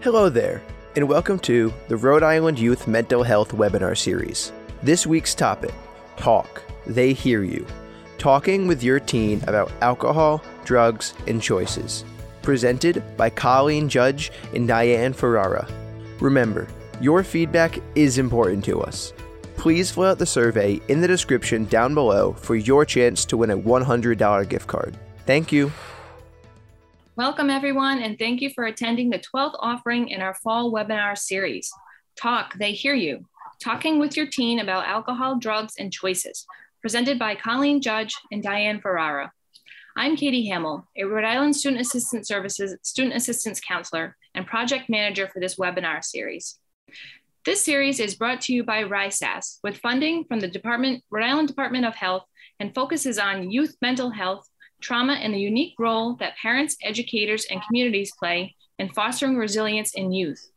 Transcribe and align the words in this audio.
Hello 0.00 0.28
there, 0.28 0.62
and 0.94 1.08
welcome 1.08 1.40
to 1.40 1.74
the 1.88 1.96
Rhode 1.96 2.22
Island 2.22 2.56
Youth 2.56 2.86
Mental 2.86 3.24
Health 3.24 3.50
webinar 3.50 3.98
series. 3.98 4.52
This 4.80 5.08
week's 5.08 5.34
topic 5.34 5.74
Talk, 6.16 6.62
They 6.86 7.12
Hear 7.12 7.42
You. 7.42 7.66
Talking 8.16 8.68
with 8.68 8.80
your 8.80 9.00
teen 9.00 9.42
about 9.48 9.72
alcohol, 9.80 10.40
drugs, 10.64 11.14
and 11.26 11.42
choices. 11.42 12.04
Presented 12.42 13.02
by 13.16 13.28
Colleen 13.28 13.88
Judge 13.88 14.30
and 14.54 14.68
Diane 14.68 15.12
Ferrara. 15.12 15.66
Remember, 16.20 16.68
your 17.00 17.24
feedback 17.24 17.80
is 17.96 18.18
important 18.18 18.64
to 18.66 18.80
us. 18.80 19.12
Please 19.56 19.90
fill 19.90 20.04
out 20.04 20.20
the 20.20 20.26
survey 20.26 20.80
in 20.86 21.00
the 21.00 21.08
description 21.08 21.64
down 21.64 21.92
below 21.92 22.34
for 22.34 22.54
your 22.54 22.84
chance 22.84 23.24
to 23.24 23.36
win 23.36 23.50
a 23.50 23.58
$100 23.58 24.48
gift 24.48 24.68
card. 24.68 24.96
Thank 25.26 25.50
you. 25.50 25.72
Welcome, 27.18 27.50
everyone, 27.50 28.00
and 28.00 28.16
thank 28.16 28.40
you 28.40 28.50
for 28.50 28.66
attending 28.66 29.10
the 29.10 29.18
12th 29.18 29.56
offering 29.58 30.10
in 30.10 30.22
our 30.22 30.34
fall 30.34 30.72
webinar 30.72 31.18
series. 31.18 31.68
Talk, 32.14 32.54
They 32.54 32.70
Hear 32.70 32.94
You, 32.94 33.26
Talking 33.60 33.98
with 33.98 34.16
Your 34.16 34.28
Teen 34.28 34.60
About 34.60 34.86
Alcohol, 34.86 35.34
Drugs, 35.34 35.74
and 35.80 35.92
Choices, 35.92 36.46
presented 36.80 37.18
by 37.18 37.34
Colleen 37.34 37.80
Judge 37.80 38.14
and 38.30 38.40
Diane 38.40 38.80
Ferrara. 38.80 39.32
I'm 39.96 40.14
Katie 40.14 40.46
Hamill, 40.46 40.86
a 40.96 41.02
Rhode 41.06 41.24
Island 41.24 41.56
Student 41.56 41.80
Assistance 41.80 42.28
Services 42.28 42.76
Student 42.82 43.16
Assistance 43.16 43.58
Counselor 43.58 44.16
and 44.36 44.46
Project 44.46 44.88
Manager 44.88 45.26
for 45.26 45.40
this 45.40 45.56
webinar 45.56 46.04
series. 46.04 46.60
This 47.44 47.60
series 47.60 47.98
is 47.98 48.14
brought 48.14 48.42
to 48.42 48.54
you 48.54 48.62
by 48.62 48.84
RISAS 48.84 49.58
with 49.64 49.78
funding 49.78 50.22
from 50.22 50.38
the 50.38 50.46
Department, 50.46 51.02
Rhode 51.10 51.24
Island 51.24 51.48
Department 51.48 51.84
of 51.84 51.96
Health 51.96 52.26
and 52.60 52.72
focuses 52.72 53.18
on 53.18 53.50
youth 53.50 53.74
mental 53.82 54.10
health, 54.10 54.48
trauma, 54.80 55.14
and 55.14 55.34
the 55.34 55.40
unique 55.40 55.74
role 55.78 56.14
that 56.16 56.36
parents, 56.36 56.76
educators, 56.82 57.46
and 57.50 57.62
communities 57.62 58.12
play 58.18 58.54
in 58.78 58.88
fostering 58.90 59.36
resilience 59.36 59.94
in 59.94 60.12
youth. 60.12 60.50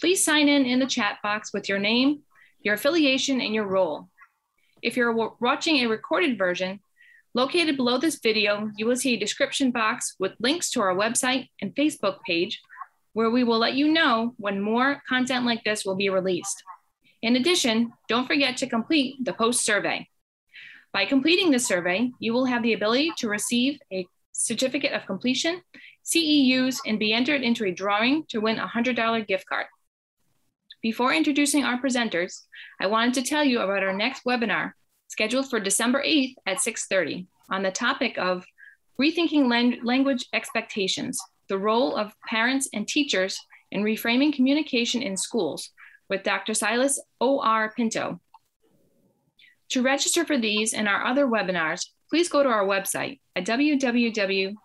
Please 0.00 0.24
sign 0.24 0.48
in 0.48 0.66
in 0.66 0.78
the 0.78 0.86
chat 0.86 1.18
box 1.22 1.52
with 1.52 1.68
your 1.68 1.78
name, 1.78 2.20
your 2.60 2.74
affiliation, 2.74 3.40
and 3.40 3.54
your 3.54 3.66
role. 3.66 4.08
If 4.82 4.96
you're 4.96 5.14
watching 5.40 5.76
a 5.76 5.86
recorded 5.86 6.38
version, 6.38 6.80
located 7.34 7.76
below 7.76 7.98
this 7.98 8.20
video, 8.20 8.70
you 8.76 8.86
will 8.86 8.96
see 8.96 9.14
a 9.14 9.18
description 9.18 9.70
box 9.70 10.14
with 10.18 10.32
links 10.38 10.70
to 10.70 10.80
our 10.80 10.94
website 10.94 11.48
and 11.60 11.74
Facebook 11.74 12.18
page 12.26 12.60
where 13.14 13.30
we 13.30 13.44
will 13.44 13.58
let 13.58 13.74
you 13.74 13.88
know 13.88 14.34
when 14.36 14.60
more 14.60 15.02
content 15.08 15.46
like 15.46 15.64
this 15.64 15.84
will 15.84 15.96
be 15.96 16.10
released. 16.10 16.62
In 17.22 17.36
addition, 17.36 17.92
don't 18.08 18.26
forget 18.26 18.58
to 18.58 18.66
complete 18.66 19.16
the 19.24 19.32
post 19.32 19.64
survey. 19.64 20.06
By 20.92 21.04
completing 21.04 21.50
the 21.50 21.58
survey, 21.58 22.10
you 22.18 22.32
will 22.32 22.46
have 22.46 22.62
the 22.62 22.72
ability 22.72 23.12
to 23.18 23.28
receive 23.28 23.78
a 23.92 24.06
certificate 24.32 24.92
of 24.92 25.06
completion, 25.06 25.62
CEUs, 26.04 26.78
and 26.86 26.98
be 26.98 27.12
entered 27.12 27.42
into 27.42 27.64
a 27.64 27.72
drawing 27.72 28.24
to 28.28 28.40
win 28.40 28.58
a 28.58 28.68
$100 28.68 29.26
gift 29.26 29.46
card. 29.46 29.66
Before 30.82 31.12
introducing 31.12 31.64
our 31.64 31.80
presenters, 31.80 32.42
I 32.80 32.86
wanted 32.86 33.14
to 33.14 33.22
tell 33.22 33.44
you 33.44 33.60
about 33.60 33.82
our 33.82 33.92
next 33.92 34.24
webinar 34.24 34.72
scheduled 35.08 35.48
for 35.48 35.58
December 35.58 36.02
8th 36.02 36.34
at 36.46 36.58
6.30 36.58 37.26
on 37.50 37.62
the 37.62 37.70
topic 37.70 38.18
of 38.18 38.44
rethinking 39.00 39.48
language 39.84 40.26
expectations, 40.32 41.18
the 41.48 41.58
role 41.58 41.96
of 41.96 42.14
parents 42.26 42.68
and 42.72 42.86
teachers 42.86 43.38
in 43.70 43.82
reframing 43.82 44.32
communication 44.32 45.02
in 45.02 45.16
schools 45.16 45.70
with 46.08 46.22
Dr. 46.22 46.54
Silas 46.54 47.00
O.R. 47.20 47.72
Pinto. 47.76 48.20
To 49.70 49.82
register 49.82 50.24
for 50.24 50.38
these 50.38 50.72
and 50.72 50.86
our 50.88 51.04
other 51.04 51.26
webinars, 51.26 51.86
please 52.08 52.28
go 52.28 52.42
to 52.42 52.48
our 52.48 52.64
website 52.64 53.20
at 53.34 53.44
www.risas.org. 53.44 54.56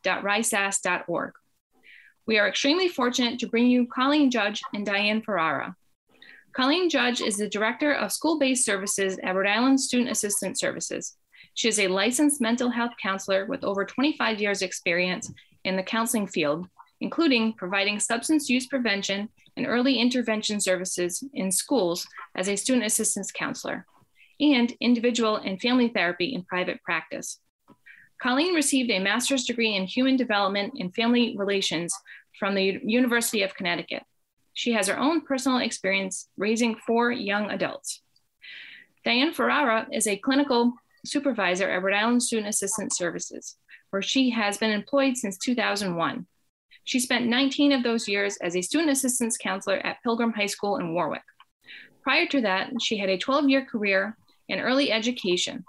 We 2.27 2.37
are 2.37 2.47
extremely 2.47 2.87
fortunate 2.87 3.39
to 3.39 3.47
bring 3.47 3.67
you 3.67 3.87
Colleen 3.87 4.29
Judge 4.29 4.61
and 4.73 4.85
Diane 4.85 5.23
Ferrara. 5.23 5.75
Colleen 6.53 6.89
Judge 6.89 7.19
is 7.21 7.37
the 7.37 7.49
Director 7.49 7.93
of 7.93 8.11
School-Based 8.11 8.63
Services 8.63 9.17
at 9.23 9.35
Rhode 9.35 9.47
Island 9.47 9.79
Student 9.79 10.11
Assistance 10.11 10.59
Services. 10.59 11.15
She 11.55 11.67
is 11.67 11.79
a 11.79 11.87
licensed 11.87 12.39
mental 12.39 12.69
health 12.69 12.91
counselor 13.01 13.45
with 13.45 13.63
over 13.63 13.85
25 13.85 14.39
years 14.39 14.61
experience 14.61 15.31
in 15.63 15.75
the 15.75 15.83
counseling 15.83 16.27
field, 16.27 16.67
including 16.99 17.53
providing 17.53 17.99
substance 17.99 18.49
use 18.49 18.67
prevention 18.67 19.29
and 19.57 19.65
early 19.65 19.97
intervention 19.97 20.61
services 20.61 21.23
in 21.33 21.51
schools 21.51 22.07
as 22.35 22.47
a 22.47 22.55
student 22.55 22.85
assistance 22.85 23.31
counselor, 23.31 23.85
and 24.41 24.73
individual 24.79 25.37
and 25.37 25.61
family 25.61 25.87
therapy 25.87 26.33
in 26.33 26.43
private 26.43 26.81
practice. 26.83 27.39
Colleen 28.21 28.53
received 28.53 28.91
a 28.91 28.99
master's 28.99 29.45
degree 29.45 29.75
in 29.75 29.85
human 29.85 30.15
development 30.15 30.73
and 30.79 30.93
family 30.93 31.35
relations 31.37 31.93
from 32.39 32.55
the 32.55 32.79
University 32.83 33.43
of 33.43 33.55
Connecticut. 33.55 34.03
She 34.53 34.73
has 34.73 34.87
her 34.87 34.99
own 34.99 35.21
personal 35.21 35.59
experience 35.59 36.27
raising 36.37 36.75
four 36.75 37.11
young 37.11 37.49
adults. 37.49 38.01
Diane 39.03 39.33
Ferrara 39.33 39.87
is 39.91 40.07
a 40.07 40.17
clinical 40.17 40.73
supervisor 41.05 41.69
at 41.69 41.81
Rhode 41.81 41.95
Island 41.95 42.21
Student 42.21 42.49
Assistance 42.49 42.97
Services, 42.97 43.57
where 43.89 44.01
she 44.01 44.29
has 44.31 44.57
been 44.57 44.71
employed 44.71 45.17
since 45.17 45.37
2001. 45.37 46.27
She 46.83 46.99
spent 46.99 47.27
19 47.27 47.71
of 47.71 47.83
those 47.83 48.07
years 48.07 48.37
as 48.37 48.55
a 48.55 48.61
student 48.61 48.91
assistance 48.91 49.37
counselor 49.37 49.77
at 49.77 50.01
Pilgrim 50.03 50.33
High 50.33 50.47
School 50.47 50.77
in 50.77 50.93
Warwick. 50.93 51.23
Prior 52.03 52.25
to 52.27 52.41
that, 52.41 52.69
she 52.81 52.97
had 52.97 53.09
a 53.09 53.17
12 53.17 53.49
year 53.49 53.65
career 53.65 54.17
in 54.51 54.59
early 54.59 54.91
education. 54.91 55.63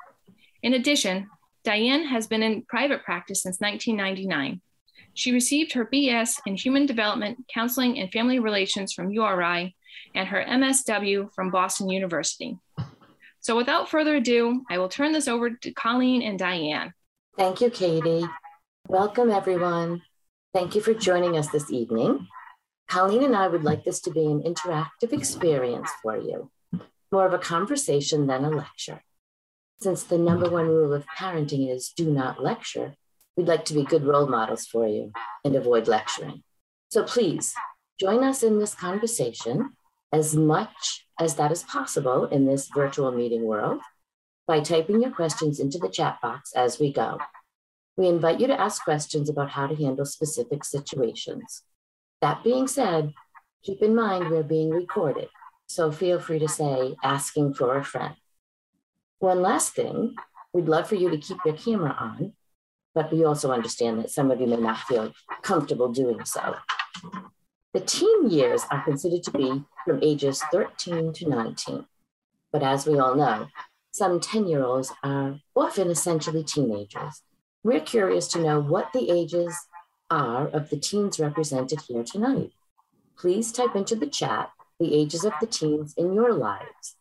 In 0.62 0.74
addition, 0.74 1.28
Diane 1.64 2.04
has 2.06 2.26
been 2.26 2.42
in 2.42 2.62
private 2.62 3.04
practice 3.04 3.42
since 3.42 3.60
1999. 3.60 4.60
She 5.14 5.32
received 5.32 5.72
her 5.74 5.86
BS 5.86 6.40
in 6.46 6.56
Human 6.56 6.86
Development, 6.86 7.38
Counseling, 7.52 7.98
and 7.98 8.10
Family 8.10 8.40
Relations 8.40 8.92
from 8.92 9.12
URI 9.12 9.74
and 10.14 10.28
her 10.28 10.44
MSW 10.44 11.32
from 11.32 11.50
Boston 11.50 11.88
University. 11.88 12.58
So 13.40 13.56
without 13.56 13.88
further 13.88 14.16
ado, 14.16 14.62
I 14.70 14.78
will 14.78 14.88
turn 14.88 15.12
this 15.12 15.28
over 15.28 15.50
to 15.50 15.72
Colleen 15.72 16.22
and 16.22 16.38
Diane. 16.38 16.92
Thank 17.36 17.60
you, 17.60 17.70
Katie. 17.70 18.26
Welcome, 18.88 19.30
everyone. 19.30 20.02
Thank 20.54 20.74
you 20.74 20.80
for 20.80 20.92
joining 20.92 21.36
us 21.36 21.48
this 21.48 21.70
evening. 21.70 22.26
Colleen 22.88 23.22
and 23.22 23.36
I 23.36 23.48
would 23.48 23.64
like 23.64 23.84
this 23.84 24.00
to 24.02 24.10
be 24.10 24.26
an 24.26 24.42
interactive 24.42 25.12
experience 25.12 25.90
for 26.02 26.16
you, 26.16 26.50
more 27.12 27.26
of 27.26 27.34
a 27.34 27.38
conversation 27.38 28.26
than 28.26 28.44
a 28.44 28.50
lecture. 28.50 29.02
Since 29.80 30.04
the 30.04 30.18
number 30.18 30.48
one 30.48 30.68
rule 30.68 30.94
of 30.94 31.04
parenting 31.18 31.70
is 31.70 31.92
do 31.94 32.10
not 32.10 32.42
lecture, 32.42 32.94
We'd 33.36 33.48
like 33.48 33.64
to 33.66 33.74
be 33.74 33.84
good 33.84 34.04
role 34.04 34.26
models 34.26 34.66
for 34.66 34.86
you 34.86 35.12
and 35.44 35.56
avoid 35.56 35.88
lecturing. 35.88 36.42
So 36.90 37.02
please 37.02 37.54
join 37.98 38.22
us 38.22 38.42
in 38.42 38.58
this 38.58 38.74
conversation 38.74 39.70
as 40.12 40.36
much 40.36 41.06
as 41.18 41.36
that 41.36 41.50
is 41.50 41.62
possible 41.62 42.26
in 42.26 42.46
this 42.46 42.68
virtual 42.74 43.10
meeting 43.10 43.44
world 43.44 43.80
by 44.46 44.60
typing 44.60 45.00
your 45.00 45.12
questions 45.12 45.60
into 45.60 45.78
the 45.78 45.88
chat 45.88 46.18
box 46.20 46.52
as 46.54 46.78
we 46.78 46.92
go. 46.92 47.18
We 47.96 48.08
invite 48.08 48.40
you 48.40 48.48
to 48.48 48.60
ask 48.60 48.84
questions 48.84 49.30
about 49.30 49.50
how 49.50 49.66
to 49.66 49.76
handle 49.76 50.04
specific 50.04 50.64
situations. 50.64 51.62
That 52.20 52.44
being 52.44 52.66
said, 52.66 53.12
keep 53.62 53.80
in 53.80 53.94
mind 53.94 54.28
we're 54.28 54.42
being 54.42 54.70
recorded, 54.70 55.28
so 55.72 55.90
feel 55.90 56.20
free 56.20 56.38
to 56.38 56.48
say 56.48 56.94
asking 57.02 57.54
for 57.54 57.76
a 57.76 57.84
friend. 57.84 58.14
One 59.18 59.42
last 59.42 59.74
thing, 59.74 60.16
we'd 60.52 60.68
love 60.68 60.88
for 60.88 60.96
you 60.96 61.10
to 61.10 61.18
keep 61.18 61.38
your 61.44 61.56
camera 61.56 61.96
on 61.98 62.34
but 62.94 63.12
we 63.12 63.24
also 63.24 63.52
understand 63.52 63.98
that 63.98 64.10
some 64.10 64.30
of 64.30 64.40
you 64.40 64.46
may 64.46 64.56
not 64.56 64.78
feel 64.78 65.12
comfortable 65.42 65.88
doing 65.88 66.24
so. 66.24 66.56
The 67.72 67.80
teen 67.80 68.28
years 68.30 68.62
are 68.70 68.84
considered 68.84 69.22
to 69.24 69.30
be 69.30 69.64
from 69.84 70.00
ages 70.02 70.42
13 70.52 71.12
to 71.14 71.28
19. 71.28 71.86
But 72.52 72.62
as 72.62 72.86
we 72.86 72.98
all 72.98 73.14
know, 73.14 73.48
some 73.92 74.20
10 74.20 74.46
year 74.46 74.62
olds 74.62 74.92
are 75.02 75.40
often 75.56 75.90
essentially 75.90 76.44
teenagers. 76.44 77.22
We're 77.62 77.80
curious 77.80 78.28
to 78.28 78.40
know 78.40 78.60
what 78.60 78.92
the 78.92 79.10
ages 79.10 79.56
are 80.10 80.48
of 80.48 80.68
the 80.68 80.76
teens 80.76 81.18
represented 81.18 81.80
here 81.88 82.04
tonight. 82.04 82.52
Please 83.16 83.52
type 83.52 83.74
into 83.74 83.94
the 83.94 84.06
chat 84.06 84.50
the 84.82 84.94
ages 84.94 85.24
of 85.24 85.32
the 85.40 85.46
teens 85.46 85.94
in 85.96 86.12
your 86.12 86.32
lives. 86.32 86.96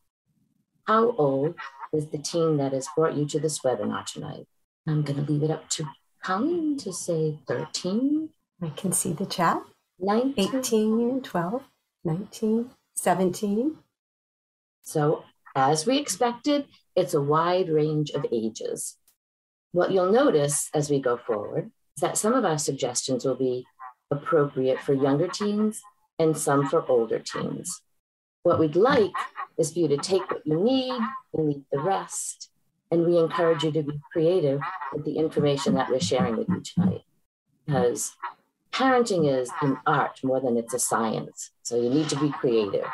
How 0.85 1.15
old 1.17 1.55
is 1.91 2.07
the 2.07 2.19
teen 2.19 2.57
that 2.57 2.73
has 2.73 2.87
brought 2.95 3.15
you 3.15 3.25
to 3.25 3.39
this 3.39 3.59
webinar 3.59 4.05
tonight? 4.05 4.45
I'm 4.87 5.01
going 5.01 5.25
to 5.25 5.31
leave 5.31 5.41
it 5.41 5.49
up 5.49 5.67
to 5.71 5.85
Colleen 6.23 6.77
to 6.77 6.93
say 6.93 7.39
13. 7.47 8.29
I 8.61 8.69
can 8.69 8.91
see 8.91 9.13
the 9.13 9.25
chat. 9.25 9.63
19. 9.99 10.55
18, 10.55 11.21
12, 11.21 11.63
19, 12.03 12.69
17. 12.95 13.77
So, 14.83 15.23
as 15.55 15.85
we 15.85 15.97
expected, 15.97 16.65
it's 16.95 17.13
a 17.15 17.21
wide 17.21 17.69
range 17.69 18.11
of 18.11 18.25
ages. 18.31 18.97
What 19.71 19.91
you'll 19.91 20.11
notice 20.11 20.69
as 20.73 20.89
we 20.89 20.99
go 21.01 21.17
forward 21.17 21.71
is 21.95 22.01
that 22.01 22.17
some 22.17 22.33
of 22.33 22.45
our 22.45 22.57
suggestions 22.57 23.25
will 23.25 23.35
be 23.35 23.65
appropriate 24.11 24.79
for 24.79 24.93
younger 24.93 25.27
teens 25.27 25.81
and 26.21 26.37
some 26.37 26.67
for 26.67 26.87
older 26.87 27.19
teens. 27.19 27.81
What 28.43 28.59
we'd 28.59 28.75
like 28.75 29.11
is 29.57 29.71
for 29.71 29.79
you 29.79 29.87
to 29.89 29.97
take 29.97 30.29
what 30.31 30.45
you 30.45 30.59
need 30.59 30.99
and 31.33 31.47
leave 31.47 31.63
the 31.71 31.79
rest 31.79 32.49
and 32.89 33.05
we 33.05 33.17
encourage 33.17 33.63
you 33.63 33.71
to 33.71 33.83
be 33.83 33.99
creative 34.11 34.59
with 34.93 35.05
the 35.05 35.17
information 35.17 35.75
that 35.75 35.89
we're 35.89 35.99
sharing 35.99 36.35
with 36.35 36.49
you 36.49 36.61
tonight. 36.61 37.03
Because 37.65 38.11
Parenting 38.71 39.29
is 39.29 39.51
an 39.61 39.77
art 39.85 40.19
more 40.23 40.39
than 40.39 40.57
it's 40.57 40.73
a 40.73 40.79
science, 40.79 41.51
so 41.61 41.75
you 41.75 41.89
need 41.89 42.07
to 42.09 42.15
be 42.15 42.29
creative. 42.29 42.85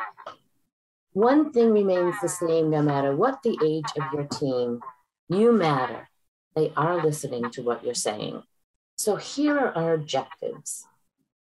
One 1.14 1.52
thing 1.52 1.72
remains 1.72 2.16
the 2.22 2.30
same 2.30 2.70
no 2.70 2.82
matter 2.82 3.16
what 3.16 3.44
the 3.44 3.58
age 3.64 3.86
of 3.96 4.12
your 4.14 4.26
team, 4.26 4.82
you 5.30 5.52
matter. 5.52 6.10
They 6.56 6.74
are 6.76 7.04
listening 7.04 7.52
to 7.52 7.62
what 7.62 7.84
you're 7.84 7.94
saying. 7.94 8.44
So 8.98 9.16
here 9.18 9.58
are 9.58 9.76
our 9.76 9.94
objectives. 9.94 10.88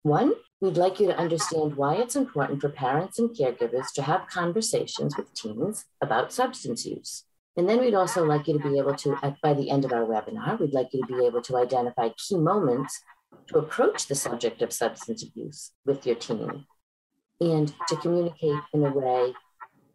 One, 0.02 0.34
we'd 0.60 0.76
like 0.76 0.98
you 0.98 1.06
to 1.06 1.16
understand 1.16 1.76
why 1.76 1.94
it's 1.96 2.16
important 2.16 2.60
for 2.60 2.68
parents 2.68 3.18
and 3.18 3.30
caregivers 3.30 3.92
to 3.94 4.02
have 4.02 4.28
conversations 4.28 5.16
with 5.16 5.32
teens 5.34 5.84
about 6.00 6.32
substance 6.32 6.84
use. 6.84 7.24
And 7.56 7.68
then 7.68 7.80
we'd 7.80 7.94
also 7.94 8.24
like 8.24 8.46
you 8.46 8.58
to 8.58 8.68
be 8.68 8.78
able 8.78 8.94
to, 8.96 9.36
by 9.42 9.54
the 9.54 9.70
end 9.70 9.84
of 9.84 9.92
our 9.92 10.04
webinar, 10.04 10.58
we'd 10.60 10.72
like 10.72 10.92
you 10.92 11.00
to 11.00 11.06
be 11.06 11.26
able 11.26 11.42
to 11.42 11.56
identify 11.56 12.10
key 12.10 12.36
moments 12.36 13.00
to 13.48 13.58
approach 13.58 14.06
the 14.06 14.14
subject 14.14 14.62
of 14.62 14.72
substance 14.72 15.24
abuse 15.24 15.72
with 15.84 16.06
your 16.06 16.16
teen 16.16 16.66
and 17.40 17.74
to 17.88 17.96
communicate 17.96 18.62
in 18.72 18.84
a 18.84 18.90
way 18.90 19.34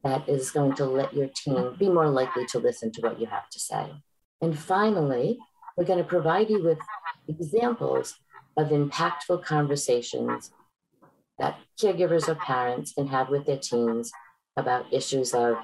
that 0.04 0.28
is 0.28 0.52
going 0.52 0.74
to 0.76 0.86
let 0.86 1.14
your 1.14 1.30
teen 1.34 1.76
be 1.78 1.90
more 1.90 2.10
likely 2.10 2.46
to 2.48 2.60
listen 2.60 2.92
to 2.92 3.02
what 3.02 3.20
you 3.20 3.28
have 3.28 3.50
to 3.50 3.60
say. 3.60 3.92
And 4.42 4.58
finally, 4.58 5.40
we're 5.78 5.86
going 5.86 6.00
to 6.00 6.06
provide 6.06 6.50
you 6.50 6.64
with 6.64 6.80
examples 7.28 8.16
of 8.58 8.70
impactful 8.70 9.44
conversations 9.44 10.52
that 11.40 11.58
caregivers 11.82 12.28
or 12.28 12.36
parents 12.36 12.94
can 12.94 13.08
have 13.08 13.30
with 13.30 13.46
their 13.46 13.58
teens 13.58 14.12
about 14.56 14.92
issues 14.94 15.34
of 15.34 15.58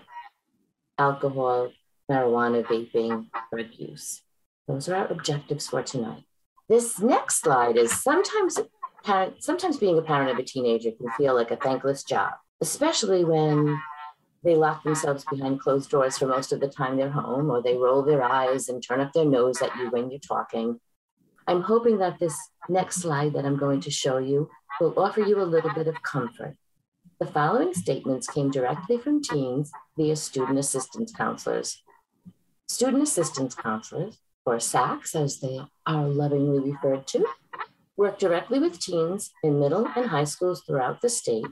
alcohol, 0.97 1.71
marijuana, 2.11 2.63
vaping, 2.65 3.27
drug 3.51 3.67
use. 3.77 4.21
Those 4.67 4.89
are 4.89 4.95
our 4.95 5.07
objectives 5.07 5.67
for 5.67 5.83
tonight. 5.83 6.23
This 6.67 6.99
next 6.99 7.41
slide 7.41 7.77
is 7.77 7.91
sometimes 7.91 8.59
parent, 9.03 9.43
sometimes 9.43 9.77
being 9.77 9.97
a 9.97 10.01
parent 10.01 10.31
of 10.31 10.37
a 10.37 10.43
teenager 10.43 10.91
can 10.91 11.09
feel 11.17 11.35
like 11.35 11.51
a 11.51 11.55
thankless 11.55 12.03
job, 12.03 12.33
especially 12.61 13.23
when 13.23 13.79
they 14.43 14.55
lock 14.55 14.83
themselves 14.83 15.25
behind 15.29 15.59
closed 15.59 15.89
doors 15.89 16.17
for 16.17 16.25
most 16.25 16.51
of 16.51 16.59
the 16.59 16.67
time 16.67 16.97
they're 16.97 17.09
home, 17.09 17.49
or 17.49 17.61
they 17.61 17.75
roll 17.75 18.03
their 18.03 18.23
eyes 18.23 18.69
and 18.69 18.83
turn 18.83 19.01
up 19.01 19.11
their 19.13 19.25
nose 19.25 19.61
at 19.61 19.75
you 19.75 19.89
when 19.89 20.09
you're 20.09 20.19
talking. 20.19 20.79
I'm 21.49 21.63
hoping 21.63 21.97
that 21.97 22.19
this 22.19 22.37
next 22.69 22.97
slide 22.97 23.33
that 23.33 23.43
I'm 23.43 23.57
going 23.57 23.81
to 23.81 23.89
show 23.89 24.19
you 24.19 24.51
will 24.79 24.93
offer 24.99 25.21
you 25.21 25.41
a 25.41 25.51
little 25.51 25.73
bit 25.73 25.87
of 25.87 26.03
comfort. 26.03 26.55
The 27.19 27.25
following 27.25 27.73
statements 27.73 28.27
came 28.27 28.51
directly 28.51 28.99
from 28.99 29.23
teens 29.23 29.71
via 29.97 30.15
student 30.15 30.59
assistance 30.59 31.11
counselors. 31.11 31.81
Student 32.67 33.01
assistance 33.01 33.55
counselors, 33.55 34.19
or 34.45 34.57
SACs 34.57 35.15
as 35.15 35.39
they 35.39 35.59
are 35.87 36.07
lovingly 36.07 36.71
referred 36.71 37.07
to, 37.07 37.25
work 37.97 38.19
directly 38.19 38.59
with 38.59 38.79
teens 38.79 39.31
in 39.43 39.59
middle 39.59 39.87
and 39.95 40.05
high 40.05 40.25
schools 40.25 40.61
throughout 40.61 41.01
the 41.01 41.09
state 41.09 41.47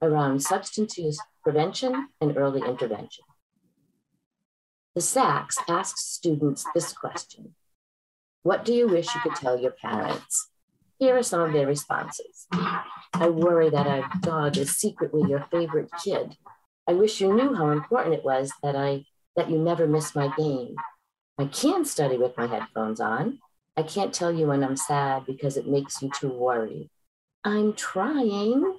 around 0.00 0.40
substance 0.40 0.96
use 0.96 1.18
prevention 1.42 2.10
and 2.20 2.36
early 2.36 2.60
intervention. 2.60 3.24
The 4.94 5.00
SACs 5.00 5.56
asks 5.68 6.04
students 6.04 6.64
this 6.76 6.92
question 6.92 7.56
What 8.42 8.64
do 8.64 8.72
you 8.72 8.88
wish 8.88 9.14
you 9.14 9.20
could 9.20 9.36
tell 9.36 9.58
your 9.58 9.70
parents? 9.70 10.48
Here 10.98 11.16
are 11.16 11.22
some 11.22 11.40
of 11.40 11.52
their 11.52 11.66
responses. 11.66 12.46
I 12.52 13.28
worry 13.28 13.70
that 13.70 13.86
our 13.86 14.08
dog 14.20 14.56
is 14.56 14.76
secretly 14.76 15.28
your 15.28 15.46
favorite 15.50 15.90
kid. 16.02 16.36
I 16.88 16.94
wish 16.94 17.20
you 17.20 17.32
knew 17.32 17.54
how 17.54 17.70
important 17.70 18.14
it 18.14 18.24
was 18.24 18.52
that 18.62 18.74
I 18.74 19.04
that 19.36 19.48
you 19.48 19.58
never 19.58 19.86
miss 19.86 20.14
my 20.14 20.32
game. 20.36 20.74
I 21.38 21.46
can 21.46 21.84
study 21.84 22.18
with 22.18 22.36
my 22.36 22.46
headphones 22.46 23.00
on. 23.00 23.38
I 23.76 23.82
can't 23.82 24.12
tell 24.12 24.32
you 24.32 24.48
when 24.48 24.62
I'm 24.62 24.76
sad 24.76 25.24
because 25.24 25.56
it 25.56 25.66
makes 25.66 26.02
you 26.02 26.10
too 26.10 26.28
worried. 26.28 26.90
I'm 27.44 27.72
trying. 27.72 28.78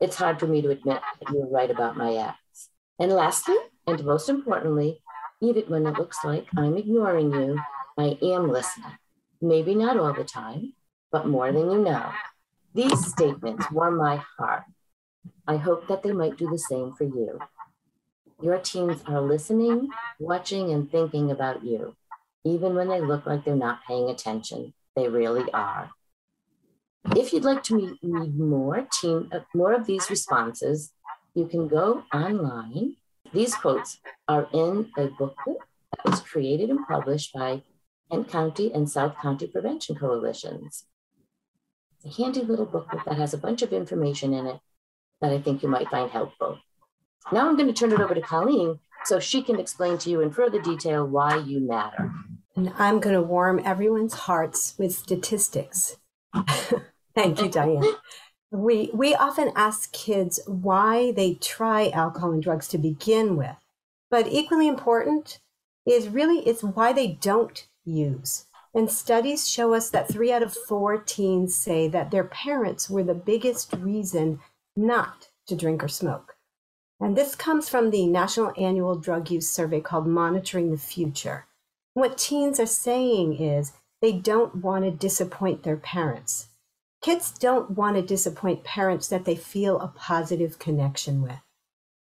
It's 0.00 0.16
hard 0.16 0.38
for 0.38 0.46
me 0.46 0.60
to 0.62 0.70
admit 0.70 1.00
that 1.20 1.32
you're 1.32 1.46
right 1.46 1.70
about 1.70 1.96
my 1.96 2.16
acts. 2.16 2.68
And 2.98 3.12
lastly, 3.12 3.56
and 3.86 4.04
most 4.04 4.28
importantly, 4.28 5.00
even 5.40 5.64
when 5.68 5.86
it 5.86 5.98
looks 5.98 6.18
like 6.24 6.46
I'm 6.56 6.76
ignoring 6.76 7.32
you, 7.32 7.58
I 7.96 8.18
am 8.22 8.50
listening. 8.50 8.98
Maybe 9.40 9.74
not 9.74 9.98
all 9.98 10.12
the 10.12 10.24
time, 10.24 10.72
but 11.12 11.26
more 11.28 11.52
than 11.52 11.70
you 11.70 11.78
know. 11.78 12.10
These 12.74 13.06
statements 13.06 13.70
warm 13.70 13.96
my 13.96 14.22
heart. 14.36 14.64
I 15.46 15.56
hope 15.58 15.86
that 15.86 16.02
they 16.02 16.12
might 16.12 16.36
do 16.36 16.48
the 16.50 16.58
same 16.58 16.92
for 16.92 17.04
you. 17.04 17.38
Your 18.42 18.58
teens 18.58 19.02
are 19.06 19.20
listening, 19.20 19.90
watching, 20.18 20.72
and 20.72 20.90
thinking 20.90 21.30
about 21.30 21.64
you. 21.64 21.94
Even 22.44 22.74
when 22.74 22.88
they 22.88 23.00
look 23.00 23.26
like 23.26 23.44
they're 23.44 23.54
not 23.54 23.84
paying 23.86 24.10
attention, 24.10 24.74
they 24.96 25.08
really 25.08 25.50
are. 25.52 25.90
If 27.14 27.32
you'd 27.32 27.44
like 27.44 27.62
to 27.64 27.96
read 28.02 28.38
more, 28.38 28.86
team, 29.00 29.30
uh, 29.32 29.40
more 29.54 29.72
of 29.72 29.86
these 29.86 30.10
responses, 30.10 30.92
you 31.34 31.46
can 31.46 31.68
go 31.68 32.02
online. 32.12 32.96
These 33.32 33.54
quotes 33.54 34.00
are 34.26 34.48
in 34.52 34.90
a 34.96 35.06
booklet 35.06 35.58
that 35.96 36.10
was 36.10 36.20
created 36.20 36.70
and 36.70 36.86
published 36.86 37.32
by 37.32 37.62
Kent 38.10 38.28
County 38.28 38.72
and 38.72 38.88
South 38.88 39.16
County 39.20 39.46
Prevention 39.46 39.96
Coalitions. 39.96 40.84
It's 41.96 42.18
a 42.18 42.22
handy 42.22 42.42
little 42.42 42.66
booklet 42.66 43.04
that 43.06 43.16
has 43.16 43.34
a 43.34 43.38
bunch 43.38 43.62
of 43.62 43.72
information 43.72 44.34
in 44.34 44.46
it 44.46 44.60
that 45.20 45.32
I 45.32 45.40
think 45.40 45.62
you 45.62 45.68
might 45.68 45.88
find 45.88 46.10
helpful. 46.10 46.58
Now 47.32 47.48
I'm 47.48 47.56
going 47.56 47.72
to 47.72 47.72
turn 47.72 47.92
it 47.92 48.00
over 48.00 48.14
to 48.14 48.20
Colleen 48.20 48.78
so 49.04 49.18
she 49.18 49.42
can 49.42 49.58
explain 49.58 49.98
to 49.98 50.10
you 50.10 50.20
in 50.20 50.30
further 50.30 50.60
detail 50.60 51.06
why 51.06 51.36
you 51.36 51.60
matter. 51.60 52.12
And 52.56 52.72
I'm 52.78 53.00
going 53.00 53.14
to 53.14 53.22
warm 53.22 53.60
everyone's 53.64 54.14
hearts 54.14 54.74
with 54.78 54.94
statistics. 54.94 55.96
Thank 57.14 57.40
you, 57.40 57.48
Diane. 57.48 57.84
we, 58.50 58.90
we 58.92 59.14
often 59.14 59.52
ask 59.56 59.92
kids 59.92 60.40
why 60.46 61.12
they 61.12 61.34
try 61.34 61.90
alcohol 61.90 62.32
and 62.32 62.42
drugs 62.42 62.68
to 62.68 62.78
begin 62.78 63.36
with, 63.36 63.56
but 64.10 64.26
equally 64.28 64.68
important 64.68 65.40
is 65.86 66.08
really 66.08 66.38
it's 66.46 66.62
why 66.62 66.92
they 66.92 67.08
don't 67.08 67.66
use. 67.84 68.46
And 68.74 68.90
studies 68.90 69.48
show 69.48 69.72
us 69.74 69.90
that 69.90 70.08
three 70.08 70.32
out 70.32 70.42
of 70.42 70.52
four 70.52 70.98
teens 70.98 71.54
say 71.54 71.86
that 71.88 72.10
their 72.10 72.24
parents 72.24 72.90
were 72.90 73.04
the 73.04 73.14
biggest 73.14 73.72
reason 73.72 74.40
not 74.76 75.28
to 75.46 75.54
drink 75.54 75.84
or 75.84 75.88
smoke. 75.88 76.36
And 77.00 77.16
this 77.16 77.34
comes 77.34 77.68
from 77.68 77.90
the 77.90 78.06
National 78.06 78.52
Annual 78.58 78.96
Drug 78.96 79.30
Use 79.30 79.48
Survey 79.48 79.80
called 79.80 80.06
Monitoring 80.06 80.70
the 80.70 80.78
Future. 80.78 81.46
What 81.92 82.18
teens 82.18 82.58
are 82.58 82.66
saying 82.66 83.36
is 83.40 83.72
they 84.00 84.12
don't 84.12 84.56
want 84.56 84.84
to 84.84 84.90
disappoint 84.90 85.62
their 85.62 85.76
parents. 85.76 86.48
Kids 87.02 87.30
don't 87.30 87.72
want 87.72 87.96
to 87.96 88.02
disappoint 88.02 88.64
parents 88.64 89.08
that 89.08 89.24
they 89.24 89.36
feel 89.36 89.80
a 89.80 89.88
positive 89.88 90.58
connection 90.58 91.22
with. 91.22 91.40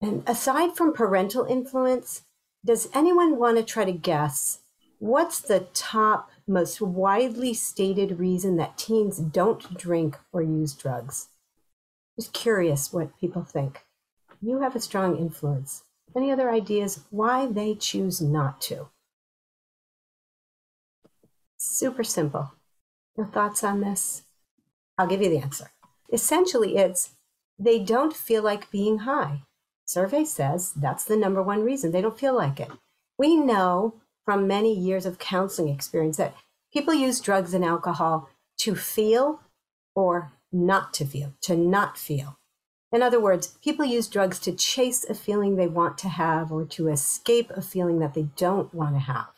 And 0.01 0.23
aside 0.27 0.77
from 0.77 0.93
parental 0.93 1.45
influence, 1.45 2.23
does 2.65 2.89
anyone 2.95 3.39
want 3.39 3.57
to 3.57 3.63
try 3.63 3.85
to 3.85 3.93
guess 3.93 4.61
what's 5.01 5.41
the 5.41 5.67
top, 5.75 6.31
most 6.47 6.81
widely 6.81 7.53
stated 7.53 8.21
reason 8.21 8.57
that 8.59 8.79
teens 8.79 9.19
don't 9.19 9.77
drink 9.77 10.17
or 10.33 10.41
use 10.41 10.75
drugs? 10.75 11.29
Just 12.17 12.33
curious 12.33 12.93
what 12.93 13.19
people 13.19 13.43
think 13.43 13.83
you 14.43 14.61
have 14.61 14.75
a 14.75 14.81
strong 14.81 15.19
influence. 15.19 15.85
Any 16.17 16.33
other 16.33 16.51
ideas 16.51 17.05
why 17.11 17.47
they 17.47 17.75
choose 17.75 18.21
not 18.21 18.61
to? 18.63 18.89
Super 21.59 22.03
simple. 22.03 22.53
No 23.17 23.25
thoughts 23.25 23.63
on 23.63 23.81
this? 23.81 24.23
I'll 24.97 25.07
give 25.07 25.23
you 25.23 25.31
the 25.31 25.39
answer. 25.39 25.71
Essentially, 26.13 26.77
it's 26.77 27.11
they 27.59 27.79
don't 27.79 28.17
feel 28.17 28.43
like 28.43 28.71
being 28.71 29.01
high. 29.01 29.43
Survey 29.85 30.25
says 30.25 30.73
that's 30.73 31.05
the 31.05 31.17
number 31.17 31.43
one 31.43 31.63
reason. 31.63 31.93
They 31.93 32.01
don't 32.01 32.19
feel 32.19 32.35
like 32.35 32.59
it. 32.59 32.71
We 33.19 33.37
know 33.37 34.01
from 34.31 34.47
many 34.47 34.73
years 34.73 35.07
of 35.07 35.19
counseling 35.19 35.75
experience 35.75 36.17
that 36.17 36.37
people 36.73 36.95
use 36.95 37.19
drugs 37.19 37.53
and 37.53 37.65
alcohol 37.65 38.29
to 38.57 38.77
feel 38.77 39.41
or 39.97 40.31
not 40.53 40.95
to 40.95 41.05
feel, 41.05 41.35
to 41.41 41.57
not 41.57 41.99
feel. 41.99 42.39
In 42.93 43.03
other 43.03 43.19
words, 43.19 43.59
people 43.61 43.85
use 43.85 44.07
drugs 44.07 44.39
to 44.39 44.53
chase 44.53 45.05
a 45.05 45.15
feeling 45.15 45.57
they 45.57 45.67
want 45.67 45.99
to 45.99 46.09
have 46.09 46.53
or 46.53 46.65
to 46.67 46.87
escape 46.87 47.51
a 47.51 47.61
feeling 47.61 47.99
that 47.99 48.15
they 48.15 48.29
don't 48.37 48.73
want 48.73 48.95
to 48.95 49.01
have. 49.01 49.31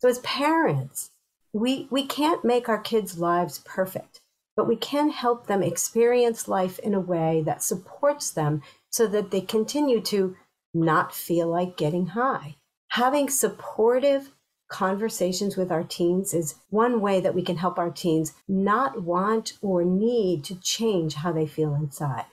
So, 0.00 0.08
as 0.08 0.18
parents, 0.18 1.12
we, 1.52 1.86
we 1.88 2.04
can't 2.04 2.44
make 2.44 2.68
our 2.68 2.80
kids' 2.80 3.20
lives 3.20 3.60
perfect, 3.64 4.20
but 4.56 4.66
we 4.66 4.74
can 4.74 5.10
help 5.10 5.46
them 5.46 5.62
experience 5.62 6.48
life 6.48 6.80
in 6.80 6.92
a 6.92 6.98
way 6.98 7.40
that 7.46 7.62
supports 7.62 8.32
them 8.32 8.62
so 8.90 9.06
that 9.06 9.30
they 9.30 9.42
continue 9.42 10.00
to 10.00 10.34
not 10.74 11.14
feel 11.14 11.46
like 11.46 11.76
getting 11.76 12.06
high. 12.06 12.56
Having 12.94 13.30
supportive 13.30 14.30
conversations 14.68 15.56
with 15.56 15.72
our 15.72 15.82
teens 15.82 16.32
is 16.32 16.54
one 16.70 17.00
way 17.00 17.20
that 17.20 17.34
we 17.34 17.42
can 17.42 17.56
help 17.56 17.76
our 17.76 17.90
teens 17.90 18.34
not 18.46 19.02
want 19.02 19.54
or 19.60 19.84
need 19.84 20.44
to 20.44 20.60
change 20.60 21.14
how 21.14 21.32
they 21.32 21.44
feel 21.44 21.74
inside. 21.74 22.26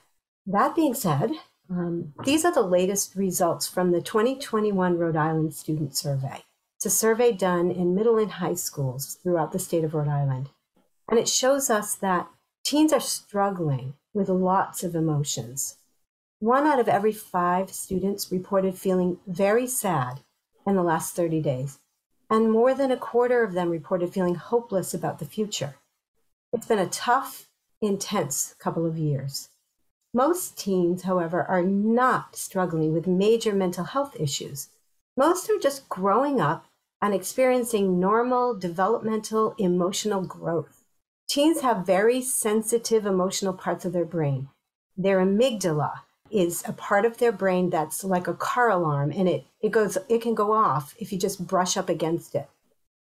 That 0.46 0.76
being 0.76 0.94
said, 0.94 1.32
um, 1.68 2.14
these 2.24 2.44
are 2.44 2.54
the 2.54 2.62
latest 2.62 3.16
results 3.16 3.66
from 3.66 3.90
the 3.90 4.00
2021 4.00 4.96
Rhode 4.96 5.16
Island 5.16 5.52
Student 5.52 5.96
Survey. 5.96 6.44
It's 6.76 6.86
a 6.86 6.90
survey 6.90 7.32
done 7.32 7.72
in 7.72 7.96
middle 7.96 8.16
and 8.16 8.30
high 8.30 8.54
schools 8.54 9.18
throughout 9.20 9.50
the 9.50 9.58
state 9.58 9.82
of 9.82 9.94
Rhode 9.94 10.06
Island. 10.06 10.50
And 11.10 11.18
it 11.18 11.28
shows 11.28 11.70
us 11.70 11.96
that 11.96 12.28
Teens 12.62 12.92
are 12.92 13.00
struggling 13.00 13.94
with 14.14 14.28
lots 14.28 14.84
of 14.84 14.94
emotions. 14.94 15.78
One 16.38 16.68
out 16.68 16.78
of 16.78 16.86
every 16.86 17.12
five 17.12 17.72
students 17.72 18.30
reported 18.30 18.78
feeling 18.78 19.18
very 19.26 19.66
sad 19.66 20.20
in 20.66 20.76
the 20.76 20.82
last 20.82 21.14
30 21.14 21.40
days, 21.40 21.78
and 22.30 22.50
more 22.50 22.74
than 22.74 22.90
a 22.90 22.96
quarter 22.96 23.42
of 23.42 23.52
them 23.52 23.70
reported 23.70 24.12
feeling 24.12 24.34
hopeless 24.34 24.94
about 24.94 25.18
the 25.18 25.24
future. 25.24 25.76
It's 26.52 26.66
been 26.66 26.78
a 26.78 26.86
tough, 26.86 27.48
intense 27.80 28.54
couple 28.58 28.86
of 28.86 28.98
years. 28.98 29.48
Most 30.14 30.58
teens, 30.58 31.02
however, 31.04 31.42
are 31.44 31.62
not 31.62 32.36
struggling 32.36 32.92
with 32.92 33.06
major 33.06 33.54
mental 33.54 33.84
health 33.84 34.14
issues. 34.20 34.68
Most 35.16 35.48
are 35.48 35.58
just 35.58 35.88
growing 35.88 36.40
up 36.40 36.66
and 37.00 37.14
experiencing 37.14 37.98
normal 37.98 38.54
developmental 38.54 39.54
emotional 39.58 40.22
growth. 40.22 40.84
Teens 41.28 41.62
have 41.62 41.86
very 41.86 42.20
sensitive 42.20 43.06
emotional 43.06 43.54
parts 43.54 43.84
of 43.84 43.92
their 43.92 44.04
brain. 44.04 44.48
Their 44.96 45.18
amygdala 45.18 46.02
is 46.32 46.62
a 46.66 46.72
part 46.72 47.04
of 47.04 47.18
their 47.18 47.32
brain 47.32 47.70
that's 47.70 48.02
like 48.02 48.26
a 48.26 48.34
car 48.34 48.70
alarm 48.70 49.12
and 49.14 49.28
it, 49.28 49.44
it 49.60 49.70
goes 49.70 49.98
it 50.08 50.22
can 50.22 50.34
go 50.34 50.52
off 50.52 50.94
if 50.98 51.12
you 51.12 51.18
just 51.18 51.46
brush 51.46 51.76
up 51.76 51.88
against 51.88 52.34
it. 52.34 52.48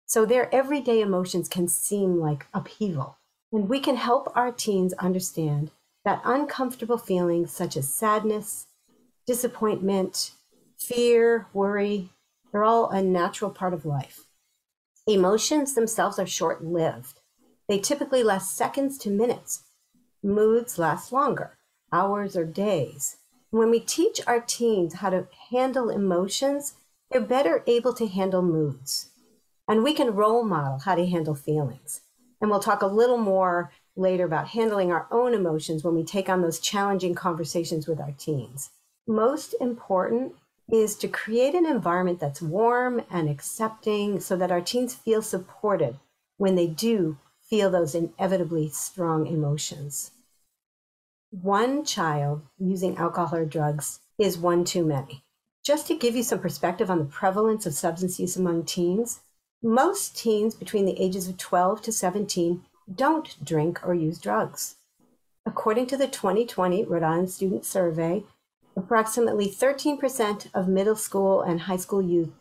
So 0.05 0.25
their 0.25 0.53
everyday 0.53 1.01
emotions 1.01 1.49
can 1.49 1.67
seem 1.67 2.19
like 2.19 2.45
upheaval. 2.53 3.17
And 3.51 3.67
we 3.67 3.79
can 3.79 3.95
help 3.95 4.31
our 4.35 4.51
teens 4.51 4.93
understand 4.93 5.71
that 6.03 6.21
uncomfortable 6.23 6.99
feelings 6.99 7.51
such 7.51 7.75
as 7.75 7.91
sadness, 7.91 8.67
disappointment, 9.25 10.31
fear, 10.77 11.47
worry, 11.53 12.09
they're 12.51 12.63
all 12.63 12.89
a 12.89 13.01
natural 13.01 13.49
part 13.49 13.73
of 13.73 13.85
life. 13.85 14.25
Emotions 15.07 15.73
themselves 15.73 16.19
are 16.19 16.27
short 16.27 16.63
lived. 16.63 17.19
They 17.67 17.79
typically 17.79 18.23
last 18.23 18.55
seconds 18.55 18.97
to 18.99 19.09
minutes. 19.09 19.63
Moods 20.21 20.77
last 20.77 21.11
longer 21.11 21.57
hours 21.91 22.35
or 22.35 22.45
days. 22.45 23.17
When 23.51 23.69
we 23.69 23.79
teach 23.79 24.19
our 24.27 24.41
teens 24.41 24.95
how 24.95 25.09
to 25.11 25.27
handle 25.51 25.89
emotions, 25.89 26.75
they're 27.09 27.21
better 27.21 27.63
able 27.67 27.93
to 27.93 28.07
handle 28.07 28.41
moods. 28.41 29.09
And 29.67 29.83
we 29.83 29.93
can 29.93 30.15
role 30.15 30.43
model 30.43 30.79
how 30.79 30.95
to 30.95 31.05
handle 31.05 31.35
feelings. 31.35 32.01
And 32.41 32.49
we'll 32.49 32.59
talk 32.59 32.81
a 32.81 32.87
little 32.87 33.17
more 33.17 33.71
later 33.95 34.25
about 34.25 34.49
handling 34.49 34.91
our 34.91 35.07
own 35.09 35.33
emotions 35.33 35.83
when 35.83 35.95
we 35.95 36.03
take 36.03 36.27
on 36.27 36.41
those 36.41 36.59
challenging 36.59 37.15
conversations 37.15 37.87
with 37.87 37.99
our 37.99 38.11
teens. 38.17 38.71
Most 39.07 39.55
important 39.61 40.33
is 40.69 40.95
to 40.97 41.07
create 41.07 41.55
an 41.55 41.65
environment 41.65 42.19
that's 42.19 42.41
warm 42.41 43.03
and 43.09 43.29
accepting 43.29 44.19
so 44.19 44.35
that 44.35 44.51
our 44.51 44.61
teens 44.61 44.95
feel 44.95 45.21
supported 45.21 45.97
when 46.37 46.55
they 46.55 46.67
do 46.67 47.17
feel 47.41 47.69
those 47.69 47.95
inevitably 47.95 48.69
strong 48.69 49.27
emotions 49.27 50.11
one 51.41 51.83
child 51.83 52.41
using 52.57 52.97
alcohol 52.97 53.39
or 53.39 53.45
drugs 53.45 53.99
is 54.17 54.37
one 54.37 54.63
too 54.63 54.85
many. 54.85 55.23
Just 55.63 55.87
to 55.87 55.97
give 55.97 56.15
you 56.15 56.23
some 56.23 56.39
perspective 56.39 56.89
on 56.89 56.99
the 56.99 57.05
prevalence 57.05 57.65
of 57.65 57.73
substance 57.73 58.19
use 58.19 58.37
among 58.37 58.63
teens, 58.63 59.19
most 59.61 60.17
teens 60.17 60.55
between 60.55 60.85
the 60.85 60.99
ages 61.01 61.27
of 61.27 61.37
12 61.37 61.81
to 61.81 61.91
17 61.91 62.61
don't 62.93 63.43
drink 63.43 63.85
or 63.85 63.93
use 63.93 64.19
drugs. 64.19 64.75
According 65.45 65.87
to 65.87 65.97
the 65.97 66.07
2020 66.07 66.85
Rhode 66.85 67.03
Island 67.03 67.29
Student 67.29 67.65
Survey, 67.65 68.23
approximately 68.75 69.47
13% 69.49 70.47
of 70.53 70.67
middle 70.67 70.95
school 70.95 71.41
and 71.41 71.61
high 71.61 71.77
school 71.77 72.01
youth 72.01 72.31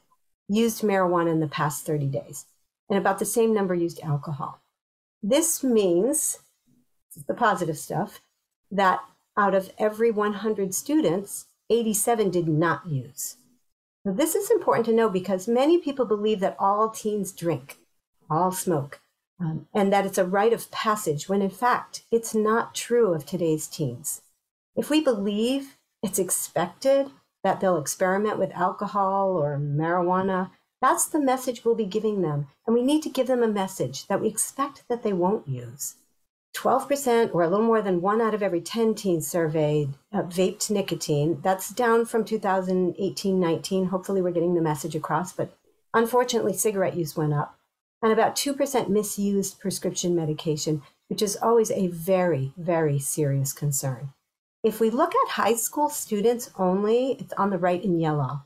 used 0.48 0.82
marijuana 0.82 1.32
in 1.32 1.40
the 1.40 1.48
past 1.48 1.86
30 1.86 2.06
days, 2.06 2.44
and 2.88 2.98
about 2.98 3.18
the 3.18 3.24
same 3.24 3.54
number 3.54 3.74
used 3.74 4.00
alcohol. 4.02 4.60
This 5.22 5.64
means, 5.64 6.38
the 7.26 7.34
positive 7.34 7.78
stuff, 7.78 8.20
that 8.74 9.00
out 9.36 9.54
of 9.54 9.72
every 9.78 10.10
100 10.10 10.74
students, 10.74 11.46
87 11.70 12.30
did 12.30 12.48
not 12.48 12.86
use. 12.86 13.36
Now, 14.04 14.12
this 14.12 14.34
is 14.34 14.50
important 14.50 14.84
to 14.86 14.92
know 14.92 15.08
because 15.08 15.48
many 15.48 15.78
people 15.78 16.04
believe 16.04 16.40
that 16.40 16.56
all 16.58 16.90
teens 16.90 17.32
drink, 17.32 17.78
all 18.28 18.52
smoke, 18.52 19.00
um, 19.40 19.66
and 19.72 19.92
that 19.92 20.04
it's 20.04 20.18
a 20.18 20.24
rite 20.24 20.52
of 20.52 20.70
passage, 20.70 21.28
when 21.28 21.40
in 21.40 21.50
fact, 21.50 22.02
it's 22.10 22.34
not 22.34 22.74
true 22.74 23.14
of 23.14 23.24
today's 23.24 23.66
teens. 23.66 24.20
If 24.76 24.90
we 24.90 25.00
believe 25.00 25.78
it's 26.02 26.18
expected 26.18 27.10
that 27.42 27.60
they'll 27.60 27.78
experiment 27.78 28.38
with 28.38 28.52
alcohol 28.52 29.36
or 29.36 29.58
marijuana, 29.58 30.50
that's 30.80 31.06
the 31.06 31.20
message 31.20 31.64
we'll 31.64 31.74
be 31.74 31.86
giving 31.86 32.20
them. 32.22 32.48
And 32.66 32.74
we 32.74 32.82
need 32.82 33.02
to 33.04 33.08
give 33.08 33.26
them 33.26 33.42
a 33.42 33.48
message 33.48 34.06
that 34.08 34.20
we 34.20 34.28
expect 34.28 34.84
that 34.88 35.02
they 35.02 35.12
won't 35.12 35.48
use. 35.48 35.94
12% 36.54 37.34
or 37.34 37.42
a 37.42 37.48
little 37.48 37.66
more 37.66 37.82
than 37.82 38.00
one 38.00 38.20
out 38.20 38.32
of 38.32 38.42
every 38.42 38.60
10 38.60 38.94
teens 38.94 39.26
surveyed 39.26 39.90
uh, 40.12 40.22
vaped 40.22 40.70
nicotine. 40.70 41.40
That's 41.42 41.70
down 41.70 42.06
from 42.06 42.24
2018 42.24 43.40
19. 43.40 43.86
Hopefully, 43.86 44.22
we're 44.22 44.30
getting 44.30 44.54
the 44.54 44.62
message 44.62 44.94
across, 44.94 45.32
but 45.32 45.56
unfortunately, 45.92 46.52
cigarette 46.52 46.96
use 46.96 47.16
went 47.16 47.34
up. 47.34 47.58
And 48.02 48.12
about 48.12 48.36
2% 48.36 48.88
misused 48.88 49.58
prescription 49.60 50.14
medication, 50.14 50.82
which 51.08 51.22
is 51.22 51.36
always 51.36 51.70
a 51.70 51.88
very, 51.88 52.52
very 52.56 52.98
serious 52.98 53.52
concern. 53.52 54.12
If 54.62 54.78
we 54.78 54.90
look 54.90 55.14
at 55.14 55.32
high 55.32 55.56
school 55.56 55.88
students 55.88 56.50
only, 56.58 57.12
it's 57.18 57.32
on 57.34 57.50
the 57.50 57.58
right 57.58 57.82
in 57.82 57.98
yellow. 57.98 58.42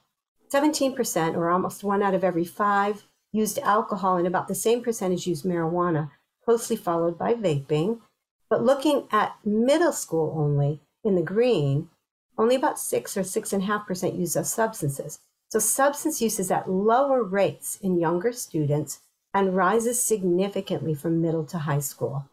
17%, 0.53 1.35
or 1.35 1.51
almost 1.51 1.85
one 1.85 2.03
out 2.03 2.15
of 2.15 2.25
every 2.25 2.45
five, 2.45 3.05
used 3.33 3.59
alcohol, 3.59 4.17
and 4.17 4.27
about 4.27 4.49
the 4.49 4.55
same 4.55 4.83
percentage 4.83 5.27
used 5.27 5.45
marijuana 5.45 6.11
closely 6.49 6.77
followed 6.77 7.19
by 7.19 7.35
vaping. 7.35 8.01
But 8.49 8.65
looking 8.65 9.07
at 9.13 9.37
middle 9.45 9.93
school 9.93 10.35
only 10.35 10.81
in 11.05 11.15
the 11.15 11.21
green, 11.21 11.91
only 12.39 12.57
about 12.57 12.79
six 12.79 13.19
or 13.19 13.23
six 13.23 13.53
and 13.53 13.65
a 13.65 13.67
half 13.67 13.87
percent 13.87 14.15
use 14.15 14.35
of 14.35 14.47
substances. 14.47 15.19
So 15.51 15.59
substance 15.59 16.23
use 16.23 16.41
is 16.41 16.51
at 16.51 16.71
lower 16.71 17.23
rates 17.23 17.77
in 17.83 18.01
younger 18.01 18.33
students 18.33 19.01
and 19.35 19.55
rises 19.55 20.01
significantly 20.03 20.95
from 20.95 21.21
middle 21.21 21.45
to 21.45 21.59
high 21.59 21.81
school. 21.81 22.25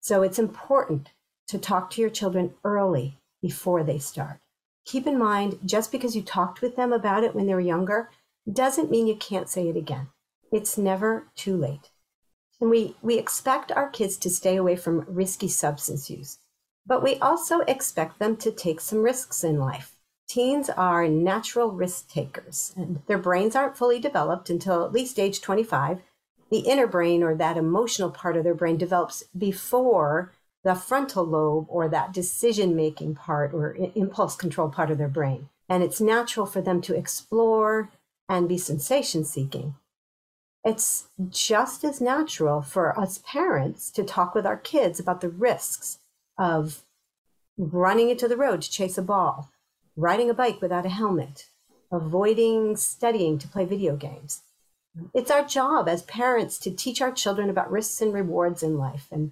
So 0.00 0.22
it's 0.22 0.40
important 0.40 1.12
to 1.46 1.56
talk 1.56 1.90
to 1.90 2.00
your 2.00 2.10
children 2.10 2.54
early 2.64 3.16
before 3.40 3.84
they 3.84 3.98
start. 3.98 4.40
Keep 4.86 5.06
in 5.06 5.16
mind, 5.16 5.60
just 5.64 5.92
because 5.92 6.16
you 6.16 6.22
talked 6.22 6.62
with 6.62 6.74
them 6.74 6.92
about 6.92 7.22
it 7.22 7.32
when 7.32 7.46
they 7.46 7.54
were 7.54 7.60
younger 7.60 8.10
doesn't 8.52 8.90
mean 8.90 9.06
you 9.06 9.14
can't 9.14 9.48
say 9.48 9.68
it 9.68 9.76
again. 9.76 10.08
It's 10.50 10.76
never 10.76 11.28
too 11.36 11.56
late. 11.56 11.90
And 12.60 12.70
we, 12.70 12.96
we 13.02 13.18
expect 13.18 13.70
our 13.72 13.88
kids 13.88 14.16
to 14.18 14.30
stay 14.30 14.56
away 14.56 14.76
from 14.76 15.04
risky 15.06 15.48
substance 15.48 16.08
use, 16.08 16.38
but 16.86 17.02
we 17.02 17.16
also 17.16 17.60
expect 17.60 18.18
them 18.18 18.36
to 18.38 18.50
take 18.50 18.80
some 18.80 19.02
risks 19.02 19.44
in 19.44 19.58
life. 19.58 19.96
Teens 20.28 20.70
are 20.70 21.06
natural 21.06 21.70
risk 21.70 22.08
takers, 22.08 22.72
and 22.76 23.00
their 23.06 23.18
brains 23.18 23.54
aren't 23.54 23.76
fully 23.76 24.00
developed 24.00 24.50
until 24.50 24.84
at 24.84 24.92
least 24.92 25.18
age 25.18 25.40
25. 25.40 26.00
The 26.50 26.60
inner 26.60 26.86
brain, 26.86 27.22
or 27.22 27.34
that 27.34 27.56
emotional 27.56 28.10
part 28.10 28.36
of 28.36 28.44
their 28.44 28.54
brain, 28.54 28.76
develops 28.76 29.24
before 29.36 30.32
the 30.64 30.74
frontal 30.74 31.24
lobe, 31.24 31.66
or 31.68 31.88
that 31.88 32.12
decision 32.12 32.74
making 32.74 33.14
part 33.14 33.52
or 33.54 33.76
impulse 33.94 34.34
control 34.34 34.68
part 34.68 34.90
of 34.90 34.98
their 34.98 35.08
brain. 35.08 35.48
And 35.68 35.82
it's 35.82 36.00
natural 36.00 36.46
for 36.46 36.60
them 36.60 36.80
to 36.82 36.94
explore 36.96 37.90
and 38.28 38.48
be 38.48 38.58
sensation 38.58 39.24
seeking 39.24 39.74
it's 40.66 41.08
just 41.28 41.84
as 41.84 42.00
natural 42.00 42.60
for 42.60 42.98
us 42.98 43.22
parents 43.24 43.88
to 43.92 44.02
talk 44.02 44.34
with 44.34 44.44
our 44.44 44.56
kids 44.56 44.98
about 44.98 45.20
the 45.20 45.28
risks 45.28 46.00
of 46.36 46.82
running 47.56 48.10
into 48.10 48.26
the 48.26 48.36
road 48.36 48.62
to 48.62 48.70
chase 48.70 48.98
a 48.98 49.02
ball, 49.02 49.48
riding 49.94 50.28
a 50.28 50.34
bike 50.34 50.60
without 50.60 50.84
a 50.84 50.90
helmet, 50.90 51.46
avoiding 51.92 52.76
studying 52.76 53.38
to 53.38 53.46
play 53.46 53.64
video 53.64 53.94
games. 53.94 54.42
It's 55.14 55.30
our 55.30 55.44
job 55.44 55.88
as 55.88 56.02
parents 56.02 56.58
to 56.58 56.72
teach 56.72 57.00
our 57.00 57.12
children 57.12 57.48
about 57.48 57.70
risks 57.70 58.02
and 58.02 58.12
rewards 58.12 58.64
in 58.64 58.76
life. 58.76 59.06
And 59.12 59.30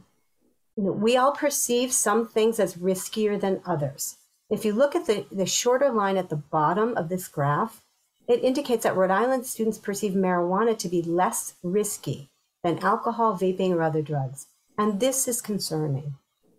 you 0.77 0.85
know, 0.85 0.93
we 0.93 1.17
all 1.17 1.33
perceive 1.33 1.93
some 1.93 2.29
things 2.29 2.61
as 2.61 2.77
riskier 2.77 3.41
than 3.41 3.61
others. 3.67 4.19
If 4.51 4.65
you 4.65 4.73
look 4.73 4.95
at 4.95 5.07
the, 5.07 5.27
the 5.33 5.47
shorter 5.47 5.91
line 5.91 6.17
at 6.17 6.29
the 6.29 6.37
bottom 6.37 6.97
of 6.97 7.09
this 7.09 7.27
graph, 7.27 7.84
it 8.27 8.43
indicates 8.43 8.85
that 8.85 8.97
Rhode 8.97 9.11
Island 9.11 9.47
students 9.47 9.79
perceive 9.79 10.13
marijuana 10.13 10.77
to 10.79 10.89
be 10.89 11.03
less 11.03 11.55
risky 11.63 12.31
than 12.63 12.79
alcohol, 12.79 13.37
vaping, 13.37 13.71
or 13.73 13.83
other 13.83 14.03
drugs. 14.03 14.47
And 14.79 14.99
this 14.99 15.29
is 15.29 15.41
concerning. 15.43 16.15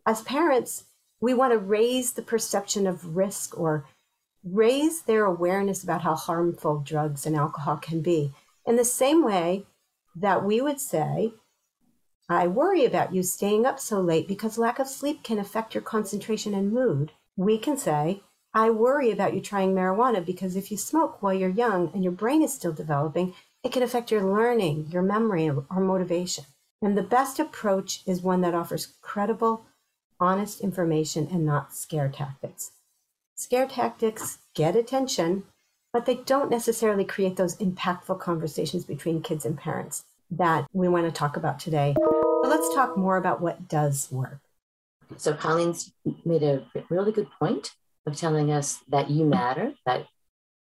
As 0.05 0.21
parents, 0.21 0.85
we 1.19 1.33
want 1.33 1.53
to 1.53 1.57
raise 1.57 2.13
the 2.13 2.21
perception 2.21 2.85
of 2.85 3.15
risk 3.15 3.57
or 3.57 3.85
raise 4.43 5.01
their 5.01 5.25
awareness 5.25 5.83
about 5.83 6.01
how 6.01 6.13
harmful 6.13 6.79
drugs 6.85 7.25
and 7.25 7.35
alcohol 7.35 7.77
can 7.77 8.01
be. 8.01 8.31
In 8.65 8.75
the 8.75 8.85
same 8.85 9.23
way 9.23 9.65
that 10.15 10.45
we 10.45 10.61
would 10.61 10.79
say, 10.79 11.33
I 12.29 12.47
worry 12.47 12.85
about 12.85 13.13
you 13.13 13.23
staying 13.23 13.65
up 13.65 13.79
so 13.79 13.99
late 13.99 14.27
because 14.27 14.57
lack 14.57 14.79
of 14.79 14.87
sleep 14.87 15.23
can 15.23 15.39
affect 15.39 15.73
your 15.73 15.83
concentration 15.83 16.53
and 16.53 16.71
mood. 16.71 17.11
We 17.35 17.57
can 17.57 17.77
say, 17.77 18.21
I 18.55 18.69
worry 18.69 19.11
about 19.11 19.33
you 19.33 19.41
trying 19.41 19.75
marijuana 19.75 20.25
because 20.25 20.55
if 20.55 20.71
you 20.71 20.77
smoke 20.77 21.21
while 21.21 21.33
you're 21.33 21.49
young 21.49 21.91
and 21.93 22.01
your 22.05 22.13
brain 22.13 22.41
is 22.41 22.53
still 22.53 22.71
developing, 22.71 23.33
it 23.65 23.73
can 23.73 23.83
affect 23.83 24.11
your 24.11 24.23
learning, 24.23 24.87
your 24.89 25.01
memory, 25.01 25.49
or 25.49 25.81
motivation. 25.81 26.45
And 26.81 26.97
the 26.97 27.03
best 27.03 27.37
approach 27.37 28.01
is 28.05 28.21
one 28.21 28.39
that 28.41 28.53
offers 28.53 28.93
credible, 29.01 29.65
honest 30.21 30.61
information 30.61 31.27
and 31.29 31.45
not 31.45 31.75
scare 31.75 32.07
tactics. 32.07 32.71
Scare 33.35 33.67
tactics 33.67 34.37
get 34.53 34.77
attention, 34.77 35.43
but 35.91 36.05
they 36.05 36.15
don't 36.15 36.49
necessarily 36.49 37.03
create 37.03 37.35
those 37.35 37.57
impactful 37.57 38.21
conversations 38.21 38.85
between 38.85 39.21
kids 39.21 39.45
and 39.45 39.57
parents 39.57 40.05
that 40.31 40.65
we 40.71 40.87
want 40.87 41.05
to 41.05 41.11
talk 41.11 41.35
about 41.35 41.59
today. 41.59 41.93
So 41.97 42.41
let's 42.45 42.73
talk 42.73 42.95
more 42.95 43.17
about 43.17 43.41
what 43.41 43.67
does 43.67 44.07
work. 44.09 44.39
So 45.17 45.33
Colleen's 45.33 45.91
made 46.23 46.43
a 46.43 46.65
really 46.89 47.11
good 47.11 47.27
point 47.37 47.73
of 48.05 48.15
telling 48.15 48.51
us 48.51 48.79
that 48.89 49.09
you 49.09 49.25
matter, 49.25 49.73
that 49.85 50.05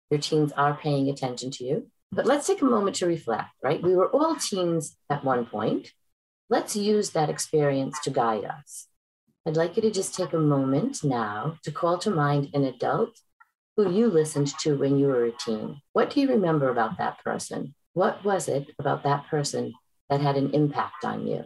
your 0.09 0.19
teens 0.19 0.51
are 0.53 0.75
paying 0.75 1.09
attention 1.09 1.51
to 1.51 1.63
you. 1.63 1.87
But 2.11 2.25
let's 2.25 2.45
take 2.45 2.61
a 2.61 2.65
moment 2.65 2.97
to 2.97 3.07
reflect, 3.07 3.49
right? 3.63 3.81
We 3.81 3.95
were 3.95 4.09
all 4.09 4.35
teens 4.35 4.97
at 5.09 5.23
one 5.23 5.45
point. 5.45 5.93
Let's 6.49 6.75
use 6.75 7.11
that 7.11 7.29
experience 7.29 7.99
to 8.03 8.09
guide 8.09 8.43
us. 8.43 8.87
I'd 9.45 9.55
like 9.57 9.75
you 9.75 9.81
to 9.83 9.91
just 9.91 10.13
take 10.13 10.33
a 10.33 10.37
moment 10.37 11.03
now 11.03 11.57
to 11.63 11.71
call 11.71 11.97
to 11.99 12.11
mind 12.11 12.49
an 12.53 12.65
adult 12.65 13.17
who 13.77 13.89
you 13.91 14.07
listened 14.07 14.49
to 14.59 14.75
when 14.75 14.99
you 14.99 15.07
were 15.07 15.25
a 15.25 15.31
teen. 15.31 15.81
What 15.93 16.09
do 16.09 16.19
you 16.19 16.27
remember 16.27 16.69
about 16.69 16.97
that 16.97 17.23
person? 17.23 17.73
What 17.93 18.23
was 18.23 18.47
it 18.47 18.69
about 18.77 19.03
that 19.03 19.27
person 19.27 19.73
that 20.09 20.21
had 20.21 20.35
an 20.35 20.51
impact 20.51 21.05
on 21.05 21.25
you? 21.25 21.45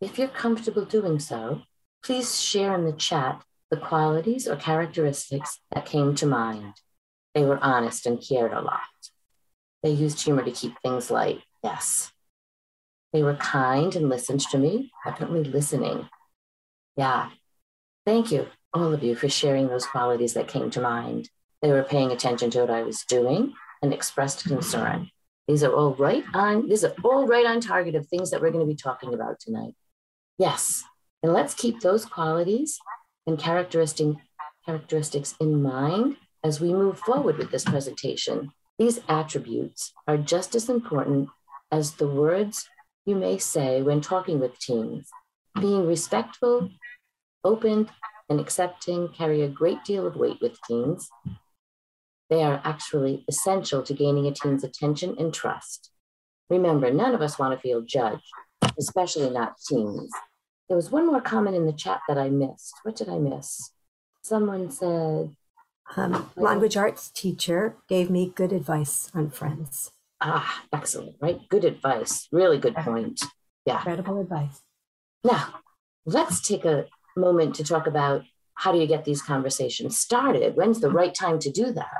If 0.00 0.18
you're 0.18 0.28
comfortable 0.28 0.84
doing 0.84 1.18
so, 1.18 1.62
please 2.02 2.40
share 2.40 2.74
in 2.74 2.84
the 2.84 2.92
chat 2.92 3.42
the 3.72 3.78
qualities 3.78 4.46
or 4.46 4.54
characteristics 4.54 5.58
that 5.72 5.86
came 5.86 6.14
to 6.14 6.26
mind. 6.26 6.74
They 7.34 7.42
were 7.42 7.58
honest 7.58 8.04
and 8.04 8.22
cared 8.22 8.52
a 8.52 8.60
lot. 8.60 8.80
They 9.82 9.90
used 9.90 10.20
humor 10.20 10.44
to 10.44 10.50
keep 10.50 10.74
things 10.82 11.10
light, 11.10 11.40
yes. 11.64 12.12
They 13.14 13.22
were 13.22 13.34
kind 13.34 13.96
and 13.96 14.10
listened 14.10 14.40
to 14.40 14.58
me, 14.58 14.92
definitely 15.06 15.44
listening. 15.44 16.10
Yeah. 16.98 17.30
Thank 18.04 18.30
you, 18.30 18.48
all 18.74 18.92
of 18.92 19.02
you, 19.02 19.14
for 19.14 19.30
sharing 19.30 19.68
those 19.68 19.86
qualities 19.86 20.34
that 20.34 20.48
came 20.48 20.70
to 20.70 20.80
mind. 20.82 21.30
They 21.62 21.70
were 21.70 21.82
paying 21.82 22.12
attention 22.12 22.50
to 22.50 22.60
what 22.60 22.70
I 22.70 22.82
was 22.82 23.04
doing 23.08 23.54
and 23.80 23.94
expressed 23.94 24.44
concern. 24.44 25.08
These 25.48 25.64
are 25.64 25.72
all 25.72 25.94
right 25.94 26.24
on, 26.34 26.68
these 26.68 26.84
are 26.84 26.94
all 27.02 27.26
right 27.26 27.46
on 27.46 27.60
target 27.60 27.94
of 27.94 28.06
things 28.06 28.30
that 28.30 28.42
we're 28.42 28.50
going 28.50 28.66
to 28.66 28.70
be 28.70 28.76
talking 28.76 29.14
about 29.14 29.40
tonight. 29.40 29.74
Yes. 30.38 30.84
And 31.22 31.32
let's 31.32 31.54
keep 31.54 31.80
those 31.80 32.04
qualities 32.04 32.78
and 33.26 33.38
characteristic, 33.38 34.16
characteristics 34.66 35.34
in 35.40 35.62
mind 35.62 36.16
as 36.44 36.60
we 36.60 36.72
move 36.72 36.98
forward 36.98 37.38
with 37.38 37.50
this 37.50 37.64
presentation. 37.64 38.52
These 38.78 39.00
attributes 39.08 39.92
are 40.06 40.16
just 40.16 40.54
as 40.54 40.68
important 40.68 41.28
as 41.70 41.92
the 41.92 42.08
words 42.08 42.68
you 43.06 43.14
may 43.14 43.38
say 43.38 43.82
when 43.82 44.00
talking 44.00 44.40
with 44.40 44.58
teens. 44.58 45.10
Being 45.60 45.86
respectful, 45.86 46.70
open, 47.44 47.90
and 48.28 48.40
accepting 48.40 49.08
carry 49.08 49.42
a 49.42 49.48
great 49.48 49.84
deal 49.84 50.06
of 50.06 50.16
weight 50.16 50.38
with 50.40 50.58
teens. 50.66 51.08
They 52.30 52.42
are 52.42 52.62
actually 52.64 53.24
essential 53.28 53.82
to 53.82 53.92
gaining 53.92 54.26
a 54.26 54.32
teen's 54.32 54.64
attention 54.64 55.16
and 55.18 55.34
trust. 55.34 55.90
Remember, 56.48 56.90
none 56.90 57.14
of 57.14 57.20
us 57.20 57.38
want 57.38 57.54
to 57.54 57.60
feel 57.60 57.82
judged, 57.82 58.24
especially 58.78 59.30
not 59.30 59.56
teens. 59.68 60.10
There 60.72 60.76
was 60.78 60.90
one 60.90 61.06
more 61.06 61.20
comment 61.20 61.54
in 61.54 61.66
the 61.66 61.72
chat 61.74 62.00
that 62.08 62.16
I 62.16 62.30
missed. 62.30 62.72
What 62.82 62.96
did 62.96 63.06
I 63.06 63.18
miss? 63.18 63.72
Someone 64.22 64.70
said, 64.70 65.36
um, 65.98 66.30
language 66.34 66.78
arts 66.78 67.10
teacher 67.10 67.76
gave 67.90 68.08
me 68.08 68.32
good 68.34 68.54
advice 68.54 69.10
on 69.12 69.28
friends. 69.28 69.90
Ah, 70.22 70.62
excellent, 70.72 71.16
right? 71.20 71.46
Good 71.50 71.66
advice. 71.66 72.26
Really 72.32 72.56
good 72.56 72.74
point. 72.74 73.22
Yeah. 73.66 73.80
Incredible 73.80 74.18
advice. 74.18 74.62
Now, 75.22 75.60
let's 76.06 76.40
take 76.40 76.64
a 76.64 76.86
moment 77.18 77.54
to 77.56 77.64
talk 77.64 77.86
about 77.86 78.22
how 78.54 78.72
do 78.72 78.78
you 78.78 78.86
get 78.86 79.04
these 79.04 79.20
conversations 79.20 79.98
started? 79.98 80.56
When's 80.56 80.80
the 80.80 80.90
right 80.90 81.14
time 81.14 81.38
to 81.40 81.50
do 81.50 81.70
that? 81.72 81.98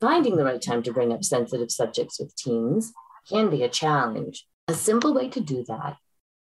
Finding 0.00 0.36
the 0.36 0.44
right 0.44 0.62
time 0.62 0.82
to 0.84 0.94
bring 0.94 1.12
up 1.12 1.24
sensitive 1.24 1.70
subjects 1.70 2.18
with 2.18 2.34
teens 2.36 2.94
can 3.28 3.50
be 3.50 3.62
a 3.62 3.68
challenge. 3.68 4.46
A 4.66 4.72
simple 4.72 5.12
way 5.12 5.28
to 5.28 5.40
do 5.40 5.62
that 5.68 5.98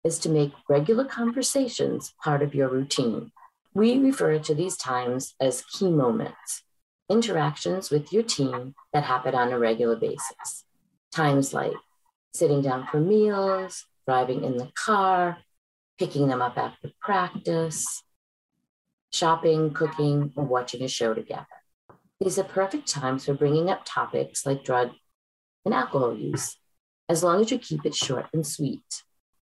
is 0.04 0.18
to 0.20 0.28
make 0.28 0.52
regular 0.68 1.04
conversations 1.04 2.14
part 2.22 2.42
of 2.42 2.54
your 2.54 2.68
routine. 2.68 3.32
We 3.74 3.98
refer 3.98 4.38
to 4.38 4.54
these 4.54 4.76
times 4.76 5.34
as 5.40 5.62
key 5.62 5.90
moments, 5.90 6.62
interactions 7.08 7.90
with 7.90 8.12
your 8.12 8.22
team 8.22 8.74
that 8.92 9.04
happen 9.04 9.34
on 9.34 9.52
a 9.52 9.58
regular 9.58 9.96
basis. 9.96 10.64
Times 11.12 11.52
like 11.52 11.74
sitting 12.32 12.62
down 12.62 12.86
for 12.86 13.00
meals, 13.00 13.86
driving 14.06 14.44
in 14.44 14.56
the 14.56 14.70
car, 14.74 15.38
picking 15.98 16.28
them 16.28 16.40
up 16.40 16.56
after 16.56 16.90
practice, 17.00 18.02
shopping, 19.12 19.72
cooking, 19.72 20.32
or 20.36 20.44
watching 20.44 20.82
a 20.82 20.88
show 20.88 21.14
together. 21.14 21.46
These 22.20 22.38
are 22.38 22.44
perfect 22.44 22.88
times 22.88 23.24
for 23.24 23.34
bringing 23.34 23.70
up 23.70 23.82
topics 23.84 24.46
like 24.46 24.64
drug 24.64 24.90
and 25.64 25.74
alcohol 25.74 26.16
use, 26.16 26.56
as 27.08 27.22
long 27.22 27.40
as 27.40 27.50
you 27.50 27.58
keep 27.58 27.84
it 27.84 27.94
short 27.94 28.26
and 28.32 28.46
sweet. 28.46 29.02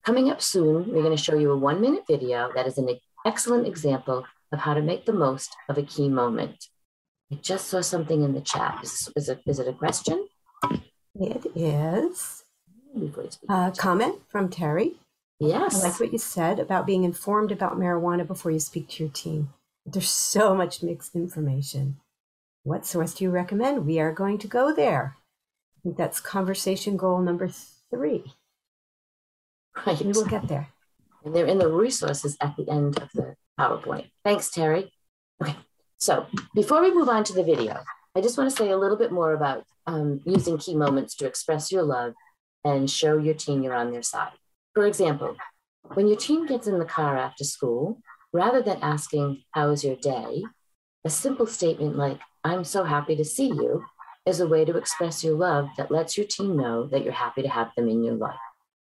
Coming 0.06 0.30
up 0.30 0.42
soon, 0.42 0.92
we're 0.92 1.02
going 1.02 1.16
to 1.16 1.24
show 1.24 1.38
you 1.38 1.52
a 1.52 1.58
one 1.58 1.80
minute 1.80 2.04
video 2.06 2.52
that 2.56 2.68
is 2.68 2.78
an 2.78 2.90
excellent 3.26 3.66
example 3.66 4.26
of 4.52 4.60
how 4.60 4.74
to 4.74 4.82
make 4.82 5.06
the 5.06 5.14
most 5.14 5.56
of 5.70 5.78
a 5.78 5.84
key 5.84 6.10
moment. 6.10 6.68
I 7.32 7.36
just 7.36 7.68
saw 7.68 7.80
something 7.80 8.22
in 8.22 8.34
the 8.34 8.42
chat. 8.42 8.80
Is, 8.84 9.10
is, 9.16 9.30
it, 9.30 9.40
is 9.48 9.60
it 9.60 9.68
a 9.68 9.74
question? 9.74 10.28
It 11.16 11.46
is. 11.56 12.44
A 13.50 13.54
uh, 13.54 13.72
comment 13.72 14.16
from 14.28 14.50
Terry. 14.50 14.96
Yes. 15.40 15.82
I 15.82 15.88
like 15.88 16.00
what 16.02 16.12
you 16.12 16.20
said 16.20 16.60
about 16.60 16.86
being 16.86 17.06
informed 17.06 17.52
about 17.52 17.80
marijuana 17.80 18.28
before 18.28 18.52
you 18.52 18.60
speak 18.60 18.90
to 18.90 19.04
your 19.04 19.12
team. 19.12 19.54
There's 19.86 20.10
so 20.10 20.54
much 20.54 20.84
mixed 20.84 21.16
information. 21.16 21.98
What 22.64 22.86
source 22.86 23.14
do 23.14 23.24
you 23.24 23.32
recommend? 23.32 23.86
We 23.86 24.00
are 24.00 24.12
going 24.12 24.38
to 24.40 24.48
go 24.48 24.74
there. 24.74 25.16
I 25.78 25.80
think 25.82 25.98
that's 25.98 26.20
conversation 26.20 26.98
goal 26.98 27.22
number 27.22 27.50
three. 27.90 28.34
Right. 29.86 30.00
We 30.02 30.12
will 30.12 30.26
get 30.26 30.48
there. 30.48 30.70
And 31.26 31.36
they're 31.36 31.46
in 31.46 31.58
the 31.58 31.72
resources 31.72 32.38
at 32.42 32.56
the 32.58 32.70
end 32.70 33.00
of 33.00 33.10
the 33.14 33.36
PowerPoint. 33.60 34.12
Thanks, 34.24 34.50
Terry. 34.50 34.92
Okay, 35.42 35.56
so 35.98 36.28
before 36.54 36.82
we 36.82 36.94
move 36.94 37.10
on 37.10 37.24
to 37.26 37.34
the 37.34 37.44
video, 37.44 37.84
I 38.16 38.22
just 38.22 38.38
want 38.38 38.50
to 38.50 38.56
say 38.56 38.70
a 38.70 38.78
little 38.78 38.98
bit 38.98 39.12
more 39.12 39.34
about 39.34 39.64
um, 39.88 40.22
using 40.26 40.58
key 40.58 40.76
moments 40.76 41.16
to 41.16 41.26
express 41.26 41.72
your 41.72 41.84
love 41.84 42.14
and 42.64 42.90
show 42.90 43.18
your 43.18 43.34
teen 43.34 43.64
you're 43.64 43.74
on 43.74 43.92
their 43.92 44.04
side. 44.04 44.32
For 44.74 44.86
example, 44.86 45.36
when 45.94 46.08
your 46.08 46.18
teen 46.18 46.46
gets 46.46 46.68
in 46.68 46.80
the 46.80 46.86
car 46.86 47.18
after 47.18 47.44
school, 47.44 48.00
rather 48.32 48.62
than 48.62 48.80
asking, 48.82 49.44
How 49.52 49.70
was 49.70 49.84
your 49.84 49.96
day? 49.96 50.44
a 51.06 51.10
simple 51.10 51.46
statement 51.46 51.98
like, 51.98 52.20
I'm 52.46 52.64
so 52.64 52.86
happy 52.86 53.16
to 53.18 53.26
see 53.26 53.48
you 53.48 53.84
is 54.26 54.40
a 54.40 54.48
way 54.48 54.64
to 54.64 54.78
express 54.78 55.22
your 55.22 55.36
love 55.36 55.68
that 55.78 55.92
lets 55.92 56.18
your 56.18 56.26
teen 56.26 56.56
know 56.56 56.88
that 56.88 57.04
you're 57.04 57.12
happy 57.12 57.42
to 57.42 57.50
have 57.50 57.72
them 57.76 57.90
in 57.90 58.04
your 58.04 58.16
life 58.16 58.40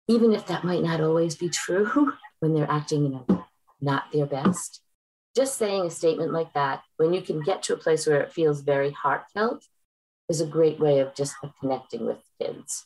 even 0.07 0.33
if 0.33 0.45
that 0.47 0.63
might 0.63 0.83
not 0.83 1.01
always 1.01 1.35
be 1.35 1.49
true 1.49 2.13
when 2.39 2.53
they're 2.53 2.69
acting, 2.69 3.03
you 3.03 3.09
know, 3.09 3.45
not 3.81 4.11
their 4.11 4.25
best. 4.25 4.81
Just 5.35 5.57
saying 5.57 5.85
a 5.85 5.89
statement 5.89 6.31
like 6.31 6.53
that, 6.53 6.83
when 6.97 7.13
you 7.13 7.21
can 7.21 7.41
get 7.41 7.63
to 7.63 7.73
a 7.73 7.77
place 7.77 8.07
where 8.07 8.21
it 8.21 8.31
feels 8.31 8.61
very 8.61 8.91
heartfelt, 8.91 9.65
is 10.29 10.41
a 10.41 10.47
great 10.47 10.79
way 10.79 10.99
of 10.99 11.13
just 11.13 11.35
connecting 11.59 12.05
with 12.05 12.17
kids. 12.41 12.85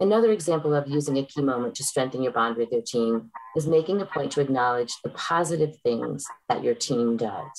Another 0.00 0.32
example 0.32 0.74
of 0.74 0.88
using 0.88 1.18
a 1.18 1.24
key 1.24 1.42
moment 1.42 1.74
to 1.74 1.84
strengthen 1.84 2.22
your 2.22 2.32
bond 2.32 2.56
with 2.56 2.72
your 2.72 2.80
team 2.80 3.30
is 3.54 3.66
making 3.66 4.00
a 4.00 4.06
point 4.06 4.32
to 4.32 4.40
acknowledge 4.40 4.94
the 5.04 5.10
positive 5.10 5.76
things 5.84 6.24
that 6.48 6.64
your 6.64 6.74
team 6.74 7.18
does. 7.18 7.50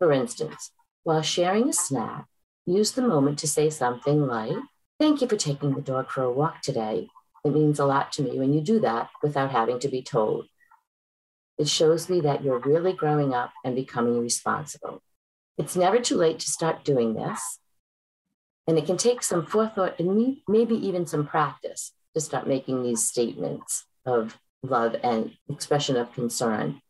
For 0.00 0.12
instance, 0.12 0.72
while 1.04 1.22
sharing 1.22 1.68
a 1.68 1.72
snack, 1.72 2.26
use 2.66 2.92
the 2.92 3.02
moment 3.02 3.38
to 3.38 3.48
say 3.48 3.70
something 3.70 4.26
like, 4.26 4.56
Thank 4.98 5.20
you 5.20 5.28
for 5.28 5.36
taking 5.36 5.74
the 5.74 5.80
dog 5.80 6.10
for 6.10 6.22
a 6.22 6.32
walk 6.32 6.62
today. 6.62 7.08
It 7.44 7.52
means 7.52 7.78
a 7.78 7.84
lot 7.84 8.12
to 8.12 8.22
me 8.22 8.38
when 8.38 8.54
you 8.54 8.60
do 8.60 8.80
that 8.80 9.10
without 9.22 9.50
having 9.50 9.78
to 9.80 9.88
be 9.88 10.02
told. 10.02 10.46
It 11.58 11.68
shows 11.68 12.08
me 12.08 12.20
that 12.22 12.42
you're 12.42 12.58
really 12.58 12.92
growing 12.92 13.34
up 13.34 13.52
and 13.64 13.76
becoming 13.76 14.20
responsible. 14.20 15.02
It's 15.56 15.76
never 15.76 16.00
too 16.00 16.16
late 16.16 16.40
to 16.40 16.50
start 16.50 16.84
doing 16.84 17.14
this. 17.14 17.58
And 18.66 18.78
it 18.78 18.86
can 18.86 18.96
take 18.96 19.22
some 19.22 19.44
forethought 19.44 20.00
and 20.00 20.38
maybe 20.48 20.74
even 20.74 21.06
some 21.06 21.26
practice 21.26 21.92
to 22.14 22.20
start 22.20 22.46
making 22.48 22.82
these 22.82 23.06
statements 23.06 23.84
of 24.06 24.38
love 24.62 24.96
and 25.02 25.36
expression 25.48 25.96
of 25.96 26.12
concern. 26.12 26.80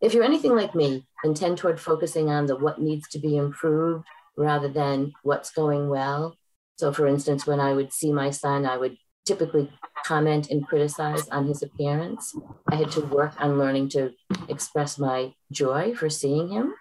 If 0.00 0.14
you're 0.14 0.24
anything 0.24 0.54
like 0.54 0.74
me 0.74 1.06
and 1.24 1.36
tend 1.36 1.58
toward 1.58 1.80
focusing 1.80 2.30
on 2.30 2.46
the 2.46 2.56
what 2.56 2.80
needs 2.80 3.08
to 3.08 3.18
be 3.18 3.36
improved 3.36 4.06
rather 4.36 4.68
than 4.68 5.12
what's 5.22 5.50
going 5.50 5.88
well. 5.88 6.36
So, 6.76 6.92
for 6.92 7.06
instance, 7.06 7.46
when 7.46 7.60
I 7.60 7.72
would 7.72 7.92
see 7.92 8.12
my 8.12 8.30
son, 8.30 8.66
I 8.66 8.76
would 8.76 8.96
typically 9.24 9.70
comment 10.04 10.50
and 10.50 10.66
criticize 10.66 11.28
on 11.28 11.46
his 11.46 11.62
appearance. 11.62 12.36
I 12.70 12.76
had 12.76 12.90
to 12.92 13.00
work 13.00 13.34
on 13.38 13.58
learning 13.58 13.88
to 13.90 14.12
express 14.48 14.98
my 14.98 15.34
joy 15.50 15.94
for 15.94 16.10
seeing 16.10 16.48
him. 16.48 16.74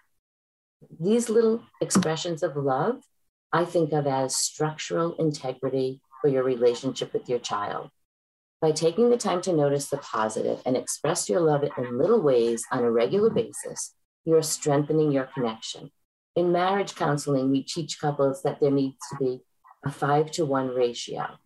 These 0.99 1.29
little 1.29 1.63
expressions 1.81 2.43
of 2.43 2.55
love, 2.55 3.01
I 3.51 3.65
think 3.65 3.93
of 3.93 4.07
as 4.07 4.35
structural 4.35 5.15
integrity 5.15 6.01
for 6.21 6.27
your 6.27 6.43
relationship 6.43 7.13
with 7.13 7.29
your 7.29 7.39
child. 7.39 7.89
By 8.61 8.71
taking 8.71 9.09
the 9.09 9.17
time 9.17 9.41
to 9.41 9.53
notice 9.53 9.89
the 9.89 9.97
positive 9.97 10.61
and 10.65 10.77
express 10.77 11.29
your 11.29 11.41
love 11.41 11.63
in 11.77 11.97
little 11.97 12.21
ways 12.21 12.65
on 12.71 12.83
a 12.83 12.91
regular 12.91 13.29
basis, 13.29 13.93
you're 14.25 14.41
strengthening 14.41 15.11
your 15.11 15.25
connection. 15.33 15.91
In 16.35 16.51
marriage 16.51 16.95
counseling, 16.95 17.51
we 17.51 17.63
teach 17.63 17.99
couples 17.99 18.41
that 18.43 18.59
there 18.59 18.71
needs 18.71 18.97
to 19.11 19.17
be 19.17 19.41
a 19.85 19.91
five 19.91 20.31
to 20.31 20.45
one 20.45 20.69
ratio. 20.69 21.37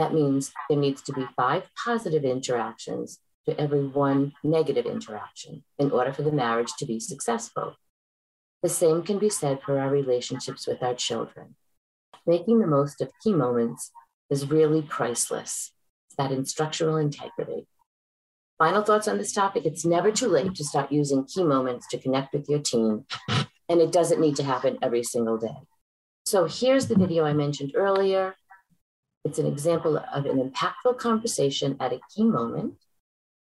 That 0.00 0.14
means 0.14 0.50
there 0.70 0.78
needs 0.78 1.02
to 1.02 1.12
be 1.12 1.26
five 1.36 1.68
positive 1.84 2.24
interactions 2.24 3.18
to 3.46 3.60
every 3.60 3.86
one 3.86 4.32
negative 4.42 4.86
interaction 4.86 5.62
in 5.78 5.90
order 5.90 6.10
for 6.10 6.22
the 6.22 6.32
marriage 6.32 6.72
to 6.78 6.86
be 6.86 6.98
successful. 6.98 7.74
The 8.62 8.70
same 8.70 9.02
can 9.02 9.18
be 9.18 9.28
said 9.28 9.60
for 9.60 9.78
our 9.78 9.90
relationships 9.90 10.66
with 10.66 10.82
our 10.82 10.94
children. 10.94 11.54
Making 12.26 12.60
the 12.60 12.66
most 12.66 13.02
of 13.02 13.12
key 13.22 13.34
moments 13.34 13.92
is 14.30 14.48
really 14.48 14.80
priceless. 14.80 15.72
That 16.16 16.32
instructional 16.32 16.96
integrity. 16.96 17.66
Final 18.56 18.82
thoughts 18.82 19.06
on 19.06 19.18
this 19.18 19.34
topic 19.34 19.66
it's 19.66 19.84
never 19.84 20.10
too 20.10 20.28
late 20.28 20.54
to 20.54 20.64
start 20.64 20.90
using 20.90 21.26
key 21.26 21.44
moments 21.44 21.86
to 21.88 21.98
connect 21.98 22.32
with 22.32 22.48
your 22.48 22.60
team, 22.60 23.04
and 23.68 23.82
it 23.82 23.92
doesn't 23.92 24.18
need 24.18 24.36
to 24.36 24.44
happen 24.44 24.78
every 24.80 25.02
single 25.02 25.36
day. 25.36 25.58
So 26.24 26.46
here's 26.46 26.86
the 26.86 26.96
video 26.96 27.26
I 27.26 27.34
mentioned 27.34 27.72
earlier. 27.74 28.34
It's 29.24 29.38
an 29.38 29.46
example 29.46 29.98
of 30.12 30.26
an 30.26 30.38
impactful 30.38 30.98
conversation 30.98 31.76
at 31.78 31.92
a 31.92 32.00
key 32.14 32.24
moment. 32.24 32.74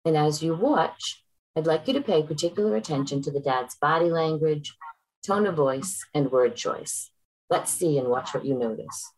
And 0.06 0.15
as 0.15 0.41
you 0.41 0.56
watch, 0.56 1.23
I'd 1.56 1.67
like 1.67 1.88
you 1.88 1.93
to 1.93 2.01
pay 2.01 2.23
particular 2.23 2.75
attention 2.75 3.21
to 3.23 3.32
the 3.32 3.39
dad's 3.39 3.75
body 3.75 4.10
language, 4.10 4.75
tone 5.25 5.45
of 5.45 5.56
voice, 5.56 6.06
and 6.13 6.32
word 6.32 6.56
choice. 6.56 7.12
Let's 7.49 7.71
see 7.71 7.97
and 7.97 8.08
watch 8.08 8.34
what 8.34 8.45
you 8.45 8.53
notice. 8.53 9.12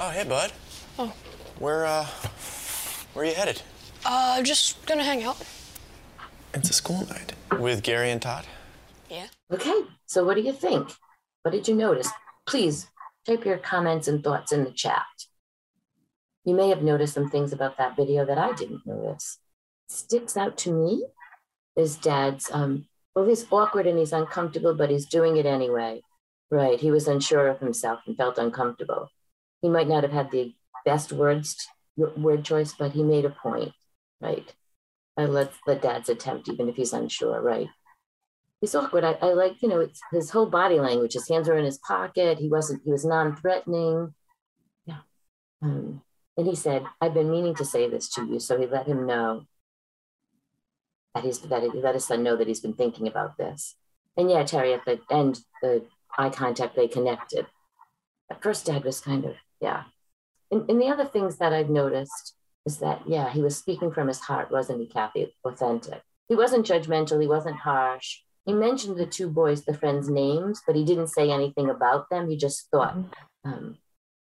Oh, 0.00 0.10
hey, 0.10 0.24
bud. 0.24 0.52
Oh. 0.98 1.12
Where, 1.58 1.86
uh, 1.86 2.06
where 3.12 3.24
are 3.24 3.28
you 3.28 3.34
headed? 3.34 3.62
Uh, 4.04 4.42
just 4.42 4.84
gonna 4.86 5.04
hang 5.04 5.22
out. 5.22 5.40
It's 6.54 6.70
a 6.70 6.72
school 6.72 7.06
night. 7.06 7.34
With 7.58 7.82
Gary 7.82 8.10
and 8.10 8.20
Todd? 8.20 8.46
Yeah. 9.10 9.26
Okay, 9.52 9.82
so 10.06 10.24
what 10.24 10.34
do 10.34 10.42
you 10.42 10.52
think? 10.52 10.90
What 11.42 11.52
did 11.52 11.68
you 11.68 11.74
notice? 11.74 12.08
Please 12.46 12.86
type 13.26 13.44
your 13.44 13.58
comments 13.58 14.08
and 14.08 14.22
thoughts 14.22 14.52
in 14.52 14.64
the 14.64 14.72
chat. 14.72 15.04
You 16.44 16.54
may 16.54 16.68
have 16.68 16.82
noticed 16.82 17.14
some 17.14 17.30
things 17.30 17.52
about 17.52 17.78
that 17.78 17.96
video 17.96 18.24
that 18.24 18.38
I 18.38 18.52
didn't 18.52 18.86
notice. 18.86 19.38
Sticks 19.88 20.36
out 20.36 20.56
to 20.58 20.72
me 20.72 21.04
is 21.76 21.96
dad's 21.96 22.50
um, 22.52 22.86
well, 23.14 23.26
he's 23.26 23.46
awkward 23.50 23.86
and 23.86 23.98
he's 23.98 24.12
uncomfortable, 24.12 24.74
but 24.74 24.90
he's 24.90 25.06
doing 25.06 25.36
it 25.36 25.46
anyway. 25.46 26.00
Right. 26.50 26.80
He 26.80 26.90
was 26.90 27.08
unsure 27.08 27.48
of 27.48 27.60
himself 27.60 28.00
and 28.06 28.16
felt 28.16 28.38
uncomfortable. 28.38 29.08
He 29.60 29.68
might 29.68 29.88
not 29.88 30.02
have 30.02 30.12
had 30.12 30.30
the 30.30 30.54
best 30.84 31.12
words, 31.12 31.66
word 31.96 32.44
choice, 32.44 32.74
but 32.78 32.92
he 32.92 33.02
made 33.02 33.24
a 33.24 33.30
point. 33.30 33.72
Right. 34.20 34.52
I 35.16 35.26
let 35.26 35.52
let 35.66 35.82
dad's 35.82 36.08
attempt, 36.08 36.48
even 36.48 36.68
if 36.68 36.76
he's 36.76 36.92
unsure. 36.92 37.40
Right. 37.40 37.68
He's 38.62 38.76
awkward. 38.76 39.02
I, 39.02 39.18
I 39.20 39.32
like, 39.32 39.60
you 39.60 39.68
know, 39.68 39.80
it's 39.80 40.00
his 40.12 40.30
whole 40.30 40.46
body 40.46 40.78
language. 40.78 41.14
His 41.14 41.28
hands 41.28 41.48
were 41.48 41.58
in 41.58 41.64
his 41.64 41.78
pocket. 41.78 42.38
He 42.38 42.48
wasn't, 42.48 42.82
he 42.84 42.92
was 42.92 43.04
non-threatening. 43.04 44.14
Yeah. 44.86 45.00
Um, 45.60 46.02
and 46.36 46.46
he 46.46 46.54
said, 46.54 46.84
I've 47.00 47.12
been 47.12 47.30
meaning 47.30 47.56
to 47.56 47.64
say 47.64 47.90
this 47.90 48.08
to 48.10 48.24
you. 48.24 48.38
So 48.38 48.58
he 48.58 48.66
let 48.66 48.86
him 48.86 49.04
know 49.04 49.46
that 51.12 51.24
he's 51.24 51.40
that 51.40 51.64
he 51.64 51.70
let 51.80 51.94
his 51.94 52.06
son 52.06 52.22
know 52.22 52.36
that 52.36 52.46
he's 52.46 52.60
been 52.60 52.72
thinking 52.72 53.08
about 53.08 53.36
this. 53.36 53.74
And 54.16 54.30
yeah, 54.30 54.44
Terry, 54.44 54.72
at 54.72 54.84
the 54.84 55.00
end, 55.10 55.40
the 55.60 55.84
eye 56.16 56.30
contact, 56.30 56.76
they 56.76 56.86
connected. 56.86 57.46
At 58.30 58.42
first, 58.42 58.66
dad 58.66 58.84
was 58.84 59.00
kind 59.00 59.24
of, 59.24 59.34
yeah. 59.60 59.84
And, 60.52 60.70
and 60.70 60.80
the 60.80 60.86
other 60.86 61.04
things 61.04 61.38
that 61.38 61.52
I've 61.52 61.68
noticed 61.68 62.36
is 62.64 62.78
that, 62.78 63.02
yeah, 63.08 63.28
he 63.28 63.42
was 63.42 63.56
speaking 63.56 63.90
from 63.90 64.06
his 64.06 64.20
heart, 64.20 64.52
wasn't 64.52 64.80
he, 64.80 64.86
Kathy? 64.86 65.34
Authentic. 65.44 66.02
He 66.28 66.36
wasn't 66.36 66.64
judgmental, 66.64 67.20
he 67.20 67.26
wasn't 67.26 67.56
harsh. 67.56 68.20
He 68.44 68.52
mentioned 68.52 68.96
the 68.96 69.06
two 69.06 69.28
boys, 69.28 69.64
the 69.64 69.74
friends' 69.74 70.08
names, 70.08 70.62
but 70.66 70.74
he 70.74 70.84
didn't 70.84 71.08
say 71.08 71.30
anything 71.30 71.70
about 71.70 72.10
them. 72.10 72.28
He 72.28 72.36
just 72.36 72.68
thought 72.70 72.96
um, 73.44 73.78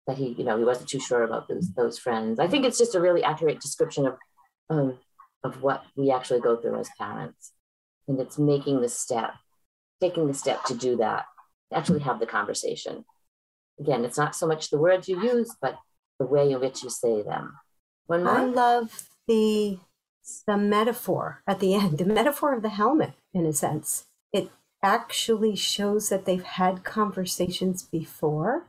that 0.07 0.17
he, 0.17 0.29
you 0.29 0.45
know, 0.45 0.57
he 0.57 0.63
wasn't 0.63 0.89
too 0.89 0.99
sure 0.99 1.23
about 1.23 1.47
those 1.47 1.73
those 1.73 1.99
friends. 1.99 2.39
I 2.39 2.47
think 2.47 2.65
it's 2.65 2.77
just 2.77 2.95
a 2.95 3.01
really 3.01 3.23
accurate 3.23 3.59
description 3.59 4.07
of 4.07 4.17
um, 4.69 4.97
of 5.43 5.61
what 5.61 5.83
we 5.95 6.11
actually 6.11 6.39
go 6.39 6.55
through 6.55 6.79
as 6.79 6.89
parents. 6.97 7.51
And 8.07 8.19
it's 8.21 8.37
making 8.37 8.81
the 8.81 8.89
step, 8.89 9.33
taking 9.99 10.27
the 10.27 10.33
step 10.33 10.63
to 10.65 10.73
do 10.73 10.95
that, 10.97 11.25
actually 11.73 11.99
have 11.99 12.19
the 12.19 12.25
conversation. 12.25 13.03
Again, 13.79 14.05
it's 14.05 14.17
not 14.17 14.35
so 14.35 14.47
much 14.47 14.69
the 14.69 14.77
words 14.77 15.09
you 15.09 15.21
use, 15.21 15.53
but 15.61 15.77
the 16.19 16.25
way 16.25 16.51
in 16.51 16.59
which 16.61 16.83
you 16.83 16.89
say 16.89 17.21
them. 17.21 17.53
One 18.05 18.23
more. 18.23 18.37
I 18.37 18.45
love 18.45 19.07
the 19.27 19.77
the 20.45 20.57
metaphor 20.57 21.41
at 21.47 21.59
the 21.59 21.73
end, 21.73 21.97
the 21.97 22.05
metaphor 22.05 22.53
of 22.53 22.61
the 22.61 22.69
helmet, 22.69 23.13
in 23.33 23.45
a 23.45 23.53
sense. 23.53 24.05
It 24.33 24.49
actually 24.83 25.55
shows 25.55 26.09
that 26.09 26.25
they've 26.25 26.43
had 26.43 26.83
conversations 26.83 27.83
before 27.83 28.65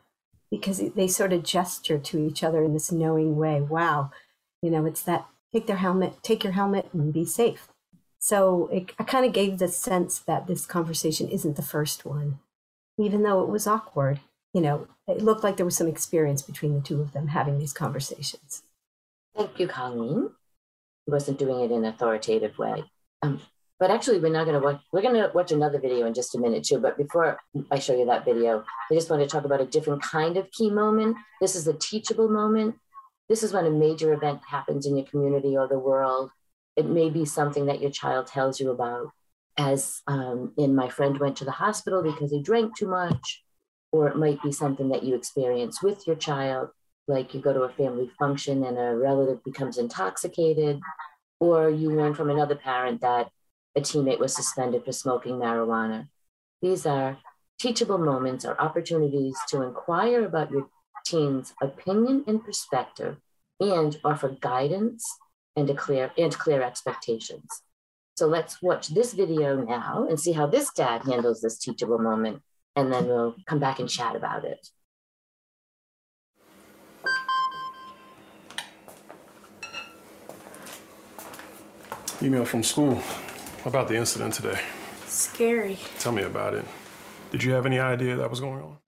because 0.50 0.82
they 0.94 1.08
sort 1.08 1.32
of 1.32 1.42
gesture 1.42 1.98
to 1.98 2.26
each 2.26 2.42
other 2.42 2.62
in 2.62 2.72
this 2.72 2.90
knowing 2.90 3.36
way. 3.36 3.60
Wow, 3.60 4.10
you 4.62 4.70
know, 4.70 4.86
it's 4.86 5.02
that 5.02 5.26
take 5.52 5.66
their 5.66 5.76
helmet, 5.76 6.22
take 6.22 6.44
your 6.44 6.52
helmet 6.52 6.88
and 6.92 7.12
be 7.12 7.24
safe. 7.24 7.68
So 8.18 8.68
it, 8.72 8.92
I 8.98 9.04
kind 9.04 9.24
of 9.24 9.32
gave 9.32 9.58
the 9.58 9.68
sense 9.68 10.18
that 10.20 10.46
this 10.46 10.66
conversation 10.66 11.28
isn't 11.28 11.56
the 11.56 11.62
first 11.62 12.04
one, 12.04 12.40
even 12.98 13.22
though 13.22 13.42
it 13.42 13.48
was 13.48 13.66
awkward. 13.66 14.20
You 14.52 14.62
know, 14.62 14.88
it 15.06 15.22
looked 15.22 15.44
like 15.44 15.56
there 15.56 15.66
was 15.66 15.76
some 15.76 15.86
experience 15.86 16.42
between 16.42 16.74
the 16.74 16.80
two 16.80 17.00
of 17.00 17.12
them 17.12 17.28
having 17.28 17.58
these 17.58 17.72
conversations. 17.72 18.62
Thank 19.36 19.60
you, 19.60 19.68
Colleen. 19.68 20.30
Wasn't 21.08 21.38
doing 21.38 21.60
it 21.60 21.72
in 21.72 21.84
an 21.84 21.92
authoritative 21.92 22.56
way. 22.58 22.84
Um, 23.22 23.40
but 23.80 23.90
actually, 23.90 24.20
we're 24.20 24.30
not 24.30 24.44
going 24.44 24.60
to 24.60 24.64
watch. 24.64 24.80
We're 24.92 25.02
going 25.02 25.14
to 25.14 25.30
watch 25.34 25.50
another 25.50 25.80
video 25.80 26.06
in 26.06 26.14
just 26.14 26.34
a 26.34 26.38
minute 26.38 26.64
too. 26.64 26.78
But 26.78 26.96
before 26.96 27.38
I 27.70 27.78
show 27.80 27.96
you 27.96 28.06
that 28.06 28.24
video, 28.24 28.64
I 28.90 28.94
just 28.94 29.10
want 29.10 29.22
to 29.22 29.28
talk 29.28 29.44
about 29.44 29.60
a 29.60 29.66
different 29.66 30.02
kind 30.02 30.36
of 30.36 30.50
key 30.52 30.70
moment. 30.70 31.16
This 31.40 31.56
is 31.56 31.66
a 31.66 31.74
teachable 31.74 32.28
moment 32.28 32.76
this 33.28 33.42
is 33.42 33.52
when 33.52 33.66
a 33.66 33.70
major 33.70 34.12
event 34.12 34.40
happens 34.48 34.86
in 34.86 34.96
your 34.96 35.06
community 35.06 35.56
or 35.56 35.68
the 35.68 35.78
world. 35.78 36.30
It 36.76 36.86
may 36.86 37.10
be 37.10 37.24
something 37.24 37.66
that 37.66 37.80
your 37.80 37.90
child 37.90 38.26
tells 38.26 38.58
you 38.58 38.70
about, 38.70 39.10
as 39.56 40.00
um, 40.06 40.52
in 40.56 40.74
my 40.74 40.88
friend 40.88 41.18
went 41.18 41.36
to 41.38 41.44
the 41.44 41.50
hospital 41.50 42.02
because 42.02 42.30
he 42.30 42.42
drank 42.42 42.76
too 42.76 42.88
much, 42.88 43.44
or 43.92 44.08
it 44.08 44.16
might 44.16 44.42
be 44.42 44.52
something 44.52 44.88
that 44.90 45.02
you 45.02 45.14
experience 45.14 45.82
with 45.82 46.06
your 46.06 46.16
child, 46.16 46.70
like 47.08 47.34
you 47.34 47.40
go 47.40 47.52
to 47.52 47.62
a 47.62 47.72
family 47.72 48.10
function 48.18 48.64
and 48.64 48.78
a 48.78 48.96
relative 48.96 49.42
becomes 49.42 49.78
intoxicated, 49.78 50.80
or 51.40 51.70
you 51.70 51.90
learn 51.90 52.14
from 52.14 52.30
another 52.30 52.54
parent 52.54 53.00
that 53.00 53.30
a 53.76 53.80
teammate 53.80 54.20
was 54.20 54.34
suspended 54.34 54.84
for 54.84 54.92
smoking 54.92 55.34
marijuana. 55.34 56.08
These 56.60 56.86
are 56.86 57.18
teachable 57.58 57.98
moments 57.98 58.44
or 58.44 58.60
opportunities 58.60 59.36
to 59.48 59.62
inquire 59.62 60.24
about 60.24 60.50
your 60.50 60.68
teens 61.04 61.54
opinion 61.62 62.24
and 62.26 62.44
perspective 62.44 63.16
and 63.60 63.98
offer 64.04 64.36
guidance 64.40 65.04
and 65.56 65.76
clear 65.76 66.12
and 66.16 66.36
clear 66.36 66.62
expectations. 66.62 67.48
So 68.16 68.26
let's 68.26 68.60
watch 68.60 68.88
this 68.88 69.12
video 69.12 69.56
now 69.56 70.06
and 70.08 70.18
see 70.18 70.32
how 70.32 70.46
this 70.46 70.72
dad 70.72 71.02
handles 71.04 71.40
this 71.40 71.58
teachable 71.58 71.98
moment, 71.98 72.42
and 72.76 72.92
then 72.92 73.06
we'll 73.06 73.34
come 73.46 73.60
back 73.60 73.78
and 73.78 73.88
chat 73.88 74.14
about 74.16 74.44
it. 74.44 74.68
Email 82.20 82.44
from 82.44 82.64
school 82.64 83.00
about 83.64 83.86
the 83.86 83.94
incident 83.94 84.34
today. 84.34 84.58
Scary. 85.06 85.78
Tell 86.00 86.10
me 86.10 86.22
about 86.22 86.52
it. 86.54 86.64
Did 87.30 87.44
you 87.44 87.52
have 87.52 87.64
any 87.64 87.78
idea 87.78 88.16
that 88.16 88.28
was 88.28 88.40
going 88.40 88.60
on? 88.60 88.78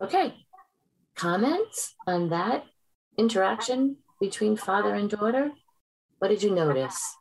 Okay. 0.00 0.34
Comments 1.14 1.94
on 2.06 2.30
that 2.30 2.64
interaction 3.16 3.98
between 4.20 4.56
father 4.56 4.94
and 4.94 5.08
daughter? 5.08 5.52
What 6.18 6.28
did 6.28 6.42
you 6.42 6.50
notice? 6.52 7.16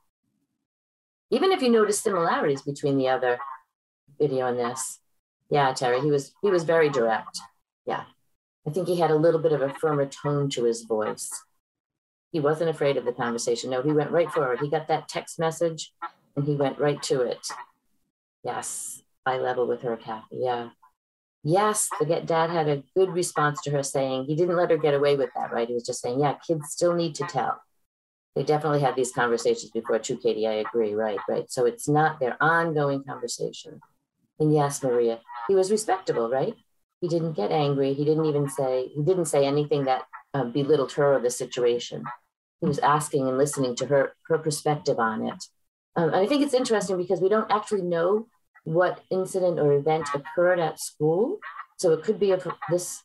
Even 1.29 1.51
if 1.51 1.61
you 1.61 1.69
notice 1.69 1.99
similarities 1.99 2.63
between 2.63 2.97
the 2.97 3.09
other 3.09 3.37
video 4.19 4.47
and 4.47 4.57
this. 4.57 4.99
Yeah, 5.51 5.71
Terry, 5.73 6.01
he 6.01 6.09
was 6.09 6.33
he 6.41 6.49
was 6.49 6.63
very 6.63 6.89
direct. 6.89 7.39
Yeah. 7.85 8.05
I 8.65 8.71
think 8.71 8.87
he 8.87 8.99
had 8.99 9.11
a 9.11 9.15
little 9.15 9.39
bit 9.39 9.51
of 9.51 9.61
a 9.61 9.73
firmer 9.73 10.07
tone 10.07 10.49
to 10.51 10.63
his 10.63 10.83
voice. 10.83 11.29
He 12.31 12.39
wasn't 12.39 12.69
afraid 12.69 12.97
of 12.97 13.05
the 13.05 13.11
conversation. 13.11 13.71
No, 13.71 13.81
he 13.81 13.91
went 13.91 14.11
right 14.11 14.31
forward. 14.31 14.59
He 14.59 14.69
got 14.69 14.87
that 14.87 15.07
text 15.07 15.39
message 15.39 15.91
and 16.35 16.45
he 16.45 16.55
went 16.55 16.79
right 16.79 17.01
to 17.03 17.21
it. 17.21 17.47
Yes, 18.43 19.01
eye 19.25 19.39
level 19.39 19.67
with 19.67 19.81
her, 19.81 19.97
Kathy. 19.97 20.37
Yeah. 20.39 20.69
Yes, 21.43 21.89
the 21.99 22.05
dad 22.05 22.49
had 22.49 22.67
a 22.67 22.83
good 22.95 23.09
response 23.11 23.61
to 23.61 23.71
her 23.71 23.81
saying 23.81 24.25
he 24.25 24.35
didn't 24.35 24.57
let 24.57 24.71
her 24.71 24.77
get 24.77 24.93
away 24.93 25.15
with 25.15 25.29
that, 25.35 25.51
right? 25.51 25.67
He 25.67 25.73
was 25.73 25.85
just 25.85 26.01
saying, 26.01 26.19
yeah, 26.19 26.35
kids 26.45 26.69
still 26.69 26.93
need 26.93 27.15
to 27.15 27.23
tell. 27.25 27.61
They 28.35 28.43
definitely 28.43 28.81
had 28.81 28.95
these 28.95 29.11
conversations 29.11 29.71
before 29.71 29.99
too, 29.99 30.17
Katie. 30.17 30.47
I 30.47 30.53
agree, 30.53 30.93
right, 30.93 31.19
right. 31.27 31.49
So 31.49 31.65
it's 31.65 31.87
not 31.87 32.19
their 32.19 32.41
ongoing 32.41 33.03
conversation. 33.03 33.81
And 34.39 34.53
yes, 34.53 34.83
Maria, 34.83 35.19
he 35.47 35.55
was 35.55 35.71
respectable, 35.71 36.29
right? 36.29 36.55
He 37.01 37.07
didn't 37.07 37.33
get 37.33 37.51
angry. 37.51 37.93
He 37.93 38.05
didn't 38.05 38.25
even 38.25 38.49
say, 38.49 38.91
he 38.93 39.01
didn't 39.03 39.25
say 39.25 39.45
anything 39.45 39.85
that 39.85 40.03
uh, 40.33 40.45
belittled 40.45 40.93
her 40.93 41.15
or 41.15 41.19
the 41.19 41.29
situation. 41.29 42.03
He 42.61 42.67
was 42.67 42.79
asking 42.79 43.27
and 43.27 43.37
listening 43.37 43.75
to 43.75 43.85
her 43.87 44.13
her 44.27 44.37
perspective 44.37 44.99
on 44.99 45.25
it. 45.27 45.43
Um, 45.95 46.13
I 46.13 46.25
think 46.25 46.43
it's 46.43 46.53
interesting 46.53 46.97
because 46.97 47.21
we 47.21 47.29
don't 47.29 47.51
actually 47.51 47.81
know 47.81 48.27
what 48.63 49.01
incident 49.09 49.59
or 49.59 49.73
event 49.73 50.07
occurred 50.13 50.59
at 50.59 50.79
school. 50.79 51.39
So 51.77 51.93
it 51.93 52.03
could 52.03 52.19
be 52.19 52.31
a, 52.31 52.39
this 52.69 53.03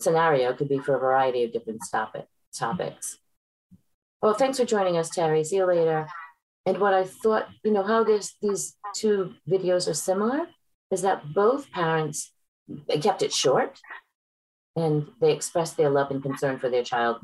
scenario 0.00 0.52
could 0.52 0.68
be 0.68 0.78
for 0.78 0.96
a 0.96 1.00
variety 1.00 1.44
of 1.44 1.52
different 1.52 1.80
topic, 1.90 2.26
topics. 2.54 3.18
Well, 4.20 4.34
thanks 4.34 4.58
for 4.58 4.64
joining 4.64 4.96
us, 4.96 5.10
Terry. 5.10 5.42
See 5.44 5.56
you 5.56 5.66
later. 5.66 6.08
And 6.66 6.78
what 6.78 6.94
I 6.94 7.04
thought, 7.04 7.48
you 7.64 7.72
know, 7.72 7.82
how 7.82 8.04
this, 8.04 8.36
these 8.40 8.76
two 8.94 9.34
videos 9.48 9.88
are 9.88 9.94
similar 9.94 10.46
is 10.90 11.02
that 11.02 11.32
both 11.34 11.70
parents 11.72 12.32
kept 13.00 13.22
it 13.22 13.32
short 13.32 13.80
and 14.76 15.08
they 15.20 15.32
expressed 15.32 15.76
their 15.76 15.90
love 15.90 16.10
and 16.10 16.22
concern 16.22 16.58
for 16.58 16.68
their 16.68 16.82
child 16.82 17.20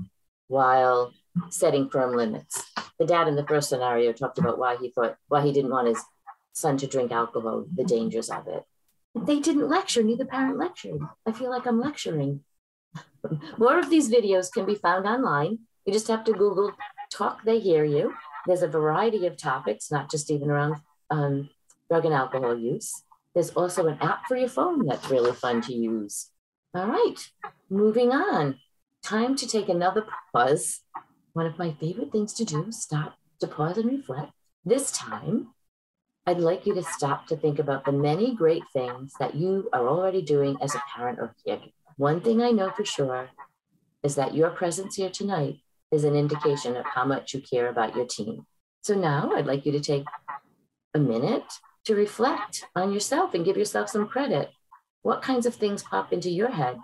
while 0.48 1.12
setting 1.50 1.88
firm 1.88 2.16
limits. 2.16 2.64
The 2.98 3.06
dad 3.06 3.28
in 3.28 3.37
the 3.37 3.46
first 3.46 3.68
scenario 3.68 4.12
talked 4.12 4.38
about 4.38 4.58
why 4.58 4.76
he 4.76 4.90
thought, 4.90 5.16
why 5.28 5.42
he 5.42 5.52
didn't 5.52 5.70
want 5.70 5.88
his 5.88 6.02
son 6.52 6.76
to 6.78 6.87
drink 6.87 7.12
alcohol, 7.12 7.64
the 7.72 7.84
dangers 7.84 8.30
of 8.30 8.48
it. 8.48 8.64
They 9.14 9.40
didn't 9.40 9.68
lecture, 9.68 10.02
neither 10.02 10.24
parent 10.24 10.58
lectured. 10.58 11.00
I 11.26 11.32
feel 11.32 11.50
like 11.50 11.66
I'm 11.66 11.80
lecturing. 11.80 12.40
More 13.58 13.78
of 13.78 13.90
these 13.90 14.11
videos 14.11 14.52
can 14.52 14.66
be 14.66 14.74
found 14.74 15.06
online. 15.06 15.61
You 15.87 15.92
just 15.92 16.08
have 16.08 16.24
to 16.24 16.32
Google 16.32 16.72
Talk 17.12 17.44
They 17.44 17.61
Hear 17.61 17.84
You. 17.84 18.14
There's 18.46 18.62
a 18.62 18.68
variety 18.68 19.26
of 19.26 19.37
topics, 19.37 19.90
not 19.90 20.11
just 20.11 20.30
even 20.30 20.50
around 20.50 20.76
um, 21.11 21.50
drug 21.88 22.04
and 22.04 22.14
alcohol 22.14 22.56
use. 22.56 23.02
There's 23.34 23.50
also 23.50 23.87
an 23.87 23.98
app 24.00 24.26
for 24.26 24.37
your 24.37 24.48
phone 24.48 24.87
that's 24.87 25.11
really 25.11 25.32
fun 25.32 25.61
to 25.62 25.74
use. 25.74 26.30
All 26.74 26.87
right, 26.87 27.16
moving 27.70 28.12
on. 28.12 28.59
Time 29.02 29.37
to 29.37 29.46
take 29.46 29.70
another 29.70 30.04
pause. 30.33 30.81
One 31.33 31.46
of 31.46 31.59
my 31.59 31.72
favorite 31.81 32.12
things 32.12 32.35
to 32.35 32.44
do, 32.44 32.66
stop 32.70 33.16
to 33.40 33.46
pause 33.46 33.78
and 33.78 33.90
reflect. 33.90 34.33
This 34.66 34.90
time, 34.90 35.54
I'd 36.26 36.40
like 36.40 36.66
you 36.66 36.74
to 36.74 36.83
stop 36.83 37.26
to 37.28 37.37
think 37.37 37.59
about 37.59 37.87
the 37.87 37.92
many 37.92 38.35
great 38.35 38.64
things 38.70 39.14
that 39.18 39.35
you 39.35 39.70
are 39.72 39.88
already 39.88 40.20
doing 40.20 40.59
as 40.61 40.74
a 40.74 40.83
parent 40.94 41.18
or 41.18 41.35
caregiver. 41.46 41.72
One 41.96 42.20
thing 42.20 42.42
I 42.42 42.50
know 42.50 42.70
for 42.70 42.85
sure 42.85 43.31
is 44.02 44.14
that 44.16 44.35
your 44.35 44.50
presence 44.50 44.96
here 44.96 45.11
tonight 45.11 45.61
is 45.90 46.04
an 46.04 46.14
indication 46.14 46.76
of 46.76 46.85
how 46.85 47.07
much 47.07 47.33
you 47.33 47.40
care 47.40 47.68
about 47.68 47.96
your 47.96 48.04
team. 48.04 48.46
So 48.83 48.94
now 48.94 49.33
I'd 49.35 49.46
like 49.46 49.64
you 49.64 49.72
to 49.72 49.81
take 49.81 50.04
a 50.92 50.98
minute 50.98 51.50
to 51.87 51.94
reflect 51.94 52.66
on 52.76 52.92
yourself 52.92 53.33
and 53.33 53.42
give 53.42 53.57
yourself 53.57 53.88
some 53.88 54.07
credit. 54.07 54.50
What 55.02 55.22
kinds 55.22 55.46
of 55.46 55.54
things 55.54 55.82
pop 55.82 56.12
into 56.12 56.30
your 56.30 56.50
head? 56.50 56.78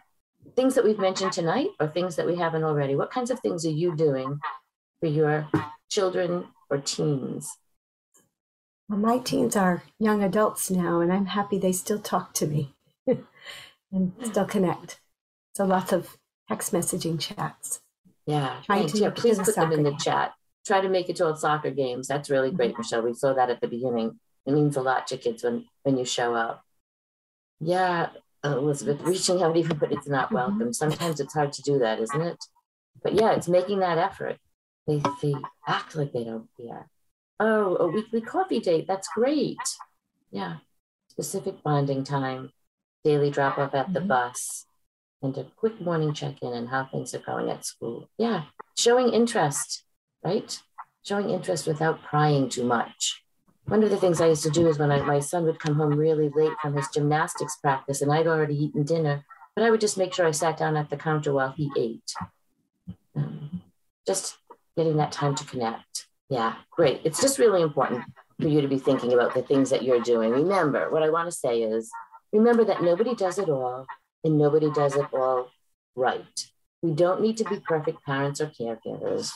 Things 0.56 0.74
that 0.74 0.84
we've 0.84 0.98
mentioned 0.98 1.32
tonight 1.32 1.68
or 1.80 1.88
things 1.88 2.16
that 2.16 2.26
we 2.26 2.36
haven't 2.36 2.64
already? 2.64 2.94
What 2.94 3.10
kinds 3.10 3.30
of 3.30 3.40
things 3.40 3.64
are 3.66 3.70
you 3.70 3.96
doing 3.96 4.38
for 5.00 5.06
your 5.06 5.48
children 5.90 6.46
or 6.70 6.78
teens? 6.78 7.56
Well, 8.88 8.98
my 8.98 9.18
teens 9.18 9.56
are 9.56 9.82
young 9.98 10.22
adults 10.22 10.70
now, 10.70 11.00
and 11.00 11.12
I'm 11.12 11.26
happy 11.26 11.58
they 11.58 11.72
still 11.72 11.98
talk 11.98 12.34
to 12.34 12.46
me 12.46 12.74
and 13.92 14.12
still 14.22 14.44
connect. 14.44 15.00
So 15.54 15.64
lots 15.64 15.92
of 15.92 16.16
text 16.48 16.72
messaging 16.72 17.18
chats. 17.18 17.80
Yeah, 18.26 18.60
thanks. 18.66 18.98
Yeah, 18.98 19.10
please 19.10 19.38
put 19.38 19.54
them 19.54 19.72
in 19.72 19.82
the 19.82 19.94
chat. 19.96 20.32
Try 20.66 20.80
to 20.80 20.88
make 20.88 21.08
it 21.08 21.16
to 21.16 21.26
all 21.26 21.36
soccer 21.36 21.70
games. 21.70 22.08
That's 22.08 22.30
really 22.30 22.50
great, 22.50 22.72
mm-hmm. 22.72 22.80
Michelle. 22.80 23.02
We 23.02 23.14
saw 23.14 23.34
that 23.34 23.50
at 23.50 23.60
the 23.60 23.68
beginning. 23.68 24.18
It 24.46 24.52
means 24.52 24.76
a 24.76 24.82
lot 24.82 25.06
to 25.08 25.16
kids 25.16 25.44
when 25.44 25.66
when 25.82 25.96
you 25.96 26.04
show 26.04 26.34
up. 26.34 26.64
Yeah, 27.64 28.10
Elizabeth, 28.44 29.00
reaching 29.02 29.42
out 29.42 29.56
even, 29.56 29.78
but 29.78 29.90
it's 29.90 30.06
not 30.06 30.26
mm-hmm. 30.26 30.34
welcome. 30.34 30.72
Sometimes 30.72 31.18
it's 31.18 31.32
hard 31.32 31.52
to 31.54 31.62
do 31.62 31.78
that, 31.78 31.98
isn't 31.98 32.20
it? 32.20 32.44
But 33.02 33.14
yeah, 33.14 33.32
it's 33.32 33.48
making 33.48 33.80
that 33.80 33.98
effort. 33.98 34.36
They 34.86 35.00
they 35.22 35.34
act 35.66 35.96
like 35.96 36.12
they 36.12 36.24
don't 36.24 36.48
care. 36.60 36.88
Oh, 37.40 37.76
a 37.76 37.88
weekly 37.88 38.20
coffee 38.20 38.60
date. 38.60 38.86
That's 38.86 39.08
great. 39.14 39.56
Yeah, 40.30 40.56
specific 41.08 41.62
bonding 41.62 42.04
time, 42.04 42.52
daily 43.02 43.30
drop 43.30 43.58
off 43.58 43.74
at 43.74 43.92
the 43.92 44.00
mm-hmm. 44.00 44.08
bus 44.08 44.66
and 45.22 45.36
a 45.38 45.44
quick 45.56 45.80
morning 45.80 46.12
check 46.12 46.42
in 46.42 46.52
and 46.52 46.68
how 46.68 46.84
things 46.84 47.14
are 47.14 47.20
going 47.20 47.48
at 47.48 47.64
school. 47.64 48.10
Yeah, 48.18 48.44
showing 48.76 49.08
interest, 49.08 49.84
right? 50.22 50.60
Showing 51.02 51.30
interest 51.30 51.66
without 51.66 52.02
prying 52.02 52.50
too 52.50 52.64
much. 52.64 53.23
One 53.66 53.82
of 53.82 53.90
the 53.90 53.96
things 53.96 54.20
I 54.20 54.28
used 54.28 54.42
to 54.42 54.50
do 54.50 54.68
is 54.68 54.78
when 54.78 54.92
I, 54.92 55.00
my 55.00 55.20
son 55.20 55.44
would 55.44 55.58
come 55.58 55.76
home 55.76 55.94
really 55.94 56.28
late 56.28 56.52
from 56.60 56.76
his 56.76 56.88
gymnastics 56.88 57.56
practice 57.56 58.02
and 58.02 58.12
I'd 58.12 58.26
already 58.26 58.62
eaten 58.62 58.84
dinner, 58.84 59.24
but 59.56 59.64
I 59.64 59.70
would 59.70 59.80
just 59.80 59.96
make 59.96 60.12
sure 60.12 60.26
I 60.26 60.32
sat 60.32 60.58
down 60.58 60.76
at 60.76 60.90
the 60.90 60.96
counter 60.96 61.32
while 61.32 61.52
he 61.52 61.70
ate. 61.76 62.14
Just 64.06 64.36
getting 64.76 64.98
that 64.98 65.12
time 65.12 65.34
to 65.36 65.44
connect. 65.46 66.08
Yeah, 66.28 66.56
great. 66.70 67.00
It's 67.04 67.20
just 67.20 67.38
really 67.38 67.62
important 67.62 68.04
for 68.40 68.48
you 68.48 68.60
to 68.60 68.68
be 68.68 68.78
thinking 68.78 69.14
about 69.14 69.32
the 69.32 69.42
things 69.42 69.70
that 69.70 69.82
you're 69.82 70.00
doing. 70.00 70.30
Remember, 70.30 70.90
what 70.90 71.02
I 71.02 71.08
want 71.08 71.30
to 71.30 71.36
say 71.36 71.62
is 71.62 71.90
remember 72.32 72.64
that 72.64 72.82
nobody 72.82 73.14
does 73.14 73.38
it 73.38 73.48
all 73.48 73.86
and 74.24 74.36
nobody 74.36 74.70
does 74.70 74.96
it 74.96 75.06
all 75.12 75.48
right. 75.94 76.50
We 76.82 76.92
don't 76.92 77.22
need 77.22 77.38
to 77.38 77.44
be 77.44 77.60
perfect 77.60 78.04
parents 78.04 78.42
or 78.42 78.48
caregivers, 78.48 79.32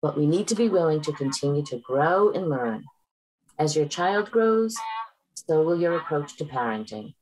but 0.00 0.16
we 0.16 0.26
need 0.26 0.46
to 0.48 0.54
be 0.54 0.68
willing 0.68 1.00
to 1.00 1.12
continue 1.12 1.64
to 1.64 1.78
grow 1.78 2.30
and 2.30 2.48
learn. 2.48 2.84
As 3.62 3.76
your 3.76 3.86
child 3.86 4.32
grows, 4.32 4.76
so 5.36 5.62
will 5.62 5.80
your 5.80 5.96
approach 5.96 6.36
to 6.38 6.44
parenting. 6.44 7.14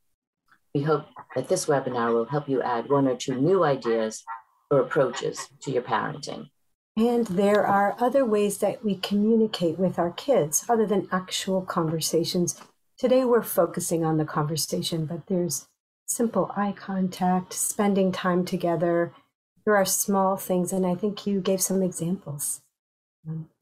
We 0.75 0.81
hope 0.81 1.05
that 1.35 1.49
this 1.49 1.67
webinar 1.67 2.15
will 2.15 2.25
help 2.25 2.49
you 2.49 2.63
add 2.63 2.89
one 2.89 3.07
or 3.07 3.15
two 3.15 3.35
new 3.35 3.63
ideas 3.63 4.25
or 4.71 4.81
approaches 4.81 5.49
to 5.61 5.71
your 5.71 5.83
parenting. 5.83 6.49
And 6.97 7.27
there 7.27 7.67
are 7.67 7.95
other 8.01 8.25
ways 8.25 8.57
that 8.59 8.83
we 8.83 8.95
communicate 8.95 9.79
with 9.79 9.99
our 9.99 10.13
kids 10.13 10.65
other 10.67 10.87
than 10.87 11.09
actual 11.13 11.61
conversations. 11.61 12.59
Today 12.97 13.27
we're 13.27 13.43
focusing 13.43 14.03
on 14.03 14.17
the 14.17 14.25
conversation, 14.25 15.05
but 15.05 15.27
there's 15.27 15.69
simple 16.07 16.51
eye 16.57 16.73
contact, 16.73 17.53
spending 17.53 18.13
time 18.13 18.47
together. 18.47 19.13
There 19.67 19.77
are 19.77 19.85
small 19.85 20.39
things, 20.39 20.73
and 20.73 20.87
I 20.87 20.95
think 20.95 21.27
you 21.27 21.43
gave 21.43 21.61
some 21.61 21.83
examples. 21.83 22.63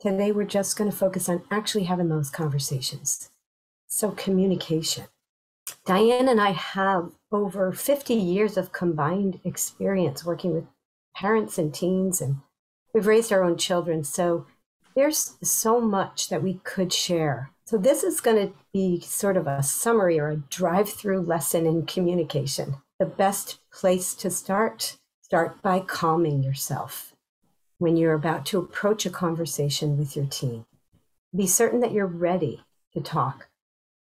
Today, 0.01 0.33
we're 0.33 0.45
just 0.45 0.77
going 0.77 0.91
to 0.91 0.97
focus 0.97 1.29
on 1.29 1.43
actually 1.51 1.85
having 1.85 2.09
those 2.09 2.31
conversations. 2.31 3.31
So, 3.87 4.11
communication. 4.13 5.05
Diane 5.85 6.29
and 6.29 6.41
I 6.41 6.51
have 6.51 7.11
over 7.33 7.73
50 7.73 8.15
years 8.15 8.57
of 8.57 8.73
combined 8.73 9.41
experience 9.45 10.25
working 10.25 10.55
with 10.55 10.65
parents 11.15 11.59
and 11.59 11.75
teens, 11.75 12.21
and 12.21 12.37
we've 12.95 13.07
raised 13.07 13.33
our 13.33 13.43
own 13.43 13.57
children. 13.57 14.05
So, 14.05 14.47
there's 14.95 15.37
so 15.43 15.81
much 15.81 16.29
that 16.29 16.43
we 16.43 16.61
could 16.65 16.93
share 16.93 17.51
so, 17.69 17.77
this 17.77 18.03
is 18.03 18.23
going 18.23 18.49
to 18.49 18.55
be 18.73 19.03
sort 19.03 19.37
of 19.37 19.47
a 19.47 19.63
summary 19.63 20.19
or 20.19 20.31
a 20.31 20.37
drive 20.37 20.89
through 20.89 21.21
lesson 21.21 21.67
in 21.67 21.85
communication. 21.85 22.77
The 22.99 23.05
best 23.05 23.59
place 23.71 24.15
to 24.15 24.31
start 24.31 24.97
start 25.21 25.61
by 25.61 25.81
calming 25.81 26.43
yourself 26.43 27.13
when 27.79 27.97
you're 27.97 28.15
about 28.15 28.45
to 28.47 28.59
approach 28.59 29.07
a 29.07 29.11
conversation 29.11 29.97
with 29.97 30.17
your 30.17 30.27
team. 30.27 30.67
Be 31.35 31.47
certain 31.47 31.81
that 31.81 31.93
you're 31.93 32.07
ready 32.07 32.65
to 32.93 33.01
talk 33.01 33.49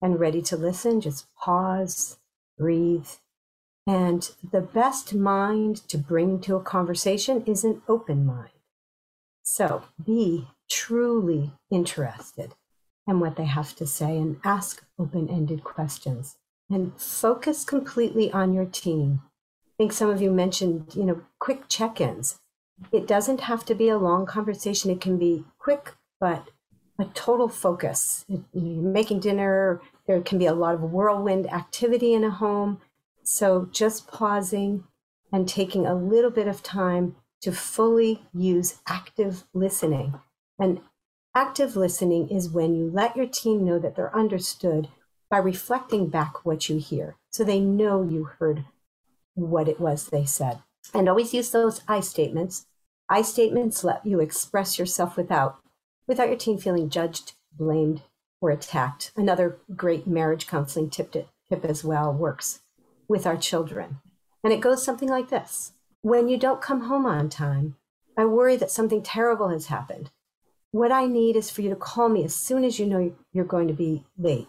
and 0.01 0.21
ready 0.21 0.43
to 0.43 0.57
listen. 0.57 1.01
Just 1.01 1.27
pause, 1.35 2.19
breathe. 2.59 3.09
And 3.87 4.31
the 4.51 4.61
best 4.61 5.15
mind 5.15 5.87
to 5.89 5.99
bring 5.99 6.41
to 6.41 6.57
a 6.57 6.63
conversation 6.63 7.43
is 7.47 7.65
an 7.65 7.83
open 7.89 8.25
mind. 8.25 8.51
So 9.43 9.85
be 10.03 10.49
truly 10.71 11.53
interested 11.71 12.55
in 13.07 13.21
what 13.21 13.37
they 13.37 13.45
have 13.45 13.77
to 13.77 13.87
say 13.87 14.17
and 14.17 14.41
ask 14.45 14.83
open 14.99 15.29
ended 15.29 15.65
questions 15.65 16.37
and 16.71 16.99
focus 16.99 17.65
completely 17.65 18.33
on 18.33 18.55
your 18.55 18.65
team. 18.65 19.21
I 19.67 19.71
think 19.77 19.93
some 19.93 20.09
of 20.09 20.23
you 20.23 20.31
mentioned, 20.31 20.95
you 20.95 21.05
know, 21.05 21.21
quick 21.39 21.69
check 21.69 22.01
ins. 22.01 22.39
It 22.93 23.07
doesn't 23.07 23.41
have 23.41 23.65
to 23.67 23.75
be 23.75 23.89
a 23.89 23.99
long 23.99 24.27
conversation, 24.27 24.91
it 24.91 25.01
can 25.01 25.19
be 25.19 25.45
quick, 25.59 25.95
but 26.21 26.49
a 26.99 27.07
total 27.07 27.49
focus. 27.49 28.25
you're 28.29 28.43
making 28.53 29.21
dinner, 29.21 29.81
there 30.07 30.21
can 30.21 30.39
be 30.39 30.47
a 30.47 30.55
lot 30.55 30.75
of 30.75 30.83
whirlwind 30.83 31.53
activity 31.53 32.15
in 32.15 32.25
a 32.25 32.31
home. 32.31 32.81
So 33.23 33.69
just 33.73 34.07
pausing 34.07 34.85
and 35.33 35.49
taking 35.49 35.87
a 35.87 35.95
little 35.95 36.31
bit 36.31 36.47
of 36.47 36.63
time 36.63 37.17
to 37.41 37.53
fully 37.53 38.23
use 38.33 38.81
active 38.87 39.45
listening. 39.53 40.21
And 40.59 40.81
Active 41.37 41.75
listening 41.75 42.29
is 42.29 42.49
when 42.49 42.77
you 42.77 42.89
let 42.89 43.17
your 43.17 43.27
team 43.27 43.65
know 43.65 43.77
that 43.81 43.97
they're 43.97 44.17
understood 44.17 44.87
by 45.29 45.39
reflecting 45.39 46.09
back 46.09 46.45
what 46.45 46.69
you 46.69 46.79
hear 46.79 47.17
so 47.33 47.43
they 47.43 47.59
know 47.59 48.05
you 48.05 48.23
heard 48.39 48.65
what 49.35 49.67
it 49.67 49.81
was 49.81 50.07
they 50.07 50.25
said. 50.25 50.61
And 50.93 51.09
always 51.09 51.33
use 51.33 51.51
those 51.51 51.81
I 51.89 52.01
statements. 52.01 52.67
I 53.09 53.23
statements 53.23 53.85
let 53.85 54.05
you 54.05 54.21
express 54.21 54.79
yourself 54.79 55.17
without 55.17 55.59
without 56.07 56.29
your 56.29 56.37
team 56.37 56.59
feeling 56.59 56.91
judged, 56.91 57.33
blamed, 57.57 58.03
or 58.41 58.51
attacked. 58.51 59.13
Another 59.17 59.59
great 59.75 60.07
marriage 60.07 60.47
counseling 60.47 60.91
tip, 60.91 61.11
to, 61.13 61.25
tip 61.49 61.65
as 61.65 61.83
well 61.83 62.13
works 62.13 62.61
with 63.09 63.27
our 63.27 63.37
children. 63.37 64.01
And 64.43 64.53
it 64.53 64.61
goes 64.61 64.85
something 64.85 65.09
like 65.09 65.31
this 65.31 65.73
When 66.03 66.29
you 66.29 66.37
don't 66.37 66.61
come 66.61 66.83
home 66.83 67.07
on 67.07 67.29
time, 67.29 67.77
I 68.17 68.27
worry 68.27 68.57
that 68.57 68.71
something 68.71 69.03
terrible 69.03 69.49
has 69.49 69.67
happened. 69.67 70.11
What 70.71 70.93
I 70.93 71.07
need 71.07 71.37
is 71.37 71.51
for 71.51 71.63
you 71.63 71.71
to 71.71 71.77
call 71.77 72.09
me 72.09 72.25
as 72.25 72.35
soon 72.35 72.65
as 72.65 72.79
you 72.79 72.87
know 72.87 73.15
you're 73.33 73.45
going 73.45 73.69
to 73.69 73.75
be 73.75 74.05
late 74.19 74.49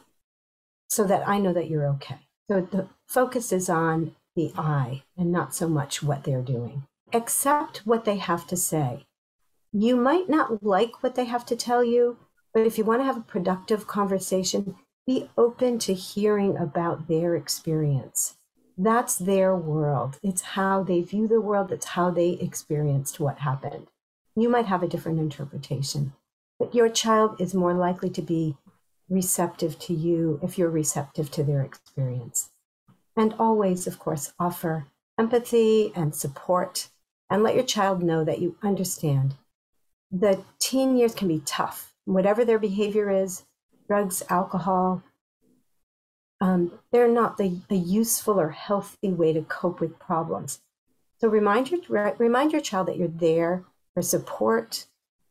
so 0.88 1.04
that 1.06 1.28
I 1.28 1.40
know 1.40 1.54
that 1.54 1.70
you're 1.70 1.88
okay. 1.88 2.20
So 2.50 2.62
the 2.62 2.88
focus 3.08 3.52
is 3.52 3.70
on 3.70 4.16
the 4.36 4.52
I 4.58 5.04
and 5.18 5.32
not 5.32 5.56
so 5.56 5.68
much 5.68 6.04
what 6.04 6.24
they're 6.24 6.42
doing. 6.42 6.84
Accept 7.14 7.82
what 7.86 8.06
they 8.06 8.18
have 8.18 8.46
to 8.48 8.58
say. 8.58 9.06
You 9.72 9.96
might 9.96 10.30
not 10.30 10.64
like 10.64 11.02
what 11.04 11.16
they 11.16 11.26
have 11.26 11.46
to 11.48 11.56
tell 11.56 11.84
you, 11.84 12.18
but 12.54 12.66
if 12.66 12.78
you 12.78 12.84
want 12.84 13.02
to 13.02 13.06
have 13.06 13.18
a 13.18 13.22
productive 13.22 13.88
conversation, 13.88 14.76
be 15.06 15.30
open 15.38 15.80
to 15.80 15.94
hearing 15.94 16.58
about 16.58 17.08
their 17.08 17.36
experience. 17.36 18.36
That's 18.78 19.16
their 19.16 19.56
world. 19.56 20.20
It's 20.24 20.42
how 20.42 20.84
they 20.84 21.02
view 21.02 21.28
the 21.28 21.42
world, 21.42 21.72
it's 21.72 21.88
how 21.88 22.10
they 22.10 22.32
experienced 22.32 23.20
what 23.20 23.40
happened. 23.40 23.88
You 24.36 24.50
might 24.50 24.66
have 24.66 24.84
a 24.84 24.88
different 24.88 25.20
interpretation, 25.20 26.14
but 26.60 26.76
your 26.76 26.90
child 26.90 27.40
is 27.40 27.54
more 27.54 27.74
likely 27.74 28.10
to 28.10 28.22
be 28.22 28.58
receptive 29.10 29.80
to 29.80 29.94
you 29.94 30.40
if 30.44 30.58
you're 30.58 30.70
receptive 30.70 31.32
to 31.32 31.44
their 31.44 31.62
experience. 31.62 32.50
And 33.16 33.34
always, 33.40 33.88
of 33.88 34.00
course, 34.00 34.34
offer 34.40 34.88
empathy 35.18 35.92
and 35.96 36.14
support 36.14 36.90
and 37.30 37.42
let 37.44 37.56
your 37.56 37.64
child 37.64 38.04
know 38.04 38.24
that 38.24 38.40
you 38.40 38.58
understand. 38.62 39.36
The 40.12 40.44
teen 40.60 40.98
years 40.98 41.16
can 41.16 41.28
be 41.28 41.42
tough. 41.46 41.94
Whatever 42.06 42.46
their 42.46 42.60
behavior 42.60 43.10
is, 43.10 43.44
drugs, 43.88 44.22
alcohol, 44.30 45.04
um, 46.42 46.72
they're 46.92 47.08
not 47.08 47.38
the, 47.38 47.62
a 47.70 47.76
useful 47.76 48.40
or 48.40 48.50
healthy 48.50 49.10
way 49.10 49.34
to 49.34 49.42
cope 49.42 49.80
with 49.80 49.98
problems. 49.98 50.60
So 51.20 51.30
remind 51.30 51.72
your, 51.72 52.14
remind 52.18 52.52
your 52.52 52.62
child 52.62 52.88
that 52.88 52.98
you're 52.98 53.08
there 53.08 53.64
for 53.94 54.02
support, 54.02 54.86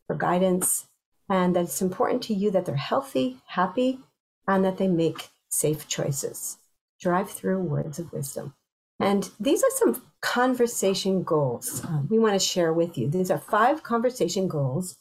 for 0.06 0.16
guidance, 0.16 0.86
and 1.28 1.54
that 1.54 1.64
it's 1.64 1.82
important 1.82 2.22
to 2.24 2.34
you 2.34 2.50
that 2.50 2.66
they're 2.66 2.74
healthy, 2.74 3.38
happy, 3.46 4.00
and 4.48 4.64
that 4.64 4.78
they 4.78 4.88
make 4.88 5.28
safe 5.48 5.86
choices. 5.86 6.58
Drive 7.00 7.30
through 7.30 7.60
words 7.60 7.98
of 7.98 8.12
wisdom. 8.12 8.54
And 9.00 9.30
these 9.40 9.62
are 9.62 9.70
some 9.70 10.02
conversation 10.20 11.22
goals 11.22 11.84
uh, 11.84 12.02
we 12.08 12.18
want 12.18 12.34
to 12.34 12.38
share 12.38 12.72
with 12.72 12.96
you. 12.96 13.08
These 13.08 13.30
are 13.30 13.38
five 13.38 13.82
conversation 13.82 14.48
goals, 14.48 14.96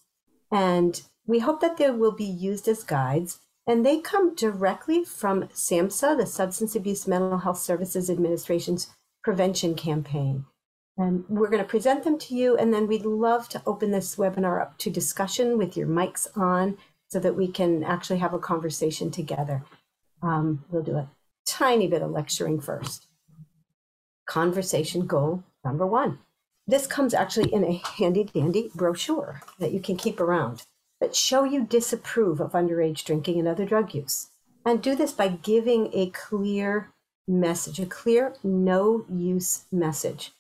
and 0.51 1.01
we 1.25 1.39
hope 1.39 1.61
that 1.61 1.77
they 1.77 1.89
will 1.91 2.11
be 2.11 2.25
used 2.25 2.67
as 2.67 2.83
guides. 2.83 3.39
And 3.65 3.85
they 3.85 3.99
come 4.01 4.35
directly 4.35 5.05
from 5.05 5.43
SAMHSA, 5.43 6.17
the 6.17 6.25
Substance 6.25 6.75
Abuse 6.75 7.07
Mental 7.07 7.37
Health 7.37 7.59
Services 7.59 8.09
Administration's 8.09 8.93
prevention 9.23 9.73
campaign. 9.73 10.45
And 10.97 11.23
we're 11.29 11.49
going 11.49 11.63
to 11.63 11.69
present 11.69 12.03
them 12.03 12.19
to 12.19 12.35
you, 12.35 12.57
and 12.57 12.73
then 12.73 12.87
we'd 12.87 13.05
love 13.05 13.47
to 13.49 13.61
open 13.65 13.91
this 13.91 14.17
webinar 14.17 14.61
up 14.61 14.77
to 14.79 14.89
discussion 14.89 15.57
with 15.57 15.77
your 15.77 15.87
mics 15.87 16.27
on 16.37 16.77
so 17.07 17.19
that 17.19 17.37
we 17.37 17.47
can 17.47 17.83
actually 17.83 18.19
have 18.19 18.33
a 18.33 18.39
conversation 18.39 19.11
together. 19.11 19.63
Um, 20.21 20.65
we'll 20.69 20.83
do 20.83 20.97
a 20.97 21.09
tiny 21.53 21.87
bit 21.87 22.01
of 22.01 22.11
lecturing 22.11 22.59
first. 22.59 23.07
Conversation 24.25 25.05
goal 25.05 25.43
number 25.63 25.85
one. 25.85 26.19
This 26.65 26.87
comes 26.87 27.13
actually 27.13 27.53
in 27.53 27.63
a 27.63 27.81
handy 27.97 28.23
dandy 28.23 28.71
brochure 28.73 29.41
that 29.59 29.71
you 29.71 29.79
can 29.79 29.97
keep 29.97 30.19
around, 30.19 30.63
but 30.99 31.15
show 31.15 31.43
you 31.43 31.65
disapprove 31.65 32.39
of 32.39 32.53
underage 32.53 33.03
drinking 33.03 33.39
and 33.39 33.47
other 33.47 33.65
drug 33.65 33.93
use. 33.93 34.29
And 34.65 34.81
do 34.81 34.95
this 34.95 35.11
by 35.11 35.27
giving 35.27 35.89
a 35.93 36.09
clear 36.11 36.93
message, 37.27 37.79
a 37.79 37.85
clear 37.85 38.35
no 38.43 39.05
use 39.09 39.65
message 39.71 40.31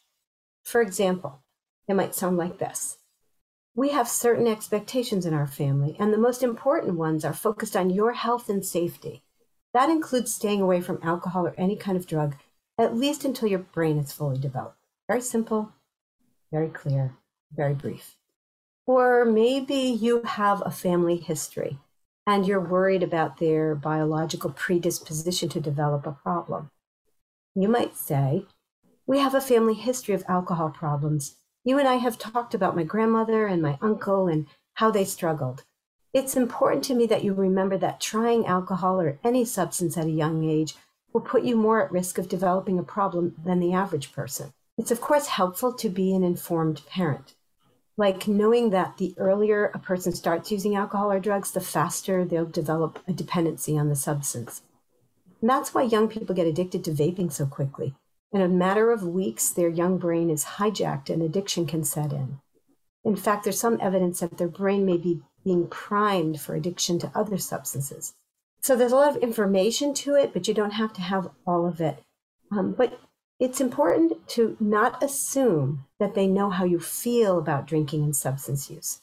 for 0.63 0.81
example, 0.81 1.41
it 1.87 1.93
might 1.93 2.15
sound 2.15 2.37
like 2.37 2.57
this 2.57 2.97
We 3.75 3.89
have 3.89 4.07
certain 4.07 4.47
expectations 4.47 5.25
in 5.25 5.33
our 5.33 5.47
family, 5.47 5.95
and 5.99 6.13
the 6.13 6.17
most 6.17 6.41
important 6.41 6.95
ones 6.97 7.25
are 7.25 7.33
focused 7.33 7.75
on 7.75 7.89
your 7.89 8.13
health 8.13 8.49
and 8.49 8.65
safety. 8.65 9.23
That 9.73 9.89
includes 9.89 10.33
staying 10.33 10.61
away 10.61 10.81
from 10.81 10.99
alcohol 11.01 11.47
or 11.47 11.55
any 11.57 11.75
kind 11.75 11.97
of 11.97 12.05
drug, 12.05 12.35
at 12.77 12.95
least 12.95 13.25
until 13.25 13.49
your 13.49 13.59
brain 13.59 13.97
is 13.97 14.11
fully 14.11 14.37
developed. 14.37 14.77
Very 15.07 15.21
simple, 15.21 15.71
very 16.51 16.69
clear, 16.69 17.15
very 17.55 17.73
brief. 17.73 18.15
Or 18.85 19.25
maybe 19.25 19.75
you 19.75 20.21
have 20.23 20.61
a 20.65 20.71
family 20.71 21.15
history 21.17 21.79
and 22.27 22.45
you're 22.45 22.59
worried 22.59 23.03
about 23.03 23.37
their 23.37 23.75
biological 23.75 24.51
predisposition 24.51 25.49
to 25.49 25.59
develop 25.59 26.05
a 26.05 26.11
problem. 26.11 26.69
You 27.55 27.67
might 27.67 27.95
say, 27.95 28.45
we 29.05 29.19
have 29.19 29.35
a 29.35 29.41
family 29.41 29.73
history 29.73 30.15
of 30.15 30.23
alcohol 30.27 30.69
problems. 30.69 31.35
You 31.63 31.79
and 31.79 31.87
I 31.87 31.95
have 31.95 32.17
talked 32.17 32.53
about 32.53 32.75
my 32.75 32.83
grandmother 32.83 33.45
and 33.45 33.61
my 33.61 33.77
uncle 33.81 34.27
and 34.27 34.47
how 34.75 34.91
they 34.91 35.05
struggled. 35.05 35.63
It's 36.13 36.35
important 36.35 36.83
to 36.85 36.93
me 36.93 37.07
that 37.07 37.23
you 37.23 37.33
remember 37.33 37.75
that 37.79 37.99
trying 37.99 38.45
alcohol 38.45 39.01
or 39.01 39.17
any 39.23 39.43
substance 39.45 39.97
at 39.97 40.05
a 40.05 40.11
young 40.11 40.43
age 40.43 40.75
will 41.11 41.21
put 41.21 41.43
you 41.43 41.55
more 41.55 41.83
at 41.83 41.91
risk 41.91 42.19
of 42.19 42.29
developing 42.29 42.77
a 42.77 42.83
problem 42.83 43.33
than 43.43 43.59
the 43.59 43.73
average 43.73 44.11
person. 44.11 44.53
It's, 44.77 44.91
of 44.91 45.01
course, 45.01 45.25
helpful 45.25 45.73
to 45.73 45.89
be 45.89 46.13
an 46.13 46.23
informed 46.23 46.85
parent. 46.87 47.33
Like 47.97 48.27
knowing 48.27 48.69
that 48.69 48.97
the 48.97 49.15
earlier 49.17 49.71
a 49.73 49.79
person 49.79 50.13
starts 50.13 50.51
using 50.51 50.75
alcohol 50.75 51.11
or 51.11 51.19
drugs, 51.19 51.49
the 51.49 51.61
faster 51.61 52.23
they'll 52.23 52.45
develop 52.45 52.99
a 53.07 53.13
dependency 53.13 53.75
on 53.75 53.89
the 53.89 53.95
substance. 53.95 54.61
And 55.41 55.49
that's 55.49 55.73
why 55.73 55.81
young 55.81 56.07
people 56.07 56.35
get 56.35 56.47
addicted 56.47 56.83
to 56.83 56.91
vaping 56.91 57.31
so 57.31 57.47
quickly. 57.47 57.95
In 58.31 58.41
a 58.41 58.47
matter 58.47 58.91
of 58.91 59.03
weeks, 59.03 59.49
their 59.49 59.69
young 59.69 59.97
brain 59.97 60.29
is 60.29 60.45
hijacked 60.45 61.09
and 61.09 61.23
addiction 61.23 61.65
can 61.65 61.83
set 61.83 62.13
in. 62.13 62.39
In 63.03 63.15
fact, 63.15 63.43
there's 63.43 63.59
some 63.59 63.79
evidence 63.81 64.21
that 64.21 64.37
their 64.37 64.47
brain 64.47 64.85
may 64.85 64.97
be 64.97 65.21
being 65.43 65.67
primed 65.67 66.39
for 66.39 66.55
addiction 66.55 66.99
to 66.99 67.11
other 67.13 67.37
substances. 67.37 68.13
So 68.61 68.75
there's 68.75 68.91
a 68.91 68.95
lot 68.95 69.15
of 69.15 69.21
information 69.21 69.93
to 69.95 70.15
it, 70.15 70.33
but 70.33 70.47
you 70.47 70.53
don't 70.53 70.71
have 70.71 70.93
to 70.93 71.01
have 71.01 71.29
all 71.45 71.67
of 71.67 71.81
it. 71.81 72.03
Um, 72.51 72.73
but 72.73 72.99
it's 73.39 73.59
important 73.59 74.27
to 74.29 74.55
not 74.59 75.03
assume 75.03 75.85
that 75.99 76.15
they 76.15 76.27
know 76.27 76.49
how 76.49 76.63
you 76.63 76.79
feel 76.79 77.37
about 77.37 77.67
drinking 77.67 78.03
and 78.03 78.15
substance 78.15 78.69
use. 78.69 79.01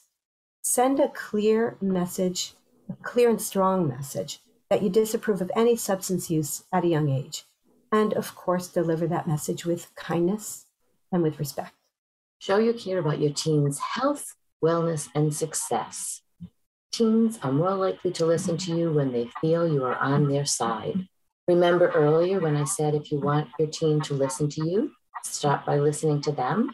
Send 0.62 0.98
a 1.00 1.08
clear 1.08 1.76
message, 1.80 2.54
a 2.88 2.94
clear 3.02 3.28
and 3.28 3.40
strong 3.40 3.86
message 3.88 4.40
that 4.70 4.82
you 4.82 4.88
disapprove 4.88 5.40
of 5.42 5.50
any 5.54 5.76
substance 5.76 6.30
use 6.30 6.64
at 6.72 6.84
a 6.84 6.88
young 6.88 7.10
age 7.10 7.44
and 7.92 8.12
of 8.14 8.34
course 8.34 8.68
deliver 8.68 9.06
that 9.06 9.26
message 9.26 9.64
with 9.64 9.94
kindness 9.94 10.66
and 11.12 11.22
with 11.22 11.38
respect. 11.38 11.74
Show 12.38 12.58
you 12.58 12.72
care 12.72 12.98
about 12.98 13.20
your 13.20 13.32
teen's 13.32 13.78
health, 13.78 14.36
wellness, 14.62 15.08
and 15.14 15.34
success. 15.34 16.22
Teens 16.92 17.38
are 17.42 17.52
more 17.52 17.74
likely 17.74 18.10
to 18.12 18.26
listen 18.26 18.56
to 18.58 18.76
you 18.76 18.92
when 18.92 19.12
they 19.12 19.30
feel 19.40 19.66
you 19.66 19.84
are 19.84 19.96
on 19.96 20.28
their 20.28 20.44
side. 20.44 21.06
Remember 21.46 21.88
earlier 21.88 22.40
when 22.40 22.56
I 22.56 22.64
said 22.64 22.94
if 22.94 23.12
you 23.12 23.20
want 23.20 23.48
your 23.58 23.68
teen 23.68 24.00
to 24.02 24.14
listen 24.14 24.48
to 24.50 24.68
you, 24.68 24.92
start 25.24 25.64
by 25.64 25.78
listening 25.78 26.20
to 26.22 26.32
them? 26.32 26.70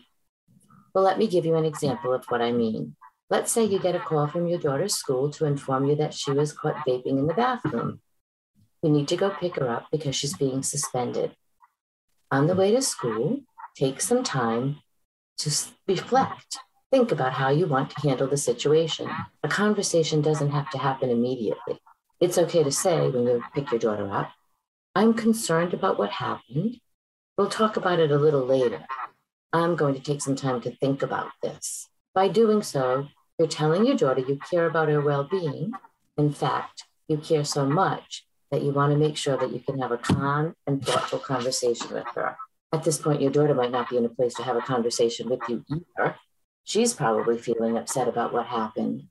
Well, 0.95 1.05
let 1.05 1.19
me 1.19 1.27
give 1.27 1.45
you 1.45 1.57
an 1.57 1.65
example 1.67 2.15
of 2.15 2.25
what 2.29 2.41
I 2.41 2.53
mean. 2.53 2.97
Let's 3.29 3.53
say 3.53 3.65
you 3.65 3.79
get 3.79 3.95
a 3.95 4.01
call 4.01 4.27
from 4.27 4.47
your 4.47 4.59
daughter's 4.59 4.95
school 4.95 5.31
to 5.33 5.45
inform 5.45 5.87
you 5.87 5.97
that 5.97 6.15
she 6.15 6.31
was 6.31 6.53
caught 6.53 6.87
vaping 6.87 7.19
in 7.19 7.27
the 7.27 7.35
bathroom. 7.35 8.01
You 8.83 8.91
need 8.91 9.09
to 9.09 9.17
go 9.17 9.31
pick 9.31 9.57
her 9.57 9.69
up 9.69 9.89
because 9.91 10.15
she's 10.17 10.37
being 10.37 10.63
suspended. 10.63 11.35
On 12.31 12.47
the 12.47 12.55
way 12.55 12.71
to 12.73 12.81
school, 12.81 13.41
take 13.77 14.01
some 14.01 14.23
time 14.23 14.79
to 15.39 15.51
reflect. 15.87 16.59
Think 16.93 17.11
about 17.11 17.33
how 17.33 17.51
you 17.51 17.67
want 17.67 17.91
to 17.91 18.01
handle 18.01 18.29
the 18.29 18.37
situation. 18.37 19.11
A 19.43 19.49
conversation 19.49 20.23
doesn't 20.23 20.51
have 20.51 20.71
to 20.71 20.79
happen 20.79 21.11
immediately. 21.11 21.81
It's 22.21 22.39
okay 22.39 22.63
to 22.63 22.71
say 22.71 23.11
when 23.11 23.25
you 23.27 23.43
pick 23.55 23.71
your 23.71 23.81
daughter 23.81 24.11
up, 24.11 24.31
I'm 24.95 25.13
concerned 25.13 25.75
about 25.75 25.99
what 25.99 26.11
happened. 26.11 26.81
We'll 27.37 27.51
talk 27.51 27.77
about 27.77 27.99
it 27.99 28.11
a 28.11 28.19
little 28.19 28.47
later. 28.47 28.87
I'm 29.53 29.75
going 29.75 29.95
to 29.95 30.01
take 30.01 30.23
some 30.23 30.37
time 30.37 30.61
to 30.63 30.71
think 30.71 31.03
about 31.03 31.33
this. 31.43 31.89
By 32.15 32.29
doing 32.29 32.63
so, 32.63 33.09
you're 33.39 33.49
telling 33.49 33.85
your 33.85 33.97
daughter 33.97 34.21
you 34.21 34.39
care 34.51 34.67
about 34.67 34.89
her 34.89 35.01
well 35.01 35.25
being. 35.25 35.73
In 36.17 36.33
fact, 36.33 36.85
you 37.09 37.19
care 37.19 37.45
so 37.45 37.67
much 37.67 38.25
that 38.51 38.63
you 38.63 38.71
want 38.71 38.93
to 38.93 38.99
make 38.99 39.17
sure 39.17 39.37
that 39.37 39.53
you 39.53 39.61
can 39.61 39.81
have 39.81 39.93
a 39.93 39.99
calm 39.99 40.55
and 40.67 40.85
thoughtful 40.85 41.19
conversation 41.19 41.93
with 41.93 42.07
her. 42.15 42.37
At 42.73 42.85
this 42.85 42.99
point, 42.99 43.21
your 43.21 43.31
daughter 43.31 43.55
might 43.55 43.73
not 43.73 43.91
be 43.91 43.97
in 43.97 44.05
a 44.05 44.09
place 44.09 44.35
to 44.35 44.45
have 44.45 44.57
a 44.57 44.61
conversation 44.61 45.29
with 45.29 45.41
you 45.49 45.65
either. 45.69 46.17
She's 46.67 46.95
probably 46.95 47.39
feeling 47.39 47.79
upset 47.79 48.09
about 48.09 48.33
what 48.33 48.47
happened. 48.47 49.05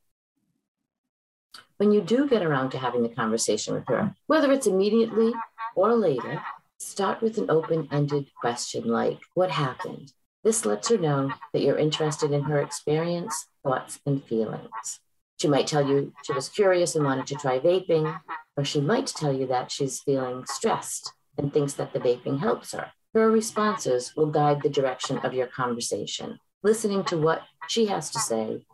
When 1.77 1.93
you 1.93 2.01
do 2.01 2.27
get 2.27 2.43
around 2.43 2.71
to 2.71 2.77
having 2.77 3.01
the 3.01 3.07
conversation 3.07 3.73
with 3.73 3.87
her, 3.87 4.13
whether 4.27 4.51
it's 4.51 4.67
immediately 4.67 5.31
or 5.73 5.95
later, 5.95 6.41
start 6.79 7.21
with 7.21 7.37
an 7.37 7.49
open 7.49 7.87
ended 7.93 8.25
question 8.41 8.89
like, 8.89 9.19
What 9.35 9.51
happened? 9.51 10.11
This 10.43 10.65
lets 10.65 10.89
her 10.89 10.97
know 10.97 11.31
that 11.53 11.61
you're 11.61 11.77
interested 11.77 12.33
in 12.33 12.43
her 12.43 12.59
experience, 12.59 13.47
thoughts, 13.63 14.01
and 14.05 14.21
feelings. 14.21 14.99
She 15.37 15.47
might 15.47 15.65
tell 15.65 15.87
you 15.87 16.11
she 16.25 16.33
was 16.33 16.49
curious 16.49 16.93
and 16.93 17.05
wanted 17.05 17.25
to 17.27 17.35
try 17.35 17.59
vaping, 17.59 18.19
or 18.57 18.65
she 18.65 18.81
might 18.81 19.07
tell 19.07 19.31
you 19.31 19.47
that 19.47 19.71
she's 19.71 20.01
feeling 20.01 20.45
stressed 20.45 21.13
and 21.37 21.53
thinks 21.53 21.71
that 21.75 21.93
the 21.93 21.99
vaping 21.99 22.39
helps 22.39 22.73
her. 22.73 22.91
Her 23.13 23.31
responses 23.31 24.13
will 24.13 24.27
guide 24.27 24.61
the 24.61 24.67
direction 24.67 25.19
of 25.19 25.33
your 25.33 25.47
conversation. 25.47 26.39
Listening 26.66 27.03
to 27.03 27.16
what 27.16 27.43
she 27.68 27.86
has 27.86 28.09
to 28.09 28.18
say 28.18 28.66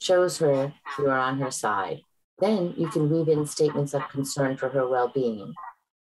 shows 0.00 0.38
her 0.38 0.74
you 0.96 1.10
are 1.10 1.18
on 1.18 1.40
her 1.40 1.50
side. 1.50 2.02
Then 2.38 2.72
you 2.76 2.86
can 2.86 3.10
weave 3.10 3.26
in 3.26 3.46
statements 3.46 3.94
of 3.94 4.08
concern 4.08 4.56
for 4.56 4.68
her 4.68 4.86
well 4.86 5.08
being, 5.08 5.52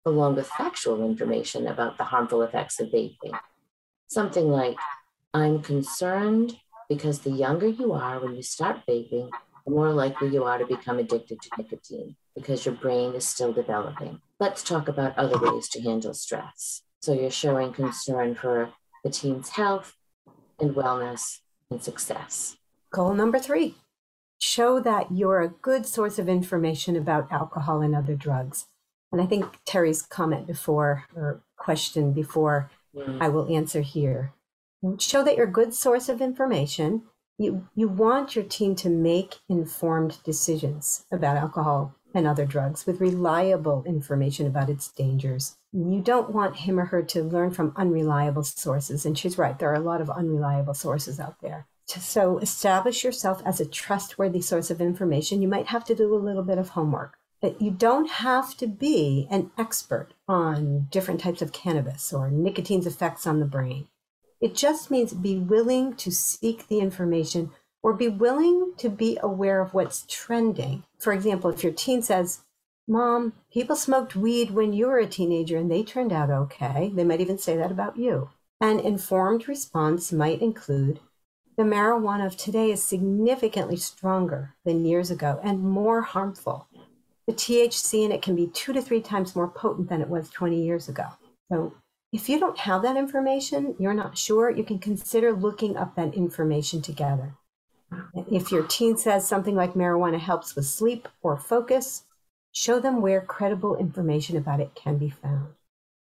along 0.05 0.35
with 0.35 0.47
factual 0.47 1.01
information 1.01 1.65
about 1.65 1.97
the 1.97 2.03
harmful 2.03 2.41
effects 2.41 2.77
of 2.81 2.89
vaping. 2.89 3.39
Something 4.09 4.49
like, 4.49 4.75
I'm 5.33 5.61
concerned 5.61 6.57
because 6.89 7.19
the 7.19 7.31
younger 7.31 7.69
you 7.69 7.93
are 7.93 8.19
when 8.19 8.35
you 8.35 8.43
start 8.43 8.81
vaping, 8.85 9.29
the 9.63 9.71
more 9.71 9.93
likely 9.93 10.27
you 10.27 10.43
are 10.43 10.57
to 10.57 10.65
become 10.65 10.99
addicted 10.99 11.41
to 11.41 11.49
nicotine 11.57 12.17
because 12.35 12.65
your 12.65 12.75
brain 12.75 13.15
is 13.15 13.25
still 13.25 13.53
developing. 13.53 14.19
Let's 14.41 14.61
talk 14.61 14.89
about 14.89 15.17
other 15.17 15.39
ways 15.39 15.69
to 15.69 15.81
handle 15.81 16.13
stress. 16.13 16.81
So 16.99 17.13
you're 17.13 17.31
showing 17.31 17.71
concern 17.71 18.35
for 18.35 18.73
the 19.05 19.09
teen's 19.09 19.47
health 19.47 19.95
and 20.59 20.75
wellness 20.75 21.39
and 21.69 21.81
success. 21.81 22.57
Goal 22.91 23.13
number 23.13 23.39
three 23.39 23.75
show 24.39 24.77
that 24.81 25.09
you're 25.09 25.41
a 25.41 25.47
good 25.47 25.85
source 25.85 26.19
of 26.19 26.27
information 26.27 26.97
about 26.97 27.31
alcohol 27.31 27.81
and 27.81 27.95
other 27.95 28.13
drugs. 28.13 28.65
And 29.09 29.21
I 29.21 29.25
think 29.25 29.45
Terry's 29.63 30.01
comment 30.01 30.47
before 30.47 31.05
or 31.15 31.41
question 31.55 32.11
before 32.11 32.69
mm. 32.93 33.21
I 33.21 33.29
will 33.29 33.47
answer 33.55 33.81
here. 33.81 34.33
Show 34.99 35.23
that 35.23 35.37
you're 35.37 35.47
a 35.47 35.51
good 35.51 35.73
source 35.73 36.09
of 36.09 36.19
information 36.19 37.03
you 37.37 37.67
you 37.75 37.87
want 37.87 38.35
your 38.35 38.45
teen 38.45 38.75
to 38.75 38.89
make 38.89 39.39
informed 39.49 40.19
decisions 40.23 41.05
about 41.11 41.37
alcohol 41.37 41.95
and 42.13 42.27
other 42.27 42.45
drugs 42.45 42.85
with 42.85 43.01
reliable 43.01 43.83
information 43.85 44.45
about 44.45 44.69
its 44.69 44.91
dangers. 44.91 45.57
You 45.73 46.01
don't 46.01 46.29
want 46.29 46.57
him 46.57 46.79
or 46.79 46.85
her 46.85 47.01
to 47.03 47.23
learn 47.23 47.51
from 47.51 47.73
unreliable 47.75 48.43
sources. 48.43 49.05
And 49.05 49.17
she's 49.17 49.37
right, 49.37 49.57
there 49.57 49.71
are 49.71 49.75
a 49.75 49.79
lot 49.79 50.01
of 50.01 50.09
unreliable 50.09 50.75
sources 50.75 51.19
out 51.19 51.41
there. 51.41 51.65
So 51.85 52.37
establish 52.37 53.03
yourself 53.03 53.41
as 53.45 53.59
a 53.59 53.65
trustworthy 53.65 54.41
source 54.41 54.71
of 54.71 54.79
information. 54.79 55.41
You 55.41 55.47
might 55.47 55.67
have 55.67 55.83
to 55.85 55.95
do 55.95 56.13
a 56.13 56.15
little 56.15 56.43
bit 56.43 56.57
of 56.57 56.69
homework. 56.69 57.17
But 57.41 57.61
you 57.61 57.71
don't 57.71 58.09
have 58.09 58.55
to 58.57 58.67
be 58.67 59.27
an 59.29 59.51
expert 59.57 60.13
on 60.29 60.87
different 60.89 61.19
types 61.19 61.41
of 61.41 61.51
cannabis 61.51 62.13
or 62.13 62.31
nicotine's 62.31 62.87
effects 62.87 63.27
on 63.27 63.41
the 63.41 63.45
brain. 63.45 63.89
It 64.39 64.55
just 64.55 64.89
means 64.89 65.13
be 65.13 65.37
willing 65.37 65.95
to 65.95 66.09
seek 66.09 66.69
the 66.69 66.79
information 66.79 67.51
or 67.81 67.93
be 67.93 68.07
willing 68.07 68.73
to 68.77 68.87
be 68.87 69.17
aware 69.21 69.59
of 69.59 69.73
what's 69.73 70.05
trending. 70.07 70.83
For 70.99 71.11
example, 71.11 71.49
if 71.49 71.63
your 71.63 71.73
teen 71.73 72.01
says, 72.01 72.43
Mom, 72.87 73.33
people 73.51 73.75
smoked 73.75 74.15
weed 74.15 74.51
when 74.51 74.73
you 74.73 74.87
were 74.87 74.97
a 74.97 75.07
teenager 75.07 75.57
and 75.57 75.71
they 75.71 75.83
turned 75.83 76.11
out 76.11 76.29
okay, 76.29 76.91
they 76.93 77.03
might 77.03 77.21
even 77.21 77.37
say 77.37 77.55
that 77.55 77.71
about 77.71 77.97
you. 77.97 78.29
An 78.59 78.79
informed 78.79 79.47
response 79.47 80.11
might 80.11 80.41
include, 80.41 80.99
the 81.55 81.63
marijuana 81.63 82.25
of 82.25 82.35
today 82.35 82.71
is 82.71 82.83
significantly 82.83 83.77
stronger 83.77 84.55
than 84.65 84.85
years 84.85 85.11
ago 85.11 85.39
and 85.43 85.63
more 85.63 86.01
harmful. 86.01 86.67
The 87.27 87.33
THC 87.33 88.03
in 88.03 88.11
it 88.11 88.21
can 88.21 88.35
be 88.35 88.47
two 88.47 88.73
to 88.73 88.81
three 88.81 89.01
times 89.01 89.35
more 89.35 89.47
potent 89.47 89.87
than 89.87 90.01
it 90.01 90.09
was 90.09 90.29
20 90.29 90.61
years 90.61 90.89
ago. 90.89 91.05
So 91.51 91.73
if 92.11 92.27
you 92.27 92.39
don't 92.39 92.57
have 92.59 92.81
that 92.81 92.97
information, 92.97 93.75
you're 93.79 93.93
not 93.93 94.17
sure, 94.17 94.49
you 94.49 94.63
can 94.63 94.79
consider 94.79 95.31
looking 95.31 95.77
up 95.77 95.95
that 95.95 96.15
information 96.15 96.81
together. 96.81 97.35
If 98.29 98.51
your 98.51 98.63
teen 98.63 98.97
says 98.97 99.27
something 99.27 99.55
like 99.55 99.73
marijuana 99.73 100.19
helps 100.19 100.55
with 100.55 100.65
sleep 100.65 101.07
or 101.21 101.37
focus, 101.37 102.03
show 102.53 102.79
them 102.79 103.01
where 103.01 103.19
credible 103.19 103.75
information 103.75 104.37
about 104.37 104.61
it 104.61 104.73
can 104.75 104.97
be 104.97 105.09
found. 105.09 105.53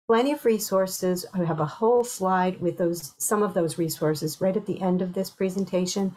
Plenty 0.08 0.34
of 0.34 0.46
resources. 0.46 1.26
I 1.34 1.44
have 1.44 1.60
a 1.60 1.66
whole 1.66 2.04
slide 2.04 2.62
with 2.62 2.78
those 2.78 3.16
some 3.18 3.42
of 3.42 3.56
those 3.56 3.80
resources 3.80 4.40
right 4.40 4.56
at 4.56 4.68
the 4.68 4.80
end 4.80 5.02
of 5.02 5.14
this 5.14 5.32
presentation. 5.32 6.16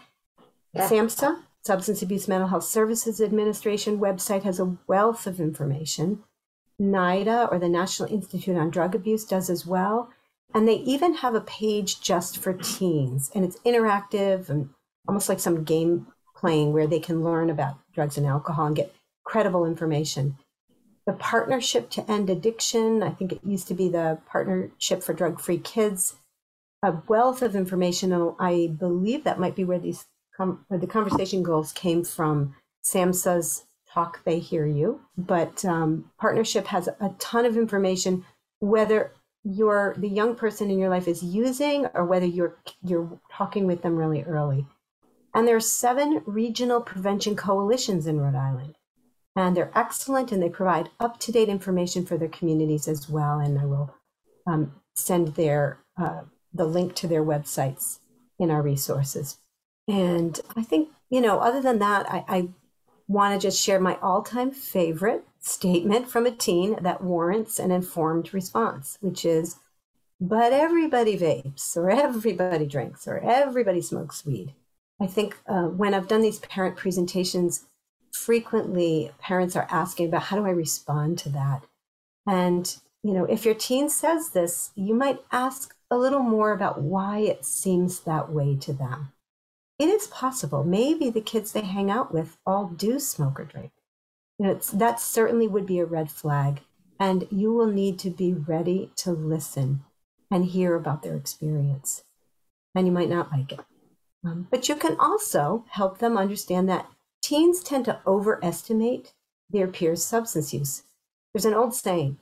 Yeah. 0.74 0.86
SAMHSA, 0.86 1.38
Substance 1.64 2.02
Abuse 2.02 2.28
Mental 2.28 2.48
Health 2.48 2.64
Services 2.64 3.20
Administration 3.20 3.98
website 3.98 4.42
has 4.42 4.60
a 4.60 4.76
wealth 4.86 5.26
of 5.26 5.40
information. 5.40 6.22
NIDA 6.80 7.50
or 7.50 7.58
the 7.58 7.68
National 7.68 8.12
Institute 8.12 8.56
on 8.56 8.70
Drug 8.70 8.94
Abuse 8.94 9.24
does 9.24 9.48
as 9.48 9.66
well. 9.66 10.10
And 10.54 10.68
they 10.68 10.76
even 10.76 11.14
have 11.14 11.34
a 11.34 11.40
page 11.40 12.00
just 12.00 12.38
for 12.38 12.52
teens, 12.52 13.30
and 13.34 13.44
it's 13.44 13.58
interactive 13.60 14.48
and 14.48 14.70
almost 15.06 15.28
like 15.28 15.40
some 15.40 15.64
game 15.64 16.06
playing 16.34 16.72
where 16.72 16.86
they 16.86 17.00
can 17.00 17.24
learn 17.24 17.50
about 17.50 17.76
drugs 17.92 18.16
and 18.16 18.26
alcohol 18.26 18.66
and 18.66 18.76
get 18.76 18.94
credible 19.28 19.66
information. 19.66 20.38
The 21.06 21.12
Partnership 21.12 21.90
to 21.90 22.10
End 22.10 22.30
Addiction, 22.30 23.02
I 23.02 23.10
think 23.10 23.32
it 23.32 23.40
used 23.44 23.68
to 23.68 23.74
be 23.74 23.88
the 23.90 24.18
Partnership 24.26 25.02
for 25.02 25.12
Drug 25.12 25.38
Free 25.38 25.58
Kids, 25.58 26.16
a 26.82 26.94
wealth 27.08 27.42
of 27.42 27.54
information. 27.54 28.10
And 28.12 28.32
I 28.38 28.68
believe 28.78 29.24
that 29.24 29.38
might 29.38 29.54
be 29.54 29.64
where 29.64 29.78
these 29.78 30.06
where 30.38 30.78
the 30.78 30.86
conversation 30.86 31.42
goals 31.42 31.72
came 31.72 32.04
from. 32.04 32.54
SAMHSA's 32.84 33.66
talk, 33.92 34.24
they 34.24 34.38
hear 34.38 34.66
you. 34.66 35.00
But 35.18 35.64
um, 35.64 36.10
partnership 36.18 36.66
has 36.68 36.88
a 36.88 37.14
ton 37.18 37.44
of 37.44 37.56
information, 37.56 38.24
whether 38.60 39.12
you're 39.44 39.94
the 39.98 40.08
young 40.08 40.36
person 40.36 40.70
in 40.70 40.78
your 40.78 40.90
life 40.90 41.08
is 41.08 41.22
using 41.22 41.86
or 41.92 42.04
whether 42.04 42.26
you're 42.26 42.56
you're 42.82 43.20
talking 43.30 43.66
with 43.66 43.82
them 43.82 43.96
really 43.96 44.22
early. 44.22 44.64
And 45.34 45.46
there 45.46 45.56
are 45.56 45.60
seven 45.60 46.22
regional 46.24 46.80
prevention 46.80 47.36
coalitions 47.36 48.06
in 48.06 48.20
Rhode 48.20 48.34
Island. 48.34 48.77
And 49.38 49.56
they're 49.56 49.70
excellent 49.72 50.32
and 50.32 50.42
they 50.42 50.48
provide 50.48 50.90
up 50.98 51.20
to 51.20 51.30
date 51.30 51.48
information 51.48 52.04
for 52.04 52.18
their 52.18 52.28
communities 52.28 52.88
as 52.88 53.08
well. 53.08 53.38
And 53.38 53.56
I 53.56 53.66
will 53.66 53.94
um, 54.48 54.72
send 54.96 55.36
their, 55.36 55.78
uh, 55.96 56.22
the 56.52 56.64
link 56.64 56.96
to 56.96 57.06
their 57.06 57.22
websites 57.22 58.00
in 58.40 58.50
our 58.50 58.62
resources. 58.62 59.36
And 59.86 60.40
I 60.56 60.64
think, 60.64 60.88
you 61.08 61.20
know, 61.20 61.38
other 61.38 61.62
than 61.62 61.78
that, 61.78 62.10
I, 62.10 62.24
I 62.26 62.48
want 63.06 63.40
to 63.40 63.46
just 63.46 63.62
share 63.62 63.78
my 63.78 63.96
all 64.02 64.22
time 64.22 64.50
favorite 64.50 65.24
statement 65.38 66.10
from 66.10 66.26
a 66.26 66.32
teen 66.32 66.76
that 66.82 67.04
warrants 67.04 67.60
an 67.60 67.70
informed 67.70 68.34
response, 68.34 68.98
which 69.00 69.24
is, 69.24 69.54
but 70.20 70.52
everybody 70.52 71.16
vapes, 71.16 71.76
or 71.76 71.88
everybody 71.90 72.66
drinks, 72.66 73.06
or 73.06 73.18
everybody 73.18 73.82
smokes 73.82 74.26
weed. 74.26 74.54
I 75.00 75.06
think 75.06 75.36
uh, 75.46 75.66
when 75.66 75.94
I've 75.94 76.08
done 76.08 76.22
these 76.22 76.40
parent 76.40 76.76
presentations, 76.76 77.67
frequently 78.18 79.10
parents 79.18 79.56
are 79.56 79.68
asking 79.70 80.08
about 80.08 80.24
how 80.24 80.36
do 80.36 80.46
I 80.46 80.50
respond 80.50 81.18
to 81.18 81.28
that? 81.30 81.62
And, 82.26 82.76
you 83.02 83.12
know, 83.12 83.24
if 83.24 83.44
your 83.44 83.54
teen 83.54 83.88
says 83.88 84.30
this, 84.30 84.70
you 84.74 84.94
might 84.94 85.20
ask 85.32 85.74
a 85.90 85.96
little 85.96 86.22
more 86.22 86.52
about 86.52 86.82
why 86.82 87.18
it 87.18 87.44
seems 87.44 88.00
that 88.00 88.30
way 88.30 88.56
to 88.56 88.72
them 88.72 89.12
it 89.78 89.88
is 89.88 90.08
possible. 90.08 90.64
Maybe 90.64 91.08
the 91.08 91.20
kids 91.20 91.52
they 91.52 91.62
hang 91.62 91.90
out 91.90 92.12
with 92.12 92.36
all 92.44 92.66
do 92.66 92.98
smoke 92.98 93.38
or 93.38 93.44
drink. 93.44 93.70
You 94.38 94.46
know, 94.46 94.54
that 94.54 95.00
certainly 95.00 95.46
would 95.46 95.66
be 95.66 95.78
a 95.78 95.86
red 95.86 96.10
flag. 96.10 96.60
And 97.00 97.28
you 97.30 97.52
will 97.52 97.70
need 97.70 97.98
to 98.00 98.10
be 98.10 98.34
ready 98.34 98.90
to 98.96 99.12
listen 99.12 99.84
and 100.30 100.46
hear 100.46 100.74
about 100.74 101.02
their 101.02 101.14
experience. 101.14 102.02
And 102.74 102.86
you 102.86 102.92
might 102.92 103.08
not 103.08 103.30
like 103.30 103.52
it. 103.52 103.60
Um, 104.24 104.48
but 104.50 104.68
you 104.68 104.74
can 104.74 104.96
also 104.98 105.64
help 105.70 105.98
them 105.98 106.18
understand 106.18 106.68
that 106.68 106.90
teens 107.28 107.62
tend 107.62 107.84
to 107.84 108.00
overestimate 108.06 109.12
their 109.50 109.68
peers' 109.68 110.02
substance 110.02 110.54
use. 110.54 110.84
There's 111.32 111.44
an 111.44 111.52
old 111.52 111.74
saying 111.74 112.18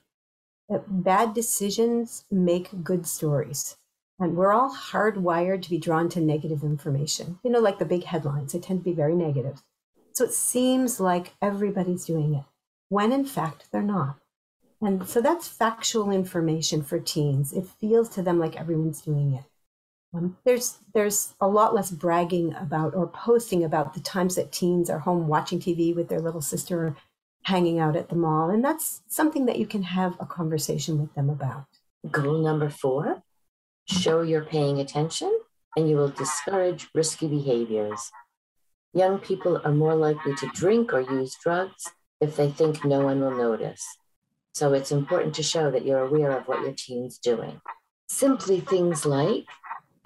that 0.69 1.05
bad 1.05 1.33
decisions 1.33 2.25
make 2.29 2.83
good 2.83 3.07
stories. 3.07 3.77
And 4.19 4.37
we're 4.37 4.53
all 4.53 4.75
hardwired 4.75 5.63
to 5.63 5.71
be 5.71 5.79
drawn 5.79 6.09
to 6.09 6.21
negative 6.21 6.65
information. 6.65 7.39
You 7.45 7.51
know, 7.51 7.61
like 7.61 7.79
the 7.79 7.85
big 7.85 8.03
headlines, 8.03 8.53
they 8.53 8.59
tend 8.59 8.81
to 8.81 8.85
be 8.85 8.95
very 8.95 9.15
negative. 9.15 9.63
So 10.13 10.25
it 10.25 10.33
seems 10.33 10.99
like 10.99 11.35
everybody's 11.41 12.07
doing 12.07 12.35
it, 12.35 12.45
when 12.89 13.13
in 13.13 13.27
fact 13.27 13.69
they're 13.71 13.83
not. 13.83 14.17
And 14.81 15.09
so 15.09 15.21
that's 15.21 15.47
factual 15.47 16.11
information 16.11 16.83
for 16.83 16.99
teens. 16.99 17.53
It 17.53 17.69
feels 17.81 18.09
to 18.11 18.23
them 18.23 18.41
like 18.41 18.57
everyone's 18.57 19.03
doing 19.03 19.35
it. 19.35 19.45
Um, 20.17 20.37
there's 20.45 20.79
there's 20.95 21.35
a 21.41 21.49
lot 21.49 21.75
less 21.75 21.91
bragging 21.91 22.55
about 22.55 22.95
or 22.95 23.07
posting 23.07 23.65
about 23.65 23.95
the 23.95 24.01
times 24.01 24.37
that 24.37 24.53
teens 24.53 24.89
are 24.89 25.01
home 25.01 25.29
watching 25.29 25.61
TV 25.61 25.95
with 25.95 26.09
their 26.09 26.21
little 26.21 26.41
sister 26.41 26.87
or 26.89 26.97
hanging 27.43 27.79
out 27.79 27.97
at 27.97 28.09
the 28.09 28.17
mall, 28.17 28.51
and 28.51 28.65
that's 28.65 29.03
something 29.07 29.47
that 29.47 29.59
you 29.59 29.67
can 29.67 29.83
have 29.83 30.17
a 30.19 30.27
conversation 30.27 30.99
with 30.99 31.15
them 31.15 31.29
about. 31.29 31.67
Goal 32.11 32.39
number 32.39 32.71
four 32.71 33.23
Show 33.89 34.23
you're 34.23 34.45
paying 34.45 34.81
attention 34.81 35.39
and 35.77 35.89
you 35.89 35.97
will 35.97 36.09
discourage 36.09 36.89
risky 36.93 37.29
behaviors. 37.29 38.11
Young 38.93 39.21
people 39.21 39.61
are 39.65 39.73
more 39.73 39.95
likely 39.95 40.35
to 40.37 40.51
drink 40.55 40.93
or 40.93 41.01
use 41.01 41.37
drugs 41.41 41.85
if 42.21 42.35
they 42.35 42.51
think 42.51 42.85
no 42.85 43.01
one 43.01 43.21
will 43.21 43.37
notice. 43.37 43.87
So 44.55 44.73
it's 44.73 44.91
important 44.91 45.35
to 45.37 45.45
show 45.45 45.71
that 45.71 45.85
you're 45.85 46.05
aware 46.05 46.33
of 46.33 46.49
what 46.49 46.63
your 46.63 46.73
teen's 46.73 47.19
doing. 47.19 47.61
Simply 48.09 48.59
things 48.59 49.07
like, 49.07 49.45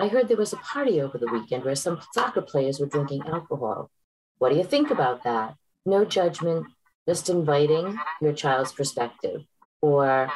I 0.00 0.08
heard 0.08 0.28
there 0.28 0.36
was 0.38 0.54
a 0.54 0.56
party 0.56 0.98
over 1.02 1.18
the 1.18 1.30
weekend 1.30 1.62
where 1.62 1.74
some 1.74 2.00
soccer 2.14 2.40
players 2.40 2.80
were 2.80 2.86
drinking 2.86 3.22
alcohol. 3.26 3.90
What 4.38 4.48
do 4.48 4.56
you 4.56 4.64
think 4.64 4.90
about 4.90 5.24
that? 5.24 5.56
No 5.84 6.06
judgment, 6.06 6.68
just 7.06 7.28
inviting 7.28 7.98
your 8.22 8.32
child's 8.32 8.72
perspective. 8.72 9.42
Or, 9.82 10.32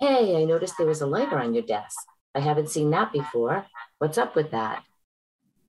hey, 0.00 0.36
I 0.36 0.44
noticed 0.44 0.74
there 0.76 0.86
was 0.86 1.00
a 1.00 1.06
lighter 1.06 1.38
on 1.38 1.54
your 1.54 1.62
desk. 1.62 1.96
I 2.34 2.40
haven't 2.40 2.68
seen 2.68 2.90
that 2.90 3.10
before. 3.10 3.64
What's 4.00 4.18
up 4.18 4.36
with 4.36 4.50
that? 4.50 4.84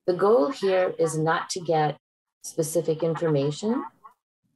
The 0.08 0.14
goal 0.14 0.52
here 0.52 0.94
is 1.00 1.18
not 1.18 1.50
to 1.52 1.62
get 1.62 1.96
specific 2.44 3.02
information. 3.02 3.86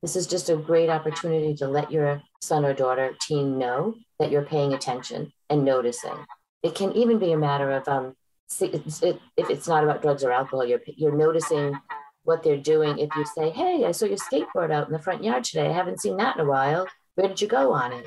This 0.02 0.18
is 0.18 0.28
just 0.28 0.50
a 0.50 0.58
great 0.58 0.90
opportunity 0.90 1.56
to 1.56 1.68
let 1.68 1.92
your 1.92 2.22
son 2.42 2.66
or 2.66 2.74
daughter, 2.74 3.16
teen, 3.22 3.58
know 3.58 3.96
that 4.20 4.32
you're 4.32 4.42
paying 4.42 4.74
attention 4.74 5.32
and 5.50 5.64
noticing. 5.64 6.26
It 6.62 6.76
can 6.76 6.92
even 6.92 7.20
be 7.20 7.32
a 7.32 7.38
matter 7.38 7.72
of 7.72 7.88
um, 7.88 8.16
if 8.60 9.50
it's 9.50 9.68
not 9.68 9.84
about 9.84 10.02
drugs 10.02 10.24
or 10.24 10.32
alcohol, 10.32 10.66
you're, 10.66 10.82
you're 10.86 11.16
noticing 11.16 11.80
what 12.24 12.44
they're 12.44 12.58
doing. 12.58 13.00
If 13.00 13.10
you 13.16 13.26
say, 13.26 13.50
Hey, 13.50 13.86
I 13.86 13.92
saw 13.92 14.06
your 14.06 14.18
skateboard 14.18 14.72
out 14.72 14.88
in 14.88 14.94
the 14.94 15.00
front 15.00 15.24
yard 15.24 15.44
today. 15.44 15.68
I 15.68 15.74
haven't 15.74 16.02
seen 16.02 16.18
that 16.18 16.36
in 16.36 16.46
a 16.46 16.50
while. 16.50 16.88
Where 17.16 17.28
did 17.28 17.42
you 17.42 17.48
go 17.48 17.72
on 17.72 17.94
it? 17.94 18.06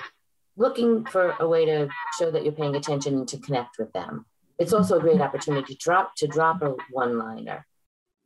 Looking 0.56 1.04
for 1.04 1.34
a 1.40 1.48
way 1.48 1.64
to 1.66 1.88
show 2.18 2.30
that 2.30 2.44
you're 2.44 2.52
paying 2.52 2.76
attention 2.76 3.14
and 3.14 3.28
to 3.28 3.38
connect 3.38 3.78
with 3.78 3.92
them. 3.92 4.26
It's 4.58 4.72
also 4.72 4.98
a 4.98 5.00
great 5.00 5.20
opportunity 5.20 5.74
to 5.74 5.78
drop 5.78 6.14
to 6.16 6.28
drop 6.28 6.62
a 6.62 6.76
one-liner. 6.90 7.66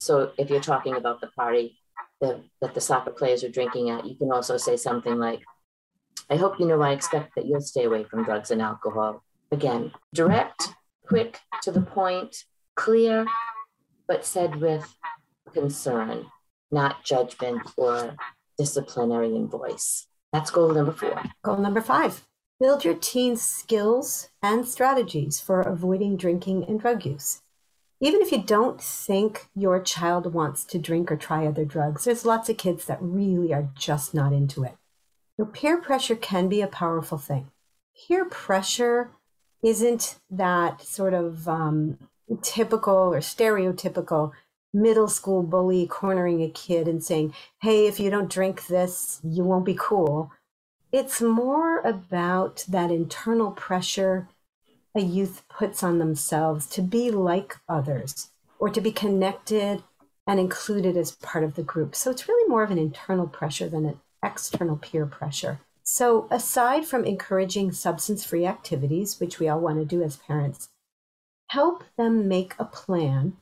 So 0.00 0.32
if 0.36 0.50
you're 0.50 0.60
talking 0.60 0.94
about 0.94 1.20
the 1.20 1.28
party 1.28 1.78
that 2.20 2.74
the 2.74 2.80
soccer 2.80 3.10
players 3.10 3.44
are 3.44 3.48
drinking 3.48 3.90
at, 3.90 4.06
you 4.06 4.16
can 4.16 4.30
also 4.30 4.56
say 4.56 4.76
something 4.76 5.18
like, 5.18 5.40
I 6.30 6.36
hope 6.36 6.60
you 6.60 6.66
know 6.66 6.82
I 6.82 6.92
expect 6.92 7.34
that 7.36 7.46
you'll 7.46 7.60
stay 7.60 7.84
away 7.84 8.04
from 8.04 8.24
drugs 8.24 8.50
and 8.50 8.60
alcohol. 8.60 9.22
Again, 9.50 9.92
direct, 10.12 10.68
quick, 11.08 11.40
to 11.62 11.72
the 11.72 11.80
point, 11.80 12.44
clear, 12.76 13.26
but 14.06 14.24
said 14.24 14.60
with 14.60 14.96
concern, 15.52 16.26
not 16.70 17.04
judgment 17.04 17.62
or 17.76 18.16
disciplinary 18.56 19.34
in 19.34 19.48
voice. 19.48 20.06
That's 20.32 20.50
goal 20.50 20.72
number 20.72 20.92
four. 20.92 21.22
Goal 21.42 21.58
number 21.58 21.80
five 21.80 22.24
build 22.60 22.84
your 22.84 22.94
teen's 22.94 23.40
skills 23.40 24.30
and 24.42 24.66
strategies 24.66 25.38
for 25.38 25.60
avoiding 25.60 26.16
drinking 26.16 26.64
and 26.64 26.80
drug 26.80 27.06
use. 27.06 27.40
Even 28.00 28.20
if 28.20 28.32
you 28.32 28.42
don't 28.42 28.80
think 28.80 29.48
your 29.54 29.80
child 29.80 30.32
wants 30.34 30.64
to 30.64 30.78
drink 30.78 31.10
or 31.10 31.16
try 31.16 31.46
other 31.46 31.64
drugs, 31.64 32.04
there's 32.04 32.24
lots 32.24 32.48
of 32.48 32.56
kids 32.56 32.84
that 32.86 32.98
really 33.00 33.52
are 33.52 33.70
just 33.76 34.12
not 34.12 34.32
into 34.32 34.64
it. 34.64 34.76
Your 35.36 35.46
peer 35.46 35.78
pressure 35.78 36.16
can 36.16 36.48
be 36.48 36.60
a 36.60 36.66
powerful 36.66 37.18
thing. 37.18 37.50
Peer 37.96 38.24
pressure 38.24 39.10
isn't 39.62 40.16
that 40.30 40.82
sort 40.82 41.14
of 41.14 41.48
um, 41.48 41.98
typical 42.42 42.94
or 42.94 43.20
stereotypical 43.20 44.32
middle 44.72 45.08
school 45.08 45.42
bully 45.42 45.86
cornering 45.86 46.42
a 46.42 46.50
kid 46.50 46.86
and 46.86 47.02
saying, 47.02 47.34
hey, 47.62 47.86
if 47.86 47.98
you 47.98 48.10
don't 48.10 48.30
drink 48.30 48.66
this, 48.66 49.20
you 49.24 49.42
won't 49.44 49.64
be 49.64 49.76
cool. 49.78 50.30
It's 50.92 51.20
more 51.20 51.80
about 51.80 52.64
that 52.68 52.90
internal 52.90 53.50
pressure 53.50 54.28
a 54.94 55.00
youth 55.00 55.42
puts 55.48 55.82
on 55.82 55.98
themselves 55.98 56.66
to 56.66 56.82
be 56.82 57.10
like 57.10 57.56
others 57.68 58.30
or 58.58 58.68
to 58.68 58.80
be 58.80 58.90
connected 58.90 59.82
and 60.26 60.40
included 60.40 60.96
as 60.96 61.12
part 61.12 61.44
of 61.44 61.54
the 61.54 61.62
group. 61.62 61.94
So 61.94 62.10
it's 62.10 62.28
really 62.28 62.48
more 62.48 62.62
of 62.62 62.70
an 62.70 62.78
internal 62.78 63.26
pressure 63.26 63.68
than 63.68 63.86
an 63.86 64.00
external 64.22 64.76
peer 64.76 65.06
pressure. 65.06 65.60
So, 65.90 66.28
aside 66.30 66.84
from 66.84 67.06
encouraging 67.06 67.72
substance 67.72 68.22
free 68.22 68.44
activities, 68.44 69.18
which 69.18 69.38
we 69.38 69.48
all 69.48 69.60
want 69.60 69.78
to 69.78 69.86
do 69.86 70.02
as 70.02 70.16
parents, 70.16 70.68
help 71.48 71.82
them 71.96 72.28
make 72.28 72.54
a 72.58 72.66
plan 72.66 73.38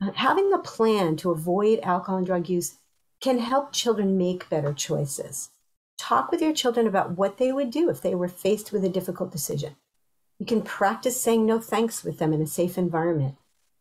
uh, 0.00 0.12
having 0.14 0.52
a 0.52 0.58
plan 0.58 1.16
to 1.16 1.30
avoid 1.30 1.80
alcohol 1.80 2.18
and 2.18 2.26
drug 2.26 2.48
use 2.48 2.78
can 3.20 3.38
help 3.38 3.72
children 3.72 4.16
make 4.16 4.48
better 4.48 4.72
choices. 4.72 5.50
Talk 5.98 6.30
with 6.30 6.40
your 6.40 6.52
children 6.52 6.86
about 6.86 7.16
what 7.16 7.38
they 7.38 7.50
would 7.50 7.70
do 7.70 7.90
if 7.90 8.00
they 8.00 8.14
were 8.14 8.28
faced 8.28 8.70
with 8.70 8.84
a 8.84 8.88
difficult 8.88 9.32
decision. 9.32 9.74
You 10.38 10.46
can 10.46 10.62
practice 10.62 11.20
saying 11.20 11.44
no 11.44 11.58
thanks 11.58 12.04
with 12.04 12.18
them 12.18 12.32
in 12.32 12.40
a 12.40 12.46
safe 12.46 12.78
environment 12.78 13.36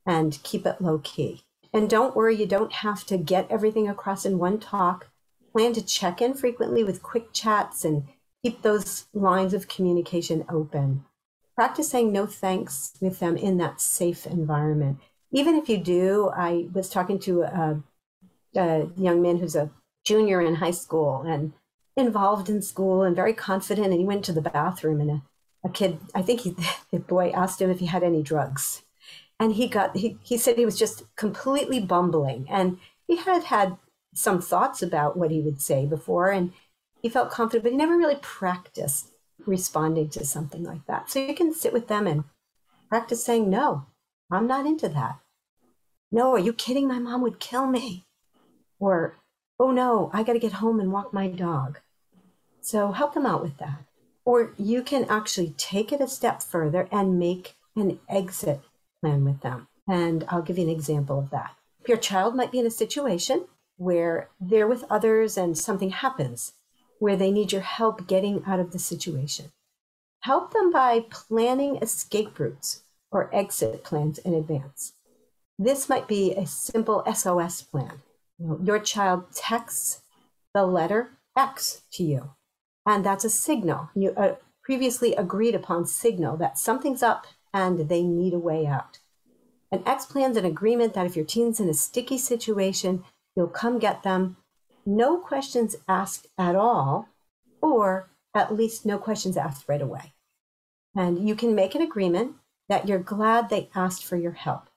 and 0.07 0.41
keep 0.41 0.65
it 0.65 0.81
low 0.81 0.99
key. 1.03 1.43
And 1.71 1.87
don't 1.87 2.15
worry, 2.15 2.35
you 2.35 2.47
don't 2.47 2.73
have 2.73 3.05
to 3.05 3.17
get 3.17 3.51
everything 3.51 3.87
across 3.87 4.25
in 4.25 4.39
one 4.39 4.59
talk. 4.59 5.09
Plan 5.51 5.73
to 5.73 5.85
check 5.85 6.21
in 6.21 6.33
frequently 6.33 6.83
with 6.83 7.03
quick 7.03 7.33
chats 7.33 7.83
and 7.85 8.07
keep 8.43 8.61
those 8.61 9.05
lines 9.13 9.53
of 9.53 9.67
communication 9.67 10.45
open. 10.49 11.05
Practice 11.55 11.89
saying 11.89 12.11
no 12.11 12.27
thanks 12.27 12.93
with 13.01 13.19
them 13.19 13.35
in 13.35 13.57
that 13.57 13.81
safe 13.81 14.27
environment 14.27 14.99
even 15.31 15.55
if 15.55 15.69
you 15.69 15.77
do, 15.77 16.29
I 16.35 16.67
was 16.73 16.89
talking 16.89 17.19
to 17.19 17.43
a, 17.43 17.83
a 18.55 18.87
young 18.97 19.21
man 19.21 19.37
who's 19.37 19.55
a 19.55 19.69
junior 20.05 20.41
in 20.41 20.55
high 20.55 20.71
school 20.71 21.21
and 21.21 21.53
involved 21.95 22.49
in 22.49 22.61
school 22.61 23.03
and 23.03 23.15
very 23.15 23.33
confident. 23.33 23.87
And 23.87 23.99
he 23.99 24.05
went 24.05 24.23
to 24.25 24.33
the 24.33 24.41
bathroom 24.41 25.01
and 25.01 25.09
a, 25.09 25.21
a 25.65 25.69
kid, 25.69 25.99
I 26.15 26.21
think 26.21 26.41
he, 26.41 26.55
the 26.91 26.99
boy 26.99 27.31
asked 27.31 27.61
him 27.61 27.69
if 27.69 27.79
he 27.79 27.87
had 27.87 28.03
any 28.03 28.23
drugs. 28.23 28.83
And 29.39 29.53
he 29.53 29.67
got, 29.67 29.95
he, 29.95 30.17
he 30.23 30.37
said 30.37 30.57
he 30.57 30.65
was 30.65 30.79
just 30.79 31.03
completely 31.15 31.79
bumbling. 31.79 32.47
And 32.49 32.79
he 33.07 33.17
had 33.17 33.43
had 33.43 33.77
some 34.17 34.41
thoughts 34.41 34.81
about 34.81 35.15
what 35.15 35.31
he 35.31 35.41
would 35.41 35.61
say 35.61 35.85
before. 35.85 36.31
And 36.31 36.51
he 37.01 37.09
felt 37.09 37.29
confident, 37.29 37.63
but 37.63 37.71
he 37.71 37.77
never 37.77 37.97
really 37.97 38.17
practiced 38.21 39.11
responding 39.45 40.09
to 40.09 40.25
something 40.25 40.63
like 40.63 40.85
that. 40.87 41.09
So 41.09 41.19
you 41.19 41.35
can 41.35 41.53
sit 41.53 41.71
with 41.71 41.87
them 41.87 42.07
and 42.07 42.23
practice 42.89 43.23
saying 43.23 43.49
no 43.49 43.85
I'm 44.29 44.47
not 44.47 44.65
into 44.65 44.89
that. 44.89 45.19
No, 46.11 46.31
are 46.31 46.39
you 46.39 46.51
kidding? 46.51 46.87
My 46.87 46.99
mom 46.99 47.21
would 47.21 47.39
kill 47.39 47.67
me. 47.67 48.05
Or, 48.79 49.19
oh 49.59 49.71
no, 49.71 50.09
I 50.13 50.23
got 50.23 50.33
to 50.33 50.39
get 50.39 50.53
home 50.53 50.79
and 50.79 50.91
walk 50.91 51.13
my 51.13 51.27
dog. 51.27 51.79
So 52.59 52.91
help 52.91 53.13
them 53.13 53.25
out 53.25 53.41
with 53.41 53.57
that. 53.59 53.85
Or 54.25 54.53
you 54.57 54.83
can 54.83 55.05
actually 55.05 55.53
take 55.57 55.93
it 55.93 56.01
a 56.01 56.07
step 56.07 56.41
further 56.41 56.89
and 56.91 57.17
make 57.17 57.55
an 57.75 57.99
exit 58.09 58.61
plan 59.01 59.23
with 59.23 59.41
them. 59.41 59.67
And 59.87 60.25
I'll 60.27 60.41
give 60.41 60.57
you 60.57 60.65
an 60.65 60.69
example 60.69 61.19
of 61.19 61.29
that. 61.29 61.51
Your 61.87 61.97
child 61.97 62.35
might 62.35 62.51
be 62.51 62.59
in 62.59 62.65
a 62.65 62.71
situation 62.71 63.45
where 63.77 64.29
they're 64.39 64.67
with 64.67 64.83
others 64.89 65.37
and 65.37 65.57
something 65.57 65.91
happens 65.91 66.53
where 66.99 67.15
they 67.15 67.31
need 67.31 67.51
your 67.51 67.61
help 67.61 68.07
getting 68.07 68.43
out 68.45 68.59
of 68.59 68.71
the 68.71 68.79
situation. 68.79 69.51
Help 70.21 70.51
them 70.51 70.71
by 70.71 71.05
planning 71.09 71.77
escape 71.77 72.39
routes 72.39 72.81
or 73.11 73.33
exit 73.33 73.83
plans 73.83 74.17
in 74.19 74.33
advance. 74.33 74.93
This 75.59 75.87
might 75.89 76.07
be 76.07 76.33
a 76.33 76.45
simple 76.45 77.03
SOS 77.11 77.61
plan. 77.61 78.01
Your 78.39 78.79
child 78.79 79.31
texts 79.33 80.01
the 80.53 80.65
letter 80.65 81.11
X 81.35 81.81
to 81.93 82.03
you, 82.03 82.31
and 82.85 83.05
that's 83.05 83.25
a 83.25 83.29
signal. 83.29 83.89
You 83.95 84.11
uh, 84.11 84.35
previously 84.63 85.15
agreed 85.15 85.55
upon 85.55 85.85
signal 85.85 86.37
that 86.37 86.57
something's 86.57 87.01
up 87.01 87.25
and 87.53 87.89
they 87.89 88.03
need 88.03 88.33
a 88.33 88.39
way 88.39 88.65
out. 88.67 88.99
An 89.71 89.81
X 89.85 90.05
plan's 90.05 90.37
an 90.37 90.45
agreement 90.45 90.93
that 90.93 91.05
if 91.05 91.15
your 91.15 91.25
teen's 91.25 91.59
in 91.59 91.69
a 91.69 91.73
sticky 91.73 92.17
situation, 92.17 93.03
you'll 93.37 93.47
come 93.47 93.77
get 93.77 94.01
them, 94.01 94.35
no 94.83 95.17
questions 95.17 95.75
asked 95.87 96.25
at 96.39 96.55
all, 96.55 97.07
or 97.61 98.09
at 98.33 98.55
least 98.55 98.83
no 98.83 98.97
questions 98.97 99.37
asked 99.37 99.69
right 99.69 99.81
away. 99.81 100.13
And 100.95 101.29
you 101.29 101.35
can 101.35 101.53
make 101.53 101.75
an 101.75 101.83
agreement 101.83 102.33
that 102.67 102.87
you're 102.87 102.97
glad 102.97 103.49
they 103.49 103.69
asked 103.75 104.03
for 104.03 104.17
your 104.17 104.31
help 104.31 104.69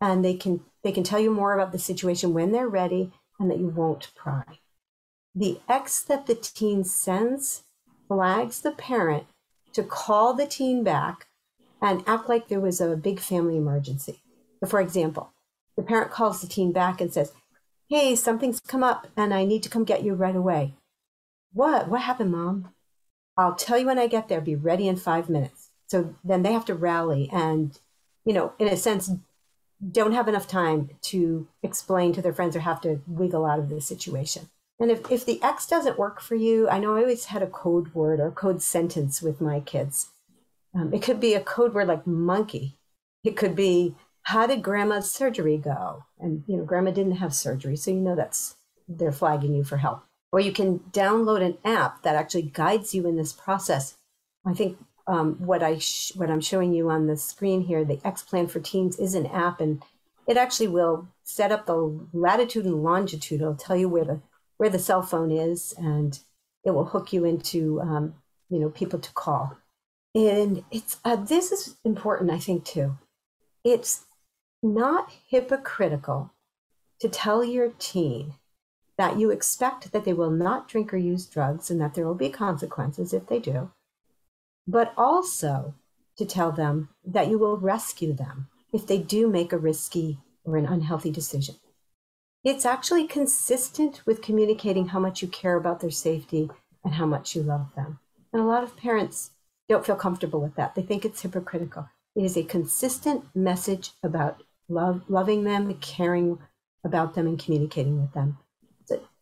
and 0.00 0.24
they 0.24 0.34
can 0.34 0.60
they 0.82 0.90
can 0.92 1.04
tell 1.04 1.20
you 1.20 1.30
more 1.30 1.54
about 1.54 1.72
the 1.72 1.78
situation 1.78 2.34
when 2.34 2.52
they're 2.52 2.68
ready 2.68 3.12
and 3.38 3.50
that 3.50 3.58
you 3.58 3.68
won't 3.68 4.10
pry. 4.14 4.58
The 5.34 5.60
X 5.68 6.02
that 6.02 6.26
the 6.26 6.34
teen 6.34 6.82
sends 6.82 7.62
flags 8.08 8.60
the 8.60 8.72
parent 8.72 9.26
to 9.72 9.82
call 9.82 10.34
the 10.34 10.46
teen 10.46 10.82
back 10.82 11.26
and 11.80 12.02
act 12.06 12.28
like 12.28 12.48
there 12.48 12.60
was 12.60 12.80
a 12.80 12.96
big 12.96 13.20
family 13.20 13.56
emergency. 13.56 14.20
For 14.66 14.80
example, 14.80 15.32
the 15.76 15.82
parent 15.82 16.10
calls 16.10 16.40
the 16.40 16.48
teen 16.48 16.72
back 16.72 17.00
and 17.00 17.12
says, 17.12 17.32
Hey, 17.90 18.16
something's 18.16 18.60
come 18.60 18.84
up 18.84 19.06
and 19.16 19.32
I 19.32 19.46
need 19.46 19.62
to 19.62 19.70
come 19.70 19.84
get 19.84 20.04
you 20.04 20.12
right 20.12 20.36
away. 20.36 20.74
What? 21.54 21.88
What 21.88 22.02
happened, 22.02 22.32
mom? 22.32 22.68
I'll 23.34 23.54
tell 23.54 23.78
you 23.78 23.86
when 23.86 23.98
I 23.98 24.06
get 24.06 24.28
there. 24.28 24.42
Be 24.42 24.54
ready 24.54 24.86
in 24.88 24.96
five 24.96 25.30
minutes. 25.30 25.70
So 25.86 26.14
then 26.22 26.42
they 26.42 26.52
have 26.52 26.66
to 26.66 26.74
rally 26.74 27.30
and, 27.32 27.78
you 28.26 28.34
know, 28.34 28.52
in 28.58 28.68
a 28.68 28.76
sense, 28.76 29.10
don't 29.90 30.12
have 30.12 30.28
enough 30.28 30.46
time 30.46 30.90
to 31.02 31.48
explain 31.62 32.12
to 32.12 32.20
their 32.20 32.34
friends 32.34 32.54
or 32.54 32.60
have 32.60 32.82
to 32.82 33.00
wiggle 33.06 33.46
out 33.46 33.58
of 33.58 33.70
the 33.70 33.80
situation. 33.80 34.50
And 34.78 34.90
if, 34.90 35.10
if 35.10 35.24
the 35.24 35.42
X 35.42 35.66
doesn't 35.66 35.98
work 35.98 36.20
for 36.20 36.34
you, 36.34 36.68
I 36.68 36.78
know 36.78 36.94
I 36.94 37.00
always 37.00 37.26
had 37.26 37.42
a 37.42 37.46
code 37.46 37.94
word 37.94 38.20
or 38.20 38.30
code 38.30 38.60
sentence 38.60 39.22
with 39.22 39.40
my 39.40 39.60
kids. 39.60 40.08
Um, 40.74 40.92
it 40.92 41.02
could 41.02 41.20
be 41.20 41.32
a 41.32 41.40
code 41.40 41.72
word 41.72 41.88
like 41.88 42.06
monkey. 42.06 42.76
It 43.24 43.34
could 43.34 43.56
be, 43.56 43.94
how 44.28 44.46
did 44.46 44.62
grandma's 44.62 45.10
surgery 45.10 45.56
go? 45.56 46.04
And, 46.20 46.44
you 46.46 46.58
know, 46.58 46.64
grandma 46.64 46.90
didn't 46.90 47.16
have 47.16 47.34
surgery. 47.34 47.76
So 47.76 47.90
you 47.90 47.96
know 47.96 48.14
that's, 48.14 48.56
they're 48.86 49.10
flagging 49.10 49.54
you 49.54 49.64
for 49.64 49.78
help. 49.78 50.02
Or 50.32 50.38
you 50.38 50.52
can 50.52 50.80
download 50.92 51.40
an 51.40 51.56
app 51.64 52.02
that 52.02 52.14
actually 52.14 52.42
guides 52.42 52.94
you 52.94 53.06
in 53.06 53.16
this 53.16 53.32
process. 53.32 53.96
I 54.44 54.52
think 54.52 54.76
um, 55.06 55.36
what 55.38 55.62
I 55.62 55.78
sh- 55.78 56.12
what 56.14 56.30
I'm 56.30 56.42
showing 56.42 56.74
you 56.74 56.90
on 56.90 57.06
the 57.06 57.16
screen 57.16 57.62
here, 57.62 57.86
the 57.86 58.02
X 58.04 58.22
Plan 58.22 58.46
for 58.48 58.60
Teens 58.60 58.98
is 58.98 59.14
an 59.14 59.24
app, 59.24 59.62
and 59.62 59.82
it 60.26 60.36
actually 60.36 60.68
will 60.68 61.08
set 61.24 61.50
up 61.50 61.64
the 61.64 61.98
latitude 62.12 62.66
and 62.66 62.82
longitude. 62.82 63.40
It'll 63.40 63.54
tell 63.54 63.76
you 63.76 63.88
where 63.88 64.04
the 64.04 64.20
where 64.58 64.68
the 64.68 64.78
cell 64.78 65.00
phone 65.00 65.30
is, 65.30 65.72
and 65.78 66.18
it 66.62 66.72
will 66.72 66.84
hook 66.84 67.14
you 67.14 67.24
into 67.24 67.80
um, 67.80 68.12
you 68.50 68.58
know 68.58 68.68
people 68.68 68.98
to 68.98 69.12
call. 69.12 69.56
And 70.14 70.62
it's 70.70 70.98
uh, 71.06 71.16
this 71.16 71.50
is 71.50 71.78
important, 71.82 72.30
I 72.30 72.38
think, 72.38 72.66
too. 72.66 72.98
It's 73.64 74.04
not 74.62 75.12
hypocritical 75.28 76.32
to 77.00 77.08
tell 77.08 77.44
your 77.44 77.70
teen 77.78 78.34
that 78.96 79.18
you 79.18 79.30
expect 79.30 79.92
that 79.92 80.04
they 80.04 80.12
will 80.12 80.30
not 80.30 80.68
drink 80.68 80.92
or 80.92 80.96
use 80.96 81.26
drugs 81.26 81.70
and 81.70 81.80
that 81.80 81.94
there 81.94 82.06
will 82.06 82.14
be 82.14 82.28
consequences 82.28 83.12
if 83.12 83.26
they 83.28 83.38
do, 83.38 83.70
but 84.66 84.92
also 84.96 85.74
to 86.16 86.24
tell 86.24 86.50
them 86.50 86.88
that 87.04 87.28
you 87.28 87.38
will 87.38 87.56
rescue 87.56 88.12
them 88.12 88.48
if 88.72 88.86
they 88.86 88.98
do 88.98 89.28
make 89.28 89.52
a 89.52 89.58
risky 89.58 90.18
or 90.44 90.56
an 90.56 90.66
unhealthy 90.66 91.10
decision. 91.10 91.54
It's 92.42 92.66
actually 92.66 93.06
consistent 93.06 94.02
with 94.04 94.22
communicating 94.22 94.88
how 94.88 94.98
much 94.98 95.22
you 95.22 95.28
care 95.28 95.56
about 95.56 95.80
their 95.80 95.90
safety 95.90 96.50
and 96.84 96.94
how 96.94 97.06
much 97.06 97.36
you 97.36 97.42
love 97.42 97.74
them. 97.76 98.00
And 98.32 98.42
a 98.42 98.46
lot 98.46 98.64
of 98.64 98.76
parents 98.76 99.30
don't 99.68 99.86
feel 99.86 99.96
comfortable 99.96 100.40
with 100.40 100.54
that. 100.56 100.74
They 100.74 100.82
think 100.82 101.04
it's 101.04 101.22
hypocritical. 101.22 101.88
It 102.16 102.24
is 102.24 102.36
a 102.36 102.42
consistent 102.42 103.24
message 103.34 103.92
about 104.02 104.42
love, 104.68 105.02
loving 105.08 105.44
them, 105.44 105.74
caring 105.74 106.38
about 106.84 107.14
them, 107.14 107.26
and 107.26 107.38
communicating 107.38 108.00
with 108.00 108.12
them. 108.12 108.38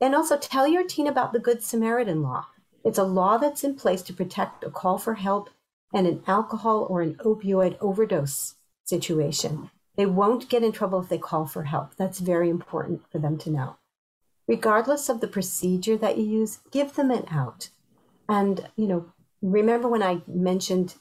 And 0.01 0.15
also 0.15 0.37
tell 0.37 0.67
your 0.67 0.87
teen 0.87 1.07
about 1.07 1.33
the 1.33 1.39
Good 1.39 1.63
Samaritan 1.63 2.23
law. 2.23 2.47
It's 2.85 2.99
a 2.99 3.05
law 3.05 3.37
that's 3.37 3.65
in 3.65 3.75
place 3.75 4.03
to 4.03 4.13
protect 4.13 4.63
a 4.63 4.71
call 4.71 4.99
for 4.99 5.15
help 5.15 5.51
and 5.93 6.07
an 6.07 6.23
alcohol 6.27 6.87
or 6.89 7.01
an 7.01 7.15
opioid 7.17 7.77
overdose 7.81 8.55
situation. 8.85 9.71
They 9.97 10.07
won't 10.07 10.49
get 10.49 10.63
in 10.63 10.73
trouble 10.73 11.01
if 11.01 11.09
they 11.09 11.19
call 11.19 11.47
for 11.47 11.65
help. 11.65 11.97
That's 11.97 12.21
very 12.21 12.51
important 12.51 13.03
for 13.11 13.19
them 13.19 13.39
to 13.39 13.51
know. 13.51 13.77
Regardless 14.47 15.09
of 15.09 15.21
the 15.21 15.27
procedure 15.27 15.97
that 15.97 16.19
you 16.19 16.25
use, 16.25 16.61
give 16.71 16.95
them 16.95 17.11
an 17.11 17.25
out. 17.31 17.71
And, 18.29 18.69
you 18.77 18.87
know, 18.87 19.07
remember 19.43 19.89
when 19.89 20.03
I 20.03 20.23
mentioned 20.27 20.95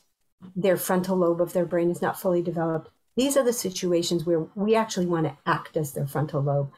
their 0.56 0.78
frontal 0.78 1.18
lobe 1.18 1.42
of 1.42 1.54
their 1.54 1.66
brain 1.66 1.92
is 1.92 2.02
not 2.02 2.20
fully 2.20 2.42
developed? 2.42 2.90
These 3.16 3.38
are 3.38 3.44
the 3.44 3.54
situations 3.54 4.26
where 4.26 4.48
we 4.56 4.76
actually 4.76 5.06
want 5.06 5.26
to 5.26 5.38
act 5.46 5.78
as 5.78 5.94
their 5.94 6.08
frontal 6.08 6.42
lobe. 6.42 6.72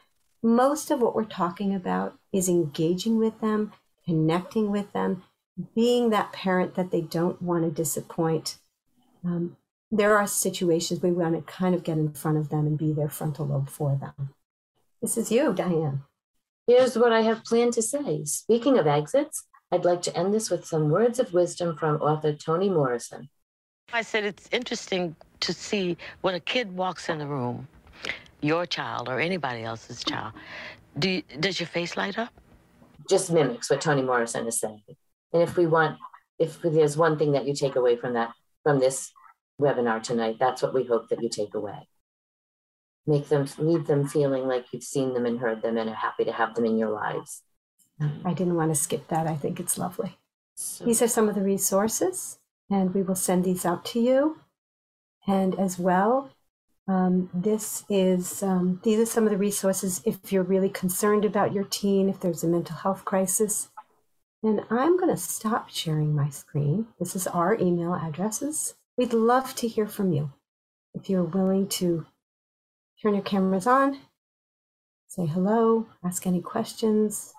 Most 0.43 0.91
of 0.91 1.01
what 1.01 1.15
we're 1.15 1.25
talking 1.25 1.73
about 1.73 2.17
is 2.31 2.47
engaging 2.47 3.17
with 3.17 3.41
them, 3.41 3.73
connecting 4.05 4.71
with 4.71 4.93
them, 4.93 5.23
being 5.75 6.11
that 6.11 6.31
parent 6.31 6.75
that 6.75 6.91
they 6.91 7.01
don't 7.01 7.41
want 7.41 7.63
to 7.63 7.71
disappoint. 7.71 8.59
Um, 9.25 9.57
there 9.91 10.17
are 10.17 10.27
situations 10.27 11.01
we 11.01 11.11
want 11.11 11.35
to 11.35 11.51
kind 11.51 11.73
of 11.73 11.83
get 11.83 11.97
in 11.97 12.13
front 12.13 12.37
of 12.37 12.49
them 12.49 12.67
and 12.67 12.77
be 12.77 12.93
their 12.93 13.09
frontal 13.09 13.47
lobe 13.47 13.69
for 13.69 13.95
them. 13.95 14.33
This 15.01 15.17
is 15.17 15.31
you, 15.31 15.53
Diane. 15.53 16.03
Here's 16.67 16.97
what 16.97 17.13
I 17.13 17.21
have 17.21 17.45
planned 17.45 17.73
to 17.73 17.81
say. 17.81 18.25
Speaking 18.25 18.77
of 18.77 18.85
exits, 18.85 19.47
I'd 19.71 19.85
like 19.85 20.01
to 20.03 20.15
end 20.15 20.33
this 20.33 20.49
with 20.49 20.65
some 20.65 20.89
words 20.89 21.19
of 21.19 21.33
wisdom 21.33 21.75
from 21.77 22.01
author 22.01 22.33
Toni 22.33 22.69
Morrison. 22.69 23.29
I 23.91 24.01
said 24.01 24.25
it's 24.25 24.49
interesting 24.51 25.15
to 25.41 25.53
see 25.53 25.97
when 26.21 26.35
a 26.35 26.39
kid 26.39 26.75
walks 26.75 27.09
in 27.09 27.17
the 27.19 27.27
room, 27.27 27.67
your 28.41 28.65
child 28.65 29.09
or 29.09 29.19
anybody 29.19 29.63
else's 29.63 30.03
child, 30.03 30.33
do 30.99 31.09
you, 31.09 31.23
does 31.39 31.59
your 31.59 31.67
face 31.67 31.97
light 31.97 32.17
up? 32.17 32.33
Just 33.09 33.31
mimics 33.31 33.69
what 33.69 33.81
Toni 33.81 34.01
Morrison 34.01 34.47
is 34.47 34.59
saying. 34.59 34.81
And 35.33 35.41
if 35.41 35.57
we 35.57 35.67
want, 35.67 35.97
if 36.39 36.61
there's 36.61 36.97
one 36.97 37.17
thing 37.17 37.31
that 37.33 37.45
you 37.45 37.53
take 37.53 37.75
away 37.75 37.95
from 37.95 38.13
that, 38.13 38.31
from 38.63 38.79
this 38.79 39.11
webinar 39.61 40.01
tonight, 40.01 40.37
that's 40.39 40.61
what 40.61 40.73
we 40.73 40.83
hope 40.83 41.09
that 41.09 41.21
you 41.21 41.29
take 41.29 41.53
away. 41.53 41.87
Make 43.05 43.29
them, 43.29 43.47
leave 43.57 43.87
them 43.87 44.07
feeling 44.07 44.47
like 44.47 44.65
you've 44.71 44.83
seen 44.83 45.13
them 45.13 45.25
and 45.25 45.39
heard 45.39 45.61
them 45.61 45.77
and 45.77 45.89
are 45.89 45.95
happy 45.95 46.25
to 46.25 46.31
have 46.33 46.55
them 46.55 46.65
in 46.65 46.77
your 46.77 46.89
lives. 46.89 47.43
I 48.25 48.33
didn't 48.33 48.55
want 48.55 48.71
to 48.71 48.75
skip 48.75 49.07
that. 49.07 49.27
I 49.27 49.35
think 49.35 49.59
it's 49.59 49.77
lovely. 49.77 50.17
So, 50.55 50.85
these 50.85 51.01
are 51.01 51.07
some 51.07 51.29
of 51.29 51.35
the 51.35 51.41
resources, 51.41 52.39
and 52.69 52.93
we 52.93 53.01
will 53.01 53.15
send 53.15 53.43
these 53.43 53.65
out 53.65 53.85
to 53.85 53.99
you. 53.99 54.37
And 55.27 55.59
as 55.59 55.77
well, 55.77 56.31
um, 56.87 57.29
this 57.33 57.83
is 57.89 58.41
um, 58.41 58.79
these 58.83 58.99
are 58.99 59.05
some 59.05 59.25
of 59.25 59.29
the 59.29 59.37
resources 59.37 60.01
if 60.05 60.31
you're 60.31 60.43
really 60.43 60.69
concerned 60.69 61.25
about 61.25 61.53
your 61.53 61.65
teen, 61.65 62.07
if 62.07 62.21
there's 62.21 62.43
a 62.43 62.47
mental 62.47 62.77
health 62.77 63.03
crisis. 63.03 63.69
And 64.41 64.61
I'm 64.69 64.97
going 64.97 65.13
to 65.13 65.21
stop 65.21 65.69
sharing 65.69 66.15
my 66.15 66.29
screen. 66.29 66.87
This 66.99 67.15
is 67.15 67.27
our 67.27 67.55
email 67.59 67.93
addresses. 67.93 68.75
We'd 68.95 69.13
love 69.13 69.53
to 69.55 69.67
hear 69.67 69.87
from 69.87 70.13
you. 70.13 70.31
If 70.93 71.09
you're 71.09 71.23
willing 71.23 71.67
to 71.69 72.05
turn 73.01 73.15
your 73.15 73.23
cameras 73.23 73.67
on, 73.67 73.99
say 75.07 75.25
hello, 75.25 75.87
ask 76.03 76.25
any 76.25 76.41
questions, 76.41 77.33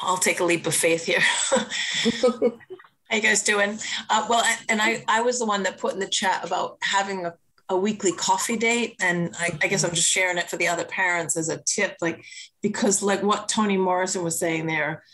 I'll 0.00 0.16
take 0.16 0.40
a 0.40 0.44
leap 0.44 0.66
of 0.66 0.74
faith 0.74 1.06
here. 1.06 1.22
How 3.08 3.16
you 3.16 3.22
guys 3.22 3.42
doing? 3.42 3.78
Uh, 4.10 4.26
well, 4.28 4.44
and 4.68 4.82
I, 4.82 5.02
I 5.08 5.22
was 5.22 5.38
the 5.38 5.46
one 5.46 5.62
that 5.62 5.78
put 5.78 5.94
in 5.94 5.98
the 5.98 6.06
chat 6.06 6.44
about 6.44 6.76
having 6.82 7.24
a, 7.24 7.34
a 7.70 7.76
weekly 7.76 8.12
coffee 8.12 8.58
date, 8.58 8.96
and 9.00 9.34
I, 9.38 9.58
I, 9.62 9.68
guess 9.68 9.82
I'm 9.82 9.94
just 9.94 10.10
sharing 10.10 10.36
it 10.36 10.50
for 10.50 10.58
the 10.58 10.68
other 10.68 10.84
parents 10.84 11.34
as 11.36 11.48
a 11.48 11.62
tip, 11.62 11.96
like 12.02 12.22
because 12.60 13.02
like 13.02 13.22
what 13.22 13.48
Toni 13.48 13.78
Morrison 13.78 14.24
was 14.24 14.38
saying 14.38 14.66
there, 14.66 15.04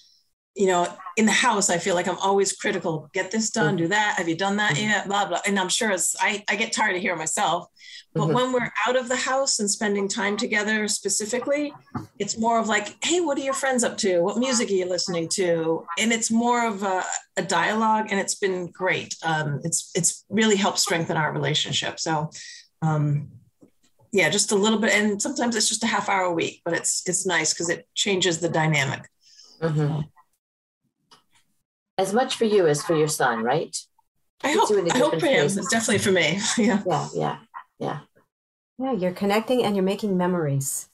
you 0.55 0.67
know, 0.67 0.87
in 1.17 1.27
the 1.27 1.33
house, 1.33 1.69
I 1.69 1.79
feel 1.79 1.95
like 1.95 2.07
I'm 2.07 2.19
always 2.19 2.53
critical. 2.53 3.11
Get 3.13 3.31
this 3.31 3.51
done, 3.51 3.77
do 3.77 3.89
that. 3.89 4.15
Have 4.19 4.29
you 4.29 4.37
done 4.37 4.57
that 4.57 4.75
mm-hmm. 4.75 4.89
yet? 4.89 5.07
Blah 5.07 5.27
blah. 5.27 5.41
And 5.47 5.59
I'm 5.59 5.69
sure 5.69 5.91
as 5.91 6.15
I, 6.21 6.45
I 6.49 6.57
get 6.57 6.73
tired 6.73 6.95
of 6.97 7.03
hearing 7.03 7.19
myself. 7.19 7.69
But 8.15 8.25
mm-hmm. 8.25 8.35
when 8.35 8.53
we're 8.53 8.73
out 8.87 8.97
of 8.97 9.09
the 9.09 9.17
house 9.17 9.59
and 9.59 9.69
spending 9.69 10.07
time 10.07 10.37
together 10.37 10.87
specifically, 10.87 11.73
it's 12.19 12.39
more 12.39 12.61
of 12.61 12.69
like, 12.69 12.95
hey, 13.05 13.21
what 13.21 13.37
are 13.39 13.43
your 13.43 13.55
friends 13.55 13.83
up 13.83 13.97
to? 13.99 14.21
What 14.21 14.39
music 14.39 14.71
are 14.71 14.75
you 14.75 14.87
listening 14.87 15.29
to? 15.31 15.85
And 15.99 16.13
it's 16.13 16.31
more 16.31 16.67
of 16.67 16.85
a, 16.85 17.03
a 17.37 17.43
dialogue, 17.43 18.07
and 18.11 18.21
it's 18.21 18.37
been 18.37 18.71
great. 18.71 19.17
Um, 19.25 19.61
it's 19.65 19.91
it's 19.97 20.25
really 20.29 20.57
helped 20.57 20.79
strengthen 20.79 21.17
our 21.17 21.33
relationship. 21.33 21.99
So. 21.99 22.31
Um, 22.83 23.31
yeah, 24.13 24.29
just 24.29 24.53
a 24.53 24.55
little 24.55 24.79
bit, 24.79 24.93
and 24.93 25.21
sometimes 25.21 25.57
it's 25.57 25.69
just 25.69 25.83
a 25.83 25.89
half 25.89 26.09
hour 26.09 26.23
a 26.23 26.33
week, 26.33 26.63
but 26.65 26.73
it's 26.73 27.03
it's 27.05 27.27
nice 27.27 27.53
because 27.53 27.69
it 27.69 27.89
changes 27.97 28.39
the 28.39 28.49
dynamic. 28.49 29.09
Mm-hmm 29.61 30.03
as 31.99 32.13
much 32.13 32.37
for 32.37 32.45
you 32.45 32.67
as 32.67 32.83
for 32.83 32.97
your 32.97 33.09
son, 33.09 33.43
right? 33.43 33.77
I 34.43 34.53
hope, 34.53 34.71
I 34.71 34.99
hope 34.99 35.21
for 35.21 35.27
him. 35.27 35.45
It's 35.45 35.69
definitely 35.69 35.99
for 35.99 36.13
me. 36.13 36.39
yeah. 36.59 36.83
Yeah. 36.87 37.09
Yeah. 37.15 37.39
Yeah. 37.79 38.01
Yeah. 38.79 38.93
You're 38.93 39.13
connecting 39.13 39.63
and 39.63 39.75
you're 39.75 39.85
making 39.85 40.17
memories. 40.17 40.89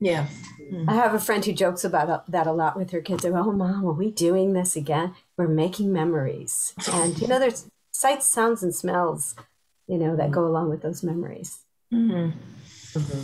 Yeah. 0.00 0.26
Mm-hmm. 0.60 0.88
I 0.88 0.94
have 0.94 1.14
a 1.14 1.18
friend 1.20 1.44
who 1.44 1.52
jokes 1.52 1.84
about 1.84 2.30
that 2.30 2.46
a 2.46 2.52
lot 2.52 2.76
with 2.76 2.90
her 2.92 3.00
kids. 3.00 3.22
They 3.22 3.30
go, 3.30 3.36
Oh, 3.36 3.52
mom, 3.52 3.84
are 3.84 3.92
we 3.92 4.10
doing 4.10 4.52
this 4.52 4.76
again? 4.76 5.14
We're 5.36 5.48
making 5.48 5.92
memories. 5.92 6.74
And, 6.92 7.18
you 7.20 7.26
know, 7.26 7.38
there's 7.38 7.68
sights, 7.90 8.26
sounds, 8.26 8.62
and 8.62 8.74
smells, 8.74 9.34
you 9.86 9.98
know, 9.98 10.16
that 10.16 10.30
go 10.30 10.46
along 10.46 10.70
with 10.70 10.82
those 10.82 11.02
memories. 11.02 11.58
Mm-hmm. 11.92 12.38
Mm-hmm. 12.98 13.20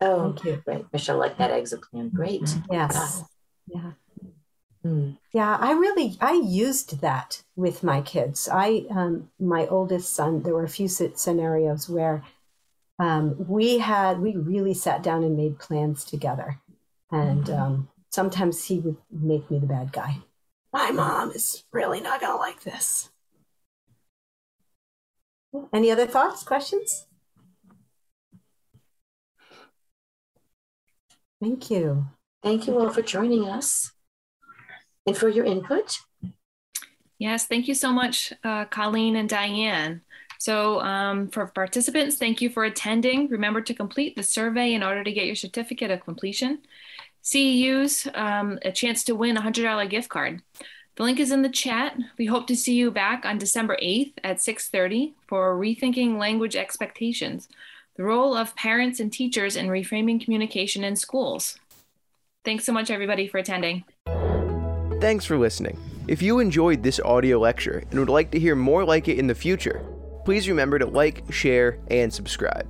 Oh, 0.00 0.32
Thank 0.32 0.44
you. 0.44 0.62
Great. 0.64 0.84
Michelle, 0.92 1.18
like 1.18 1.38
that 1.38 1.50
exit 1.50 1.82
plan. 1.82 2.08
Great. 2.08 2.56
Yes. 2.70 3.22
Yeah. 3.66 3.92
Mm. 4.84 5.16
Yeah, 5.32 5.56
I 5.60 5.72
really 5.72 6.16
I 6.20 6.32
used 6.32 7.00
that 7.00 7.42
with 7.54 7.84
my 7.84 8.00
kids. 8.02 8.48
I 8.52 8.84
um, 8.90 9.30
my 9.38 9.66
oldest 9.68 10.12
son. 10.12 10.42
There 10.42 10.54
were 10.54 10.64
a 10.64 10.68
few 10.68 10.88
scenarios 10.88 11.88
where 11.88 12.24
um, 12.98 13.36
we 13.48 13.78
had 13.78 14.20
we 14.20 14.36
really 14.36 14.74
sat 14.74 15.02
down 15.02 15.22
and 15.22 15.36
made 15.36 15.60
plans 15.60 16.04
together, 16.04 16.58
and 17.12 17.44
mm-hmm. 17.44 17.62
um, 17.62 17.88
sometimes 18.10 18.64
he 18.64 18.80
would 18.80 18.96
make 19.10 19.48
me 19.50 19.58
the 19.60 19.66
bad 19.66 19.92
guy. 19.92 20.18
My 20.72 20.90
mom 20.90 21.30
is 21.30 21.62
really 21.70 22.00
not 22.00 22.20
gonna 22.20 22.38
like 22.38 22.62
this. 22.64 23.10
Any 25.72 25.90
other 25.90 26.06
thoughts, 26.06 26.42
questions? 26.42 27.06
Thank 31.40 31.70
you. 31.70 32.06
Thank 32.42 32.66
you 32.66 32.78
all 32.78 32.90
for 32.90 33.02
joining 33.02 33.48
us 33.48 33.92
and 35.06 35.16
for 35.16 35.28
your 35.28 35.44
input. 35.44 36.00
Yes, 37.18 37.46
thank 37.46 37.68
you 37.68 37.74
so 37.74 37.92
much, 37.92 38.32
uh, 38.42 38.64
Colleen 38.64 39.14
and 39.14 39.28
Diane. 39.28 40.02
So, 40.38 40.80
um, 40.80 41.28
for 41.28 41.46
participants, 41.46 42.16
thank 42.16 42.40
you 42.40 42.50
for 42.50 42.64
attending. 42.64 43.28
Remember 43.28 43.60
to 43.60 43.72
complete 43.72 44.16
the 44.16 44.24
survey 44.24 44.74
in 44.74 44.82
order 44.82 45.04
to 45.04 45.12
get 45.12 45.26
your 45.26 45.36
certificate 45.36 45.92
of 45.92 46.04
completion. 46.04 46.62
CEUs, 47.22 48.08
um, 48.18 48.58
a 48.62 48.72
chance 48.72 49.04
to 49.04 49.14
win 49.14 49.36
a 49.36 49.40
$100 49.40 49.86
gift 49.86 50.08
card. 50.08 50.42
The 50.96 51.04
link 51.04 51.20
is 51.20 51.30
in 51.30 51.42
the 51.42 51.48
chat. 51.48 51.96
We 52.18 52.26
hope 52.26 52.48
to 52.48 52.56
see 52.56 52.74
you 52.74 52.90
back 52.90 53.24
on 53.24 53.38
December 53.38 53.78
8th 53.80 54.18
at 54.24 54.42
6:30 54.42 55.14
for 55.28 55.56
Rethinking 55.56 56.18
Language 56.18 56.56
Expectations: 56.56 57.48
The 57.96 58.02
Role 58.02 58.36
of 58.36 58.56
Parents 58.56 58.98
and 58.98 59.12
Teachers 59.12 59.54
in 59.54 59.68
Reframing 59.68 60.20
Communication 60.20 60.82
in 60.82 60.96
Schools. 60.96 61.56
Thanks 62.44 62.64
so 62.64 62.72
much, 62.72 62.90
everybody, 62.90 63.28
for 63.28 63.38
attending. 63.38 63.84
Thanks 65.00 65.24
for 65.24 65.38
listening. 65.38 65.78
If 66.08 66.20
you 66.20 66.40
enjoyed 66.40 66.82
this 66.82 67.00
audio 67.00 67.38
lecture 67.38 67.84
and 67.90 68.00
would 68.00 68.08
like 68.08 68.32
to 68.32 68.40
hear 68.40 68.56
more 68.56 68.84
like 68.84 69.06
it 69.06 69.18
in 69.18 69.28
the 69.28 69.34
future, 69.34 69.84
please 70.24 70.48
remember 70.48 70.78
to 70.78 70.86
like, 70.86 71.22
share, 71.32 71.78
and 71.90 72.12
subscribe. 72.12 72.68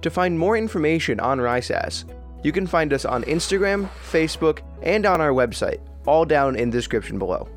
To 0.00 0.10
find 0.10 0.38
more 0.38 0.56
information 0.56 1.20
on 1.20 1.38
RISAS, 1.38 2.04
you 2.42 2.52
can 2.52 2.66
find 2.66 2.92
us 2.92 3.04
on 3.04 3.22
Instagram, 3.24 3.88
Facebook, 4.10 4.60
and 4.82 5.04
on 5.06 5.20
our 5.20 5.30
website, 5.30 5.80
all 6.06 6.24
down 6.24 6.56
in 6.56 6.70
the 6.70 6.78
description 6.78 7.18
below. 7.18 7.48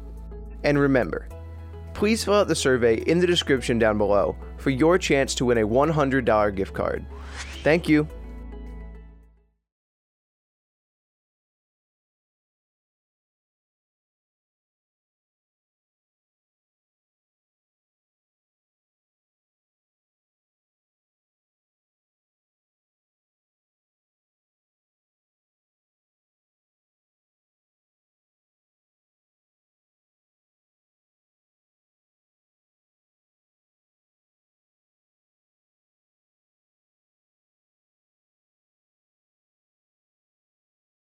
And 0.64 0.78
remember, 0.78 1.28
please 1.94 2.24
fill 2.24 2.36
out 2.36 2.48
the 2.48 2.56
survey 2.56 2.98
in 3.08 3.20
the 3.20 3.28
description 3.28 3.80
down 3.80 3.98
below 3.98 4.36
for 4.58 4.70
your 4.70 4.98
chance 4.98 5.34
to 5.36 5.46
win 5.46 5.58
a 5.58 5.68
$100 5.68 6.56
gift 6.56 6.74
card. 6.74 7.06
Thank 7.64 7.88
you. 7.88 8.08